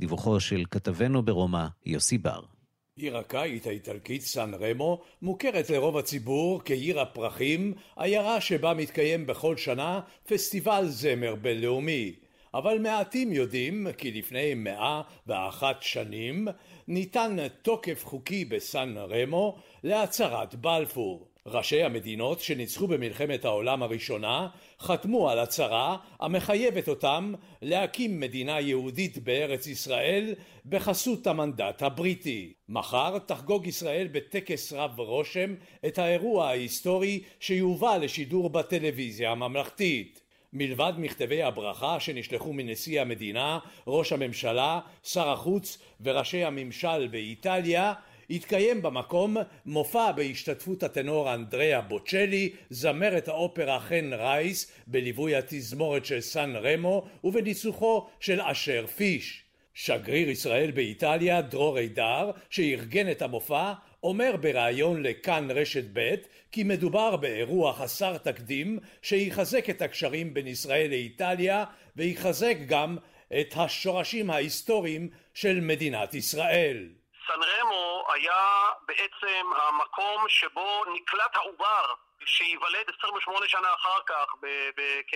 דיווחו 0.00 0.40
של 0.40 0.64
כתבנו 0.70 1.22
ברומא, 1.22 1.66
יוסי 1.86 2.18
בר. 2.18 2.57
עיר 3.02 3.16
הקיץ 3.18 3.66
האיטלקית 3.66 4.22
סן 4.22 4.50
רמו 4.54 5.00
מוכרת 5.22 5.70
לרוב 5.70 5.96
הציבור 5.96 6.60
כעיר 6.64 7.00
הפרחים, 7.00 7.74
עיירה 7.96 8.40
שבה 8.40 8.74
מתקיים 8.74 9.26
בכל 9.26 9.56
שנה 9.56 10.00
פסטיבל 10.26 10.84
זמר 10.88 11.34
בינלאומי. 11.34 12.12
אבל 12.54 12.78
מעטים 12.78 13.32
יודעים 13.32 13.86
כי 13.98 14.12
לפני 14.12 14.54
מאה 14.54 15.02
ואחת 15.26 15.82
שנים 15.82 16.48
ניתן 16.88 17.36
תוקף 17.62 18.04
חוקי 18.04 18.44
בסן 18.44 18.94
רמו 18.96 19.56
להצהרת 19.84 20.54
בלפור. 20.54 21.28
ראשי 21.54 21.82
המדינות 21.82 22.40
שניצחו 22.40 22.86
במלחמת 22.86 23.44
העולם 23.44 23.82
הראשונה 23.82 24.48
חתמו 24.80 25.30
על 25.30 25.38
הצהרה 25.38 25.96
המחייבת 26.20 26.88
אותם 26.88 27.32
להקים 27.62 28.20
מדינה 28.20 28.60
יהודית 28.60 29.18
בארץ 29.18 29.66
ישראל 29.66 30.34
בחסות 30.66 31.26
המנדט 31.26 31.82
הבריטי. 31.82 32.52
מחר 32.68 33.18
תחגוג 33.18 33.66
ישראל 33.66 34.08
בטקס 34.12 34.72
רב 34.72 35.00
רושם 35.00 35.54
את 35.86 35.98
האירוע 35.98 36.48
ההיסטורי 36.48 37.20
שיובא 37.40 37.96
לשידור 37.96 38.50
בטלוויזיה 38.50 39.30
הממלכתית. 39.30 40.20
מלבד 40.52 40.92
מכתבי 40.98 41.42
הברכה 41.42 42.00
שנשלחו 42.00 42.52
מנשיא 42.52 43.00
המדינה, 43.00 43.58
ראש 43.86 44.12
הממשלה, 44.12 44.80
שר 45.04 45.28
החוץ 45.28 45.78
וראשי 46.00 46.44
הממשל 46.44 47.06
באיטליה, 47.06 47.92
התקיים 48.30 48.82
במקום 48.82 49.36
מופע 49.66 50.12
בהשתתפות 50.12 50.82
הטנור 50.82 51.34
אנדריאה 51.34 51.80
בוצ'לי, 51.80 52.52
זמרת 52.70 53.28
האופרה 53.28 53.80
חן 53.80 54.10
רייס, 54.12 54.72
בליווי 54.86 55.36
התזמורת 55.36 56.04
של 56.04 56.20
סן 56.20 56.52
רמו 56.56 57.06
ובניצוחו 57.24 58.06
של 58.20 58.40
אשר 58.40 58.86
פיש. 58.86 59.44
שגריר 59.74 60.30
ישראל 60.30 60.70
באיטליה, 60.70 61.42
דרור 61.42 61.78
אידר, 61.78 62.30
שארגן 62.50 63.10
את 63.10 63.22
המופע, 63.22 63.72
אומר 64.02 64.36
בריאיון 64.40 65.02
לכאן 65.02 65.50
רשת 65.50 65.84
ב' 65.92 66.14
כי 66.52 66.62
מדובר 66.62 67.16
באירוע 67.16 67.72
חסר 67.72 68.18
תקדים 68.18 68.78
שיחזק 69.02 69.70
את 69.70 69.82
הקשרים 69.82 70.34
בין 70.34 70.46
ישראל 70.46 70.90
לאיטליה 70.90 71.64
ויחזק 71.96 72.56
גם 72.66 72.96
את 73.40 73.54
השורשים 73.56 74.30
ההיסטוריים 74.30 75.08
של 75.34 75.60
מדינת 75.60 76.14
ישראל. 76.14 76.88
סן 77.26 77.40
רמו 77.42 77.87
היה 78.18 78.70
בעצם 78.86 79.46
המקום 79.56 80.24
שבו 80.28 80.84
נקלט 80.94 81.36
העובר 81.36 81.94
שייוולד 82.28 82.90
28 82.98 83.48
שנה 83.48 83.74
אחר 83.74 84.00
כך 84.06 84.26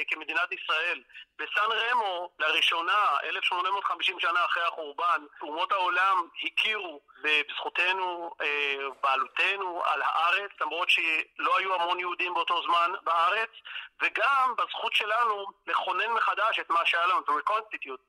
כמדינת 0.08 0.52
ישראל. 0.52 1.02
בסן 1.38 1.72
רמו, 1.72 2.30
לראשונה, 2.38 3.16
1850 3.22 4.20
שנה 4.20 4.44
אחרי 4.44 4.62
החורבן, 4.62 5.22
אומות 5.40 5.72
העולם 5.72 6.28
הכירו 6.42 7.00
בזכותנו, 7.22 8.34
אה, 8.40 8.76
בעלותנו 9.02 9.82
על 9.84 10.02
הארץ, 10.02 10.50
למרות 10.60 10.90
שלא 10.90 11.58
היו 11.58 11.74
המון 11.74 12.00
יהודים 12.00 12.34
באותו 12.34 12.62
זמן 12.62 12.92
בארץ, 13.02 13.50
וגם 14.02 14.54
בזכות 14.58 14.92
שלנו 14.94 15.46
לכונן 15.66 16.12
מחדש 16.12 16.58
את 16.60 16.70
מה 16.70 16.86
שהיה 16.86 17.06
לנו, 17.06 17.20
את 17.20 17.28
ה-reconstitute. 17.28 18.02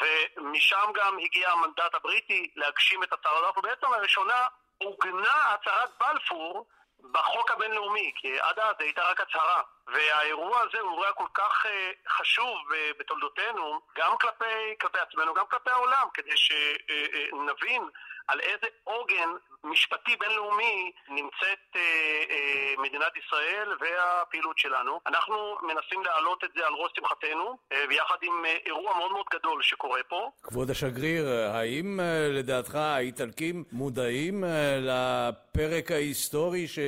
ומשם 0.00 0.92
גם 0.94 1.18
הגיע 1.18 1.50
המנדט 1.50 1.94
הבריטי 1.94 2.50
להגשים 2.56 3.02
את 3.02 3.12
הצהרת 3.12 3.44
בלפור. 3.44 3.62
בעצם 3.62 3.86
לראשונה 3.92 4.46
עוגנה 4.78 5.54
הצהרת 5.54 5.90
בלפור 5.98 6.66
בחוק 7.12 7.50
הבינלאומי, 7.50 8.12
כי 8.16 8.40
עד 8.40 8.58
אז 8.58 8.74
הייתה 8.78 9.02
רק 9.02 9.20
הצהרה. 9.20 9.62
והאירוע 9.86 10.60
הזה 10.60 10.80
הוא 10.80 10.90
אירוע 10.90 11.12
כל 11.12 11.26
כך 11.34 11.66
uh, 11.66 11.68
חשוב 12.10 12.56
uh, 12.72 12.98
בתולדותינו, 12.98 13.80
גם 13.96 14.16
כלפי, 14.18 14.78
כלפי 14.80 14.98
עצמנו, 14.98 15.34
גם 15.34 15.46
כלפי 15.46 15.70
העולם, 15.70 16.08
כדי 16.14 16.36
שנבין 16.36 17.82
uh, 17.82 18.09
על 18.30 18.40
איזה 18.40 18.66
עוגן 18.84 19.30
משפטי 19.64 20.16
בינלאומי 20.16 20.92
נמצאת 21.08 21.64
uh, 21.72 21.76
uh, 21.76 22.80
מדינת 22.80 23.12
ישראל 23.16 23.68
והפעילות 23.80 24.58
שלנו. 24.58 25.00
אנחנו 25.06 25.56
מנסים 25.62 26.02
להעלות 26.02 26.44
את 26.44 26.50
זה 26.56 26.66
על 26.66 26.72
ראש 26.74 26.92
שמחתנו, 26.96 27.58
uh, 27.72 27.76
ביחד 27.88 28.16
עם 28.22 28.44
uh, 28.44 28.66
אירוע 28.66 28.98
מאוד 28.98 29.12
מאוד 29.12 29.26
גדול 29.32 29.62
שקורה 29.62 30.00
פה. 30.08 30.30
כבוד 30.42 30.70
השגריר, 30.70 31.28
האם 31.28 32.00
uh, 32.00 32.02
לדעתך 32.38 32.74
האיטלקים 32.74 33.64
מודעים 33.72 34.44
uh, 34.44 34.46
לפרק 34.80 35.90
ההיסטורי 35.90 36.68
ש... 36.68 36.78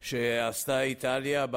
שעשתה 0.00 0.80
איטליה 0.82 1.46
ב... 1.50 1.56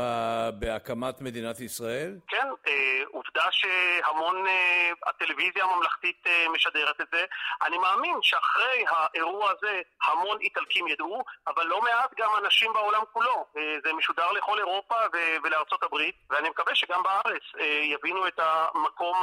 בהקמת 0.59 1.21
מדינת 1.21 1.59
ישראל? 1.59 2.15
כן, 2.27 2.47
אה, 2.67 3.03
עובדה 3.11 3.43
שהמון 3.51 4.47
אה, 4.47 4.91
הטלוויזיה 5.07 5.63
הממלכתית 5.63 6.27
אה, 6.27 6.45
משדרת 6.53 7.01
את 7.01 7.07
זה. 7.11 7.25
אני 7.61 7.77
מאמין 7.77 8.15
שאחרי 8.21 8.85
האירוע 9.13 9.51
הזה 9.51 9.81
המון 10.03 10.37
איטלקים 10.41 10.87
ידעו, 10.87 11.23
אבל 11.47 11.65
לא 11.65 11.81
מעט 11.81 12.11
גם 12.17 12.29
אנשים 12.45 12.73
בעולם 12.73 13.01
כולו. 13.13 13.45
זה 13.83 13.93
משודר 13.93 14.31
לכל 14.31 14.59
אירופה 14.59 14.95
ולארצות 15.43 15.83
הברית, 15.83 16.15
ואני 16.29 16.49
מקווה 16.49 16.75
שגם 16.75 17.03
בארץ 17.03 17.41
יבינו 17.83 18.27
את 18.27 18.39
המקום 18.39 19.17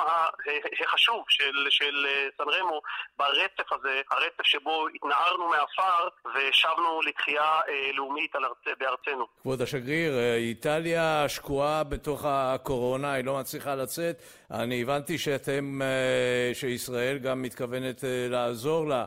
החשוב 0.86 1.24
של, 1.28 1.66
של 1.70 2.06
סן 2.38 2.48
רמו 2.48 2.80
ברצף 3.16 3.72
הזה, 3.72 4.00
הרצף 4.10 4.42
שבו 4.42 4.86
התנערנו 4.94 5.48
מעפר 5.48 6.08
ושבנו 6.34 7.00
לתחייה 7.02 7.60
לאומית 7.94 8.32
בארצנו. 8.78 9.26
כבוד 9.42 9.62
השגריר, 9.62 10.12
איטליה 10.36 11.28
שקועה 11.28 11.84
בתוך 11.84 12.24
הקורונה, 12.24 13.12
היא 13.12 13.24
לא 13.24 13.34
מצליחה 13.40 13.74
לצאת. 13.74 14.22
אני 14.50 14.82
הבנתי 14.82 15.18
שאתם, 15.18 15.82
אה, 15.82 16.50
שישראל 16.54 17.18
גם 17.18 17.42
מתכוונת 17.42 18.04
אה, 18.04 18.26
לעזור 18.30 18.88
לה 18.88 19.04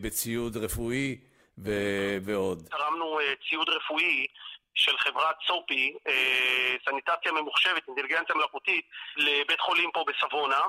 בציוד 0.00 0.56
רפואי 0.56 1.18
ועוד. 2.24 2.62
תרמנו 2.70 3.20
אה, 3.20 3.34
ציוד 3.48 3.68
רפואי 3.68 4.26
של 4.74 4.98
חברת 4.98 5.36
סופי, 5.46 5.94
סניטציה 6.84 7.32
ממוחשבת, 7.32 7.88
אינטליגנציה 7.88 8.34
מלאכותית, 8.34 8.84
לבית 9.16 9.60
חולים 9.60 9.90
פה 9.92 10.04
בסבונה. 10.08 10.60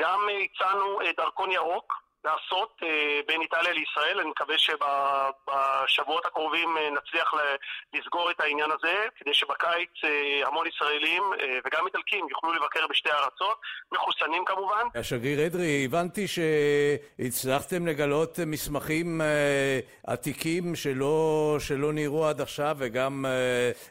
גם 0.00 0.20
הצענו 0.44 0.98
דרכון 1.16 1.52
ירוק. 1.52 2.09
לעשות 2.24 2.80
אה, 2.82 3.20
בין 3.26 3.40
איטליה 3.40 3.72
לישראל. 3.72 4.20
אני 4.20 4.30
מקווה 4.30 4.54
שבשבועות 4.58 6.26
הקרובים 6.26 6.76
אה, 6.76 6.90
נצליח 6.90 7.34
לסגור 7.94 8.30
את 8.30 8.40
העניין 8.40 8.70
הזה, 8.70 8.94
כדי 9.16 9.34
שבקיץ 9.34 9.90
אה, 10.04 10.46
המון 10.46 10.66
ישראלים 10.66 11.22
וגם 11.66 11.86
איטלקים 11.86 12.26
יוכלו 12.30 12.52
לבקר 12.52 12.86
בשתי 12.90 13.10
ארצות, 13.10 13.60
מחוסנים 13.92 14.44
כמובן. 14.44 14.84
השגריר 14.94 15.46
אדרי, 15.46 15.84
הבנתי 15.84 16.26
שהצלחתם 16.28 17.86
לגלות 17.86 18.38
מסמכים 18.46 19.20
עתיקים 20.06 20.76
שלא, 20.76 21.56
שלא 21.58 21.92
נראו 21.92 22.26
עד 22.26 22.40
עכשיו 22.40 22.76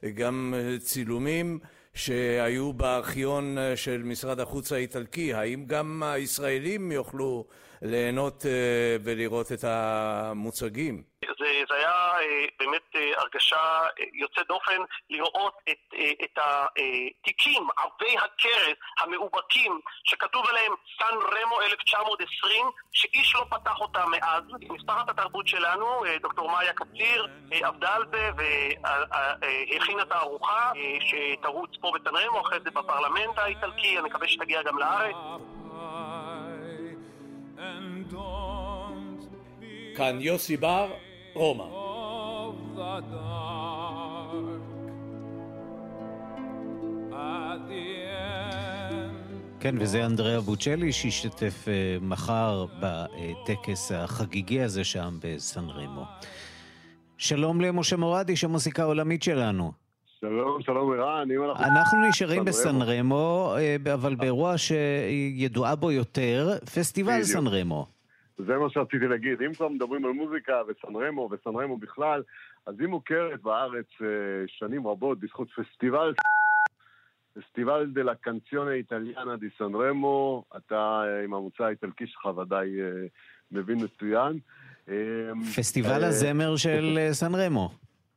וגם 0.04 0.54
צילומים. 0.80 1.60
שהיו 1.94 2.74
בארכיון 2.74 3.58
של 3.76 4.02
משרד 4.04 4.40
החוץ 4.40 4.72
האיטלקי, 4.72 5.34
האם 5.34 5.66
גם 5.68 6.04
הישראלים 6.06 6.92
יוכלו 6.92 7.46
ליהנות 7.82 8.46
אה, 8.46 8.96
ולראות 9.04 9.52
את 9.52 9.64
המוצגים. 9.64 11.04
זה, 11.40 11.64
זה 11.70 11.76
היה 11.76 11.92
אה, 12.20 12.46
באמת 12.60 12.82
אה, 12.96 13.12
הרגשה 13.18 13.82
יוצאת 14.14 14.48
דופן 14.48 14.82
לראות 15.10 15.54
את, 15.70 15.94
את 16.24 16.38
התיקים, 16.38 17.68
עבי 17.78 18.18
הכרס 18.18 18.78
המאובקים, 19.00 19.80
שכתוב 20.04 20.46
עליהם 20.50 20.72
סן 21.00 21.16
רמו 21.16 21.62
1920, 21.62 22.66
שאיש 22.92 23.36
לא 23.36 23.46
פתח 23.50 23.80
אותם 23.80 24.12
מאז. 24.12 24.44
משפחת 24.70 25.10
התרבות 25.10 25.48
שלנו, 25.48 26.04
דוקטור 26.22 26.52
מאיה 26.52 26.74
קציר, 26.74 27.28
עבדה 27.52 27.96
על 27.96 28.04
זה 28.12 28.30
והכינה 28.38 30.02
את 30.02 30.12
הארוחה 30.12 30.72
שתרוץ 31.00 31.72
פה 31.82 31.92
בסן 31.96 32.16
רמו, 32.16 32.42
אחרי 32.42 32.60
זה 32.64 32.72
בפרלמנט 32.72 33.38
האיטלקי, 33.38 34.00
אני 34.00 34.10
מקווה 34.10 34.28
שתגיע 34.28 34.64
גם 34.64 34.80
לארץ. 34.80 35.16
כאן 40.00 40.18
יוסי 40.22 40.58
בר, 40.58 40.92
רומא. 41.34 41.64
כן, 49.60 49.76
וזה 49.80 50.06
אנדריאה 50.06 50.42
בוצ'לי 50.42 50.92
שישתתף 50.92 51.68
אה, 51.68 51.98
מחר 52.02 52.66
בטקס 52.80 53.92
החגיגי 53.92 54.62
הזה 54.62 54.84
שם 54.84 55.18
בסן 55.22 55.70
רמו. 55.70 56.04
שלום 57.18 57.62
למשה 57.62 57.98
מורד, 57.98 58.30
איש 58.30 58.44
המוסיקה 58.44 58.82
העולמית 58.82 59.24
שלנו. 59.24 59.72
שלום, 60.22 60.62
שלום 60.62 60.94
ערן, 60.94 61.32
אם 61.32 61.44
אנחנו... 61.44 61.66
אנחנו 61.66 62.08
נשארים 62.10 62.46
בסן 62.46 62.82
רמו, 62.82 63.56
אה, 63.58 63.94
אבל 63.94 64.16
באירוע 64.16 64.56
שידועה 64.58 65.76
בו 65.76 65.92
יותר, 65.92 66.58
פסטיבל 66.76 67.24
סן 67.24 67.48
רמו. 67.48 67.99
זה 68.46 68.58
מה 68.58 68.70
שרציתי 68.70 69.08
להגיד. 69.08 69.42
אם 69.42 69.54
כבר 69.54 69.68
מדברים 69.68 70.06
על 70.06 70.12
מוזיקה 70.12 70.62
וסן 70.68 70.96
רמו 70.96 71.30
וסן 71.32 71.56
רמו 71.56 71.78
בכלל, 71.78 72.24
אז 72.66 72.80
היא 72.80 72.88
מוכרת 72.88 73.42
בארץ 73.42 73.88
אה, 74.02 74.08
שנים 74.48 74.88
רבות 74.88 75.20
בזכות 75.20 75.48
פסטיבל 75.52 76.14
פסטיבל 77.40 77.90
דה 77.94 78.04
לה 78.04 78.16
קנציונה 78.16 78.72
איטליאנה 78.72 79.38
די 79.38 79.48
סן 79.58 79.76
רמו, 79.76 80.44
אתה 80.58 81.02
אה, 81.06 81.24
עם 81.24 81.34
המוצא 81.34 81.64
האיטלקי 81.64 82.08
שלך 82.08 82.26
ודאי 82.26 82.70
מבין 83.52 83.78
מצוין. 83.84 84.40
פסטיבל 85.56 86.04
הזמר 86.04 86.56
של 86.56 86.98
סן 87.12 87.36
רמו. 87.36 87.70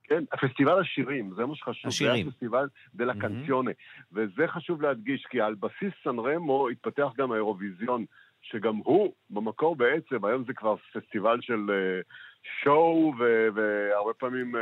כן, 0.05 0.25
הפסטיבל 0.33 0.81
השירים, 0.81 1.31
זה 1.37 1.47
מה 1.47 1.55
שחשוב. 1.55 1.89
השירים. 1.89 2.25
זה 2.25 2.29
הפסטיבל 2.31 2.67
דה 2.95 3.05
לה 3.05 3.15
קנציונה. 3.15 3.71
וזה 4.13 4.49
חשוב 4.49 4.83
להדגיש, 4.83 5.27
כי 5.31 5.41
על 5.41 5.55
בסיס 5.55 5.93
סן 6.05 6.19
רמו 6.19 6.69
התפתח 6.69 7.09
גם 7.19 7.33
האירוויזיון, 7.33 8.05
שגם 8.43 8.77
הוא, 8.77 9.13
במקור 9.31 9.77
בעצם, 9.77 10.25
היום 10.25 10.45
זה 10.47 10.53
כבר 10.53 10.75
פסטיבל 10.93 11.39
של 11.41 11.67
uh, 11.69 12.05
שואו, 12.63 13.13
והרבה 13.55 14.13
פעמים 14.19 14.55
uh, 14.55 14.59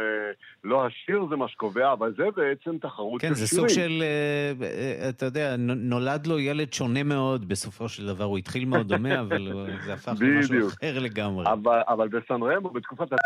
לא 0.64 0.87
השיר 0.87 1.26
זה 1.31 1.37
מה 1.37 1.49
שקובע, 1.49 1.93
אבל 1.93 2.14
זה 2.16 2.24
בעצם 2.37 2.78
תחרות 2.78 3.20
כן, 3.20 3.28
של 3.28 3.35
זה 3.35 3.47
שירים. 3.47 3.68
סוג 3.68 3.78
של, 3.78 4.03
uh, 4.59 4.62
uh, 4.62 5.09
אתה 5.09 5.26
יודע, 5.26 5.57
נולד 5.59 6.26
לו 6.26 6.39
ילד 6.39 6.72
שונה 6.72 7.03
מאוד 7.03 7.49
בסופו 7.49 7.89
של 7.89 8.07
דבר. 8.07 8.24
הוא 8.24 8.39
התחיל 8.39 8.64
מאוד 8.64 8.89
דומה, 8.95 9.20
אבל 9.20 9.68
זה 9.85 9.93
הפך 9.93 10.12
למשהו. 10.20 10.68
אחר 10.68 10.99
לגמרי. 10.99 11.45
אבל, 11.53 11.81
אבל 11.89 12.09
בסן 12.09 12.43
רמו, 12.43 12.70
בתקופת 12.70 13.12
ה... 13.12 13.16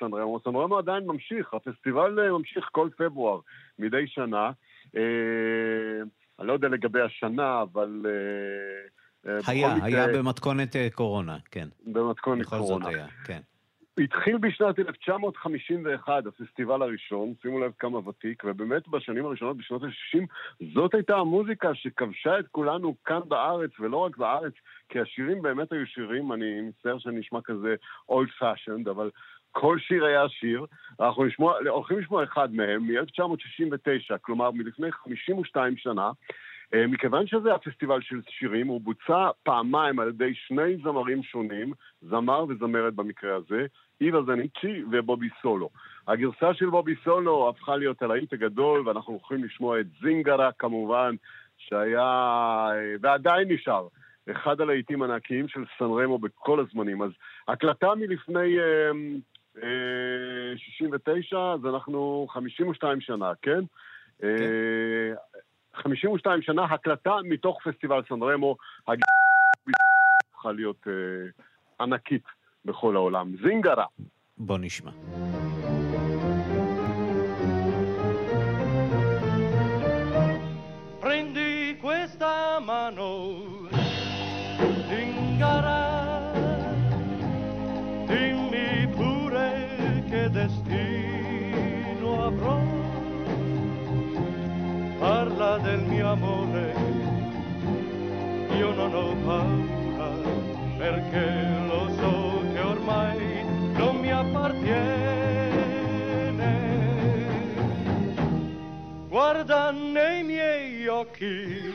סן 0.00 0.14
רמו, 0.14 0.40
סן 0.44 0.50
רמו 0.50 0.78
עדיין 0.78 1.06
ממשיך, 1.06 1.54
הפסטיבל 1.54 2.30
ממשיך 2.30 2.68
כל 2.72 2.88
פברואר, 2.96 3.40
מדי 3.78 4.06
שנה. 4.06 4.50
אה, 4.96 5.02
אני 6.38 6.48
לא 6.48 6.52
יודע 6.52 6.68
לגבי 6.68 7.00
השנה, 7.00 7.62
אבל... 7.62 8.02
אה, 8.04 8.95
היה, 9.46 9.74
בכל 9.74 9.86
היה 9.86 10.06
מקרה, 10.06 10.22
במתכונת 10.22 10.76
אה, 10.76 10.88
קורונה, 10.94 11.36
כן. 11.50 11.68
במתכונת 11.86 12.46
קורונה. 12.46 12.88
היה, 12.88 13.06
כן. 13.24 13.40
התחיל 13.98 14.38
בשנת 14.38 14.78
1951, 14.78 16.26
הפסטיבל 16.26 16.82
הראשון, 16.82 17.34
שימו 17.42 17.60
לב 17.60 17.72
כמה 17.78 18.08
ותיק, 18.08 18.42
ובאמת 18.46 18.88
בשנים 18.88 19.26
הראשונות, 19.26 19.56
בשנות 19.56 19.82
ה-60, 19.82 20.26
זאת 20.74 20.94
הייתה 20.94 21.16
המוזיקה 21.16 21.74
שכבשה 21.74 22.38
את 22.38 22.44
כולנו 22.50 22.94
כאן 23.04 23.20
בארץ, 23.28 23.70
ולא 23.80 23.96
רק 23.96 24.16
בארץ, 24.16 24.52
כי 24.88 25.00
השירים 25.00 25.42
באמת 25.42 25.72
היו 25.72 25.86
שירים, 25.86 26.32
אני 26.32 26.60
מצטער 26.60 26.98
שאני 26.98 27.18
נשמע 27.18 27.38
כזה 27.44 27.74
old 28.10 28.42
fashioned, 28.42 28.90
אבל 28.90 29.10
כל 29.52 29.78
שיר 29.78 30.04
היה 30.04 30.28
שיר. 30.28 30.66
אנחנו 31.00 31.24
נשמוע, 31.24 31.58
הולכים 31.68 31.98
לשמוע 31.98 32.24
אחד 32.24 32.54
מהם, 32.54 32.86
מ-1969, 32.86 34.18
כלומר 34.20 34.50
מלפני 34.50 34.92
52 34.92 35.76
שנה. 35.76 36.10
אה, 36.74 36.86
מכיוון 36.86 37.26
שזה 37.26 37.54
הפסטיבל 37.54 38.00
של 38.00 38.20
שירים, 38.28 38.66
הוא 38.66 38.80
בוצע 38.80 39.30
פעמיים 39.42 39.98
על 39.98 40.08
ידי 40.08 40.34
שני 40.34 40.76
זמרים 40.82 41.22
שונים, 41.22 41.72
זמר 42.02 42.44
וזמרת 42.48 42.94
במקרה 42.94 43.36
הזה, 43.36 43.66
איווה 44.00 44.22
זניצ'י 44.22 44.82
ובובי 44.90 45.28
סולו. 45.42 45.70
הגרסה 46.08 46.54
של 46.54 46.70
בובי 46.70 46.94
סולו 47.04 47.48
הפכה 47.48 47.76
להיות 47.76 48.02
הלהיט 48.02 48.32
הגדול, 48.32 48.88
ואנחנו 48.88 49.12
הולכים 49.12 49.44
לשמוע 49.44 49.80
את 49.80 49.86
זינגרה 50.02 50.52
כמובן, 50.52 51.14
שהיה, 51.56 52.02
אה, 52.72 52.94
ועדיין 53.00 53.52
נשאר, 53.52 53.88
אחד 54.30 54.60
הלהיטים 54.60 55.02
הענקיים 55.02 55.48
של 55.48 55.64
סן 55.78 55.84
רמו 55.84 56.18
בכל 56.18 56.60
הזמנים. 56.60 57.02
אז 57.02 57.10
הקלטה 57.48 57.94
מלפני 57.94 58.58
אה, 58.58 58.90
אה, 59.62 60.56
69, 60.56 61.38
אז 61.38 61.66
אנחנו 61.66 62.26
52 62.30 63.00
שנה, 63.00 63.32
כן? 63.42 63.60
אה, 64.22 65.14
52 65.76 66.42
שנה, 66.42 66.64
הקלטה 66.64 67.16
מתוך 67.24 67.58
פסטיבל 67.68 68.02
סן 68.08 68.22
רמו. 68.22 68.56
צריכה 70.32 70.52
להיות 70.52 70.86
אה, 70.86 71.82
ענקית 71.84 72.24
בכל 72.64 72.96
העולם. 72.96 73.34
זינגרה. 73.42 73.86
בוא 74.38 74.58
נשמע. 74.60 74.90
Prendi 81.06 81.78
questa 81.80 82.58
mano, 82.60 83.10
amore, 96.16 96.72
io 98.56 98.72
non 98.74 98.94
ho 98.94 99.14
paura, 99.24 100.10
perché 100.78 101.26
lo 101.66 101.90
so 101.98 102.42
che 102.52 102.60
ormai 102.60 103.44
non 103.74 103.96
mi 103.96 104.10
appartiene. 104.10 105.04
Guarda 109.08 109.70
nei 109.70 110.22
miei 110.22 110.86
occhi, 110.86 111.72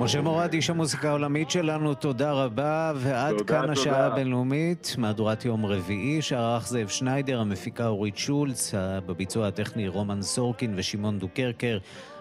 משה 0.00 0.20
מורד, 0.20 0.52
איש 0.52 0.70
המוזיקה 0.70 1.08
העולמית 1.08 1.50
שלנו, 1.50 1.94
תודה 1.94 2.32
רבה, 2.32 2.92
ועד 2.96 3.38
תודה, 3.38 3.44
כאן 3.44 3.60
תודה. 3.60 3.72
השעה 3.72 4.06
הבינלאומית, 4.06 4.94
מהדורת 4.98 5.44
יום 5.44 5.66
רביעי, 5.66 6.22
שערך 6.22 6.68
זאב 6.68 6.88
שניידר, 6.88 7.40
המפיקה 7.40 7.86
אורית 7.86 8.16
שולץ, 8.16 8.74
בביצוע 9.06 9.48
הטכני 9.48 9.88
רומן 9.88 10.22
סורקין 10.22 10.72
ושמעון 10.76 11.18
דוקרקר. 11.18 11.78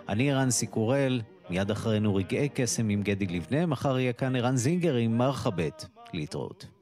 אני 0.10 0.34
רנסי 0.34 0.68
קורל, 0.68 1.22
מיד 1.50 1.72
אחרינו 1.72 2.16
רגעי 2.16 2.50
קסם 2.54 2.90
עם 2.90 3.02
גדי 3.02 3.26
לבנה, 3.26 3.66
מחר 3.66 4.00
יהיה 4.00 4.14
כאן 4.14 4.36
ערן 4.36 4.56
זינגר 4.56 4.96
עם 4.96 5.18
מרחבת. 5.18 5.86
להתראות. 6.14 6.79